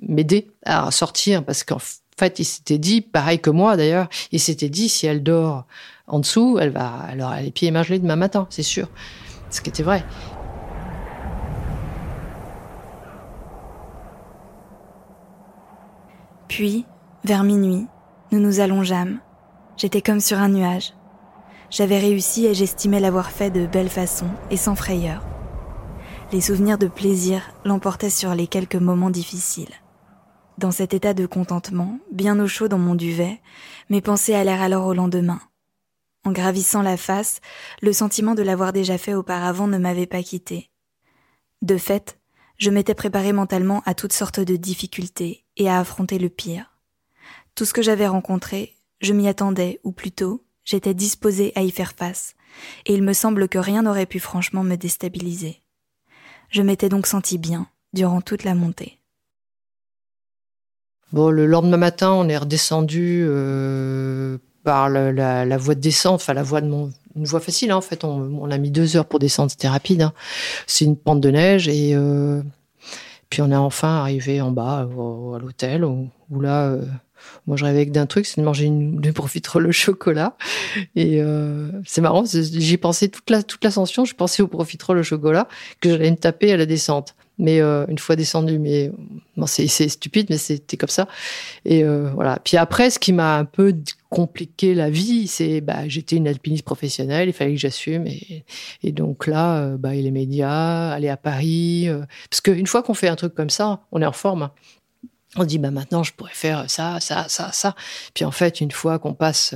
m'aider 0.00 0.50
à 0.64 0.90
sortir 0.90 1.44
parce 1.44 1.64
qu'en 1.64 1.78
fait, 2.22 2.38
il 2.38 2.44
s'était 2.44 2.78
dit, 2.78 3.00
pareil 3.00 3.40
que 3.40 3.50
moi 3.50 3.76
d'ailleurs, 3.76 4.08
il 4.30 4.40
s'était 4.40 4.68
dit 4.68 4.88
si 4.88 5.06
elle 5.06 5.22
dort 5.22 5.66
en 6.06 6.20
dessous, 6.20 6.58
elle 6.60 6.70
va, 6.70 7.06
elle 7.10 7.20
aura 7.20 7.40
les 7.40 7.50
pieds 7.50 7.68
émergelés 7.68 7.98
demain 7.98 8.16
matin, 8.16 8.46
c'est 8.50 8.62
sûr. 8.62 8.88
Ce 9.50 9.60
qui 9.60 9.70
était 9.70 9.82
vrai. 9.82 10.04
Puis, 16.48 16.84
vers 17.24 17.44
minuit, 17.44 17.86
nous 18.30 18.40
nous 18.40 18.60
allongeâmes. 18.60 19.18
J'étais 19.76 20.02
comme 20.02 20.20
sur 20.20 20.38
un 20.38 20.50
nuage. 20.50 20.92
J'avais 21.70 21.98
réussi 21.98 22.46
et 22.46 22.54
j'estimais 22.54 23.00
l'avoir 23.00 23.30
fait 23.30 23.50
de 23.50 23.66
belle 23.66 23.88
façon 23.88 24.26
et 24.50 24.58
sans 24.58 24.74
frayeur. 24.74 25.24
Les 26.30 26.42
souvenirs 26.42 26.78
de 26.78 26.86
plaisir 26.86 27.42
l'emportaient 27.64 28.10
sur 28.10 28.34
les 28.34 28.46
quelques 28.46 28.76
moments 28.76 29.10
difficiles. 29.10 29.81
Dans 30.58 30.70
cet 30.70 30.94
état 30.94 31.14
de 31.14 31.26
contentement, 31.26 31.98
bien 32.10 32.38
au 32.38 32.46
chaud 32.46 32.68
dans 32.68 32.78
mon 32.78 32.94
duvet, 32.94 33.40
mes 33.88 34.00
pensées 34.00 34.34
allèrent 34.34 34.62
alors 34.62 34.86
au 34.86 34.94
lendemain. 34.94 35.40
En 36.24 36.30
gravissant 36.30 36.82
la 36.82 36.96
face, 36.96 37.40
le 37.80 37.92
sentiment 37.92 38.34
de 38.34 38.42
l'avoir 38.42 38.72
déjà 38.72 38.98
fait 38.98 39.14
auparavant 39.14 39.66
ne 39.66 39.78
m'avait 39.78 40.06
pas 40.06 40.22
quitté. 40.22 40.70
De 41.62 41.76
fait, 41.76 42.18
je 42.58 42.70
m'étais 42.70 42.94
préparé 42.94 43.32
mentalement 43.32 43.82
à 43.86 43.94
toutes 43.94 44.12
sortes 44.12 44.40
de 44.40 44.56
difficultés 44.56 45.44
et 45.56 45.68
à 45.68 45.80
affronter 45.80 46.18
le 46.18 46.28
pire. 46.28 46.78
Tout 47.54 47.64
ce 47.64 47.72
que 47.72 47.82
j'avais 47.82 48.06
rencontré, 48.06 48.76
je 49.00 49.12
m'y 49.12 49.26
attendais, 49.26 49.80
ou 49.82 49.90
plutôt, 49.90 50.44
j'étais 50.64 50.94
disposé 50.94 51.52
à 51.56 51.62
y 51.62 51.70
faire 51.70 51.92
face, 51.92 52.34
et 52.86 52.94
il 52.94 53.02
me 53.02 53.14
semble 53.14 53.48
que 53.48 53.58
rien 53.58 53.82
n'aurait 53.82 54.06
pu 54.06 54.20
franchement 54.20 54.62
me 54.62 54.76
déstabiliser. 54.76 55.60
Je 56.50 56.62
m'étais 56.62 56.88
donc 56.88 57.06
senti 57.06 57.36
bien 57.36 57.66
durant 57.94 58.20
toute 58.20 58.44
la 58.44 58.54
montée. 58.54 59.01
Bon, 61.12 61.28
le 61.30 61.46
lendemain 61.46 61.76
matin, 61.76 62.12
on 62.12 62.28
est 62.28 62.38
redescendu 62.38 63.24
euh, 63.26 64.38
par 64.64 64.88
la, 64.88 65.44
la, 65.44 65.56
voie 65.58 65.74
de 65.74 65.80
descente, 65.80 66.14
enfin 66.14 66.32
la 66.32 66.42
voie 66.42 66.60
de 66.60 66.68
mon, 66.68 66.90
une 67.16 67.24
voie 67.24 67.40
facile 67.40 67.70
hein, 67.70 67.76
en 67.76 67.80
fait. 67.82 68.04
On, 68.04 68.38
on, 68.40 68.50
a 68.50 68.58
mis 68.58 68.70
deux 68.70 68.96
heures 68.96 69.06
pour 69.06 69.18
descendre, 69.18 69.50
c'était 69.50 69.68
rapide. 69.68 70.02
Hein. 70.02 70.12
C'est 70.66 70.84
une 70.84 70.96
pente 70.96 71.20
de 71.20 71.30
neige 71.30 71.68
et 71.68 71.94
euh, 71.94 72.42
puis 73.28 73.42
on 73.42 73.50
est 73.50 73.56
enfin 73.56 73.96
arrivé 73.96 74.40
en 74.40 74.50
bas 74.50 74.80
à 74.80 75.38
l'hôtel 75.38 75.84
où, 75.84 76.08
là, 76.40 76.66
euh, 76.66 76.84
moi 77.46 77.56
je 77.56 77.64
rêvais 77.64 77.84
d'un 77.86 78.06
truc, 78.06 78.26
c'est 78.26 78.40
de 78.40 78.46
manger 78.46 78.66
une, 78.66 79.00
de 79.00 79.10
profiterole 79.10 79.66
au 79.66 79.72
chocolat. 79.72 80.36
Et 80.96 81.20
euh, 81.20 81.68
c'est 81.84 82.00
marrant, 82.00 82.24
j'y 82.26 82.76
pensais 82.78 83.08
toute 83.08 83.28
la 83.30 83.42
toute 83.42 83.62
l'ascension, 83.64 84.04
je 84.04 84.14
pensais 84.14 84.42
au 84.42 84.48
profiterole 84.48 84.98
au 84.98 85.02
chocolat 85.02 85.48
que 85.80 85.90
j'allais 85.90 86.10
me 86.10 86.16
taper 86.16 86.52
à 86.52 86.56
la 86.56 86.66
descente 86.66 87.14
mais 87.38 87.60
euh, 87.60 87.86
une 87.88 87.98
fois 87.98 88.16
descendu, 88.16 88.58
mais 88.58 88.90
c'est 89.46 89.88
stupide, 89.88 90.26
mais 90.30 90.38
c'était 90.38 90.76
comme 90.76 90.88
ça. 90.88 91.08
Et 91.64 91.84
euh, 91.84 92.10
voilà. 92.14 92.38
Puis 92.44 92.56
après, 92.56 92.90
ce 92.90 92.98
qui 92.98 93.12
m'a 93.12 93.38
un 93.38 93.44
peu 93.44 93.74
compliqué 94.10 94.74
la 94.74 94.90
vie, 94.90 95.26
c'est 95.26 95.60
bah 95.60 95.88
j'étais 95.88 96.16
une 96.16 96.28
alpiniste 96.28 96.64
professionnelle, 96.64 97.28
il 97.28 97.32
fallait 97.32 97.54
que 97.54 97.60
j'assume, 97.60 98.06
et, 98.06 98.92
donc 98.92 99.26
là, 99.26 99.62
euh, 99.62 99.76
bah 99.76 99.94
les 99.94 100.10
médias, 100.10 100.90
aller 100.90 101.08
à 101.08 101.16
Paris, 101.16 101.88
parce 102.30 102.40
qu'une 102.40 102.66
fois 102.66 102.82
qu'on 102.82 102.94
fait 102.94 103.08
un 103.08 103.16
truc 103.16 103.34
comme 103.34 103.50
ça, 103.50 103.80
on 103.92 104.02
est 104.02 104.06
en 104.06 104.12
forme. 104.12 104.50
On 105.36 105.44
dit 105.44 105.58
bah 105.58 105.70
maintenant 105.70 106.02
je 106.02 106.12
pourrais 106.12 106.34
faire 106.34 106.68
ça, 106.68 107.00
ça, 107.00 107.26
ça, 107.28 107.52
ça. 107.52 107.74
Puis 108.14 108.24
en 108.24 108.30
fait 108.30 108.60
une 108.60 108.70
fois 108.70 108.98
qu'on 108.98 109.14
passe, 109.14 109.54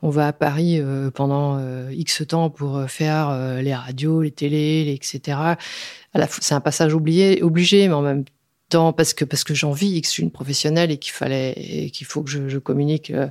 on 0.00 0.08
va 0.08 0.28
à 0.28 0.32
Paris 0.32 0.80
pendant 1.14 1.60
X 1.90 2.22
temps 2.26 2.48
pour 2.48 2.88
faire 2.88 3.60
les 3.60 3.74
radios, 3.74 4.22
les 4.22 4.30
télés, 4.30 4.84
les, 4.84 4.94
etc 4.94 5.56
c'est 6.40 6.54
un 6.54 6.60
passage 6.60 6.94
oublié, 6.94 7.42
obligé, 7.42 7.88
mais 7.88 7.94
en 7.94 8.02
même 8.02 8.24
temps 8.68 8.92
parce 8.92 9.14
que 9.14 9.24
parce 9.24 9.44
que 9.44 9.54
j'en 9.54 9.72
vis 9.72 9.96
et 9.96 10.00
que 10.00 10.06
je 10.06 10.12
suis 10.12 10.22
une 10.22 10.30
professionnelle 10.30 10.90
et 10.90 10.98
qu'il 10.98 11.12
fallait 11.12 11.90
qu'il 11.92 12.06
faut 12.06 12.22
que 12.22 12.30
je, 12.30 12.58
communique 12.58 13.10
euh, 13.10 13.28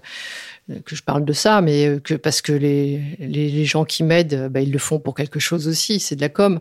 que 0.85 0.95
je 0.95 1.03
parle 1.03 1.25
de 1.25 1.33
ça 1.33 1.61
mais 1.61 1.87
euh, 1.87 1.99
que 1.99 2.13
parce 2.15 2.41
que 2.41 2.51
les 2.51 3.01
les, 3.19 3.65
gens 3.65 3.85
qui 3.85 4.03
m'aident 4.03 4.49
bah, 4.49 4.61
ils 4.61 4.71
le 4.71 4.79
font 4.79 4.99
pour 4.99 5.15
quelque 5.15 5.39
chose 5.39 5.67
aussi 5.67 5.99
c'est 5.99 6.15
de 6.15 6.21
la 6.21 6.29
com 6.29 6.59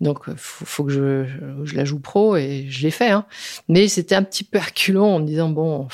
donc 0.00 0.24
faut, 0.36 0.64
faut 0.64 0.84
que 0.84 0.92
je, 0.92 1.24
je 1.64 1.74
la 1.74 1.84
joue 1.84 1.98
pro 1.98 2.36
et 2.36 2.66
je 2.68 2.82
l'ai 2.82 2.90
fait 2.90 3.10
hein. 3.10 3.26
mais 3.68 3.88
c'était 3.88 4.14
un 4.14 4.22
petit 4.22 4.44
peu 4.44 4.58
reculant 4.64 5.16
en 5.16 5.20
me 5.20 5.26
disant 5.26 5.48
bon 5.48 5.88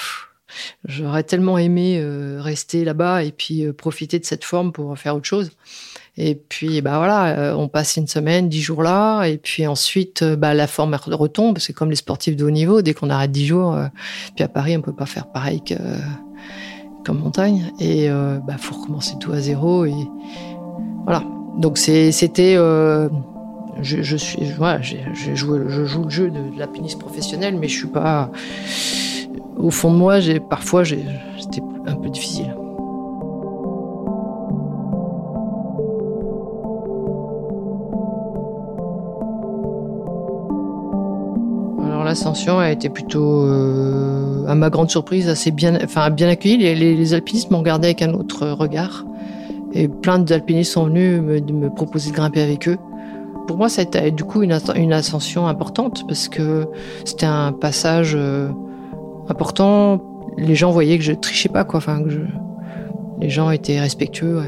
j'aurais 0.85 1.23
tellement 1.23 1.59
aimé 1.59 1.99
euh, 2.01 2.39
rester 2.41 2.85
là-bas 2.85 3.25
et 3.25 3.33
puis 3.33 3.73
profiter 3.73 4.19
de 4.19 4.25
cette 4.25 4.45
forme 4.45 4.73
pour 4.73 4.99
faire 4.99 5.17
autre 5.17 5.27
chose 5.27 5.51
et 6.23 6.35
puis, 6.35 6.83
bah 6.83 6.99
voilà, 6.99 7.29
euh, 7.39 7.55
on 7.55 7.69
passe 7.69 7.97
une 7.97 8.07
semaine, 8.07 8.49
dix 8.49 8.61
jours 8.61 8.83
là, 8.83 9.25
et 9.25 9.39
puis 9.39 9.67
ensuite, 9.67 10.21
euh, 10.23 10.37
bah, 10.37 10.53
la 10.53 10.67
forme 10.67 10.95
retombe. 10.95 11.59
C'est 11.59 11.73
comme 11.73 11.89
les 11.89 11.97
sportifs 11.97 12.37
de 12.37 12.45
haut 12.45 12.51
niveau. 12.51 12.83
Dès 12.83 12.93
qu'on 12.93 13.09
arrête 13.09 13.33
dix 13.33 13.47
jours, 13.47 13.75
euh, 13.75 13.87
puis 14.35 14.45
à 14.45 14.49
Paris, 14.49 14.77
on 14.77 14.83
peut 14.83 14.95
pas 14.95 15.07
faire 15.07 15.29
pareil 15.29 15.63
que 15.63 15.75
comme 17.07 17.21
montagne. 17.21 17.73
Et 17.81 18.11
bah, 18.11 18.59
faut 18.59 18.75
recommencer 18.75 19.15
tout 19.19 19.33
à 19.33 19.41
zéro. 19.41 19.87
Et 19.87 19.95
voilà. 21.05 21.24
Donc 21.57 21.79
c'était, 21.79 22.57
je, 23.81 24.16
suis, 24.16 24.39
voilà, 24.59 24.83
je 24.83 25.35
joue 25.35 25.55
le 25.55 26.11
jeu 26.11 26.31
de, 26.31 26.39
la 26.53 26.59
l'alpinisme 26.59 26.99
professionnel, 26.99 27.57
mais 27.59 27.68
je 27.68 27.79
suis 27.79 27.89
pas. 27.89 28.31
Au 29.63 29.71
fond 29.71 29.93
de 29.93 29.97
moi, 29.97 30.21
j'ai 30.21 30.41
parfois, 30.41 30.85
c'était 30.85 31.63
un 31.87 31.95
peu 31.95 32.09
difficile. 32.09 32.55
l'ascension 42.11 42.59
a 42.59 42.73
été 42.73 42.89
plutôt, 42.89 43.45
euh, 43.45 44.45
à 44.49 44.57
ma 44.57 44.69
grande 44.69 44.91
surprise, 44.91 45.29
assez 45.29 45.53
bien, 45.53 45.79
enfin 45.85 46.11
bien 46.11 46.29
accueillie. 46.29 46.57
Les, 46.57 47.15
alpinistes 47.15 47.53
m'ont 47.53 47.61
regardé 47.61 47.87
avec 47.87 48.03
un 48.03 48.15
autre 48.15 48.49
regard. 48.49 49.05
Et 49.73 49.87
plein 49.87 50.19
d'alpinistes 50.19 50.73
sont 50.73 50.87
venus 50.87 51.23
me, 51.23 51.69
proposer 51.69 52.11
de 52.11 52.17
grimper 52.17 52.43
avec 52.43 52.69
eux 52.69 52.79
pour 53.47 53.57
moi, 53.57 53.69
ça 53.69 53.81
a 53.81 53.85
été 53.85 54.11
du 54.13 54.23
coup 54.23 54.43
une, 54.43 54.57
une 54.77 54.93
ascension 54.93 55.49
importante 55.49 56.07
parce 56.07 56.29
que 56.29 56.69
c'était 57.05 57.27
un 57.27 57.51
passage 57.51 58.13
euh, 58.15 58.49
important. 59.31 60.01
Les 60.37 60.55
gens 60.55 60.70
voyaient 60.70 60.99
que 60.99 61.05
je 61.05 61.12
trichais 61.12 61.49
pas, 61.49 61.64
quoi. 61.64 61.78
Enfin, 61.78 62.03
que 62.03 62.26
les 63.20 63.28
gens 63.28 63.51
étaient 63.51 63.81
respectueux. 63.81 64.43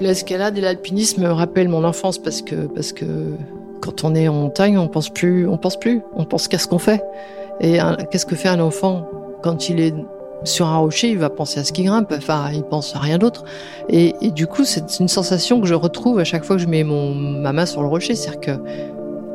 L'escalade 0.00 0.56
et 0.56 0.60
l'alpinisme 0.60 1.22
me 1.22 1.32
rappellent 1.32 1.68
mon 1.68 1.82
enfance 1.82 2.18
parce 2.18 2.40
que, 2.40 2.54
parce 2.66 2.92
que 2.92 3.04
quand 3.80 4.04
on 4.04 4.14
est 4.14 4.28
en 4.28 4.34
montagne, 4.34 4.78
on 4.78 4.86
pense 4.86 5.08
plus, 5.08 5.48
on 5.48 5.56
pense 5.56 5.78
plus, 5.78 6.02
on 6.14 6.24
pense 6.24 6.46
qu'à 6.46 6.58
ce 6.58 6.68
qu'on 6.68 6.78
fait. 6.78 7.02
Et 7.60 7.78
qu'est-ce 8.10 8.26
que 8.26 8.36
fait 8.36 8.48
un 8.48 8.60
enfant 8.60 9.08
quand 9.42 9.68
il 9.68 9.80
est 9.80 9.94
sur 10.44 10.66
un 10.66 10.76
rocher, 10.76 11.10
il 11.10 11.18
va 11.18 11.30
penser 11.30 11.60
à 11.60 11.64
ce 11.64 11.72
qu'il 11.72 11.86
grimpe, 11.86 12.12
enfin, 12.16 12.50
il 12.52 12.62
pense 12.62 12.94
à 12.94 12.98
rien 12.98 13.18
d'autre. 13.18 13.44
Et, 13.88 14.14
du 14.30 14.46
coup, 14.46 14.64
c'est 14.64 15.00
une 15.00 15.08
sensation 15.08 15.60
que 15.60 15.66
je 15.66 15.74
retrouve 15.74 16.18
à 16.18 16.24
chaque 16.24 16.44
fois 16.44 16.56
que 16.56 16.62
je 16.62 16.68
mets 16.68 16.84
mon, 16.84 17.14
ma 17.14 17.52
main 17.52 17.66
sur 17.66 17.82
le 17.82 17.88
rocher, 17.88 18.14
c'est-à-dire 18.14 18.40
que 18.40 18.50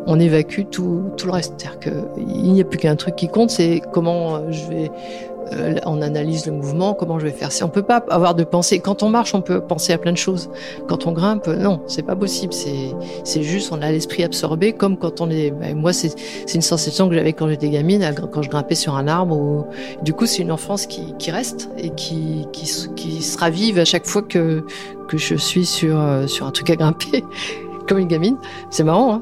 on 0.05 0.19
évacue 0.19 0.61
tout, 0.69 1.11
tout 1.17 1.27
le 1.27 1.33
reste. 1.33 1.53
C'est-à-dire 1.57 1.79
qu'il 1.79 2.53
n'y 2.53 2.61
a 2.61 2.65
plus 2.65 2.79
qu'un 2.79 2.95
truc 2.95 3.15
qui 3.15 3.27
compte, 3.27 3.49
c'est 3.49 3.81
comment 3.91 4.51
je 4.51 4.67
vais 4.67 4.91
euh, 5.51 5.75
on 5.85 6.01
analyse 6.01 6.45
le 6.45 6.53
mouvement, 6.53 6.93
comment 6.93 7.19
je 7.19 7.25
vais 7.25 7.31
faire. 7.31 7.49
On 7.61 7.69
peut 7.69 7.83
pas 7.83 8.03
avoir 8.09 8.35
de 8.35 8.43
pensée, 8.43 8.79
quand 8.79 9.03
on 9.03 9.09
marche, 9.09 9.33
on 9.35 9.41
peut 9.41 9.61
penser 9.61 9.93
à 9.93 9.97
plein 9.97 10.11
de 10.11 10.17
choses. 10.17 10.49
Quand 10.87 11.05
on 11.05 11.11
grimpe, 11.11 11.47
non, 11.47 11.81
c'est 11.87 12.03
pas 12.03 12.15
possible. 12.15 12.53
C'est 12.53 13.43
juste, 13.43 13.71
on 13.71 13.81
a 13.81 13.91
l'esprit 13.91 14.23
absorbé, 14.23 14.73
comme 14.73 14.97
quand 14.97 15.21
on 15.21 15.29
est. 15.29 15.51
Ben, 15.51 15.75
moi, 15.75 15.93
c'est 15.93 16.13
c'est 16.45 16.55
une 16.55 16.61
sensation 16.61 17.09
que 17.09 17.15
j'avais 17.15 17.33
quand 17.33 17.47
j'étais 17.47 17.69
gamine, 17.69 18.09
quand 18.31 18.41
je 18.41 18.49
grimpais 18.49 18.75
sur 18.75 18.95
un 18.95 19.07
arbre. 19.07 19.35
Ou... 19.35 19.65
Du 20.03 20.13
coup, 20.13 20.25
c'est 20.25 20.41
une 20.41 20.51
enfance 20.51 20.85
qui 20.85 21.13
qui 21.19 21.31
reste 21.31 21.69
et 21.77 21.89
qui 21.91 22.47
qui 22.51 22.71
qui 22.95 23.21
se 23.21 23.37
ravive 23.37 23.79
à 23.79 23.85
chaque 23.85 24.05
fois 24.05 24.21
que 24.21 24.65
que 25.07 25.17
je 25.17 25.35
suis 25.35 25.65
sur 25.65 25.99
euh, 25.99 26.27
sur 26.27 26.45
un 26.45 26.51
truc 26.51 26.69
à 26.69 26.75
grimper, 26.75 27.23
comme 27.87 27.99
une 27.99 28.07
gamine. 28.07 28.37
C'est 28.69 28.83
marrant, 28.83 29.15
hein 29.15 29.21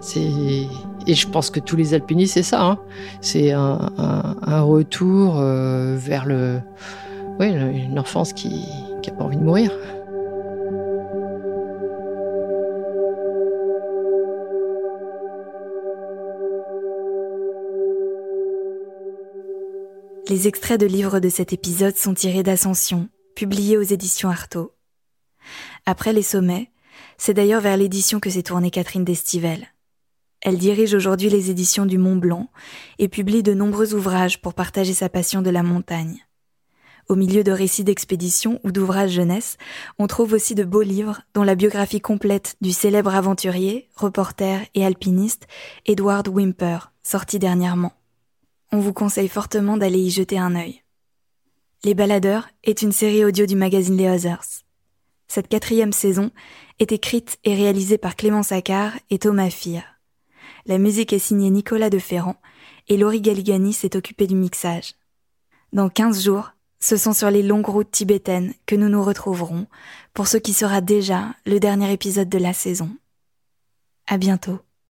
et 1.07 1.15
je 1.15 1.27
pense 1.27 1.49
que 1.49 1.59
tous 1.59 1.75
les 1.75 1.93
alpinistes, 1.93 2.35
c'est 2.35 2.43
ça. 2.43 2.63
Hein. 2.63 2.79
C'est 3.21 3.51
un, 3.51 4.61
retour 4.61 5.39
euh, 5.39 5.95
vers 5.97 6.25
le, 6.25 6.59
oui, 7.39 7.47
une 7.47 7.97
enfance 7.97 8.33
qui 8.33 8.65
n'a 9.05 9.13
pas 9.13 9.23
envie 9.23 9.37
de 9.37 9.43
mourir. 9.43 9.71
Les 20.29 20.47
extraits 20.47 20.79
de 20.79 20.85
livres 20.85 21.19
de 21.19 21.27
cet 21.27 21.51
épisode 21.51 21.97
sont 21.97 22.13
tirés 22.13 22.43
d'Ascension, 22.43 23.09
publiés 23.35 23.77
aux 23.77 23.81
éditions 23.81 24.29
Artaud. 24.29 24.71
Après 25.85 26.13
les 26.13 26.21
sommets, 26.21 26.71
c'est 27.21 27.35
d'ailleurs 27.35 27.61
vers 27.61 27.77
l'édition 27.77 28.19
que 28.19 28.31
s'est 28.31 28.41
tournée 28.41 28.71
Catherine 28.71 29.03
Destivelle. 29.03 29.67
Elle 30.41 30.57
dirige 30.57 30.95
aujourd'hui 30.95 31.29
les 31.29 31.51
éditions 31.51 31.85
du 31.85 31.99
Mont 31.99 32.15
Blanc 32.15 32.49
et 32.97 33.07
publie 33.07 33.43
de 33.43 33.53
nombreux 33.53 33.93
ouvrages 33.93 34.41
pour 34.41 34.55
partager 34.55 34.95
sa 34.95 35.07
passion 35.07 35.43
de 35.43 35.51
la 35.51 35.61
montagne. 35.61 36.25
Au 37.09 37.15
milieu 37.15 37.43
de 37.43 37.51
récits 37.51 37.83
d'expéditions 37.83 38.59
ou 38.63 38.71
d'ouvrages 38.71 39.11
jeunesse, 39.11 39.59
on 39.99 40.07
trouve 40.07 40.33
aussi 40.33 40.55
de 40.55 40.63
beaux 40.63 40.81
livres, 40.81 41.21
dont 41.35 41.43
la 41.43 41.53
biographie 41.53 42.01
complète 42.01 42.55
du 42.59 42.71
célèbre 42.71 43.13
aventurier, 43.13 43.87
reporter 43.95 44.61
et 44.73 44.83
alpiniste 44.83 45.45
Edward 45.85 46.27
Wimper, 46.27 46.91
sorti 47.03 47.37
dernièrement. 47.37 47.93
On 48.71 48.79
vous 48.79 48.93
conseille 48.93 49.27
fortement 49.27 49.77
d'aller 49.77 49.99
y 49.99 50.09
jeter 50.09 50.39
un 50.39 50.55
œil. 50.55 50.81
Les 51.83 51.93
Baladeurs 51.93 52.47
est 52.63 52.81
une 52.81 52.91
série 52.91 53.23
audio 53.23 53.45
du 53.45 53.55
magazine 53.55 53.95
Les 53.95 54.09
Others. 54.09 54.63
Cette 55.33 55.47
quatrième 55.47 55.93
saison 55.93 56.29
est 56.79 56.91
écrite 56.91 57.39
et 57.45 57.55
réalisée 57.55 57.97
par 57.97 58.17
Clément 58.17 58.43
Saccard 58.43 58.91
et 59.09 59.17
Thomas 59.17 59.49
Fir. 59.49 59.81
La 60.65 60.77
musique 60.77 61.13
est 61.13 61.19
signée 61.19 61.49
Nicolas 61.49 61.89
de 61.89 61.99
Ferrand 61.99 62.35
et 62.89 62.97
Laurie 62.97 63.21
Galigani 63.21 63.71
s'est 63.71 63.95
occupée 63.95 64.27
du 64.27 64.35
mixage. 64.35 64.95
Dans 65.71 65.87
15 65.87 66.21
jours, 66.21 66.51
ce 66.81 66.97
sont 66.97 67.13
sur 67.13 67.31
les 67.31 67.43
longues 67.43 67.69
routes 67.69 67.91
tibétaines 67.91 68.53
que 68.65 68.75
nous 68.75 68.89
nous 68.89 69.01
retrouverons 69.01 69.67
pour 70.13 70.27
ce 70.27 70.35
qui 70.35 70.51
sera 70.51 70.81
déjà 70.81 71.33
le 71.45 71.61
dernier 71.61 71.93
épisode 71.93 72.27
de 72.27 72.37
la 72.37 72.51
saison. 72.51 72.89
À 74.07 74.17
bientôt. 74.17 74.59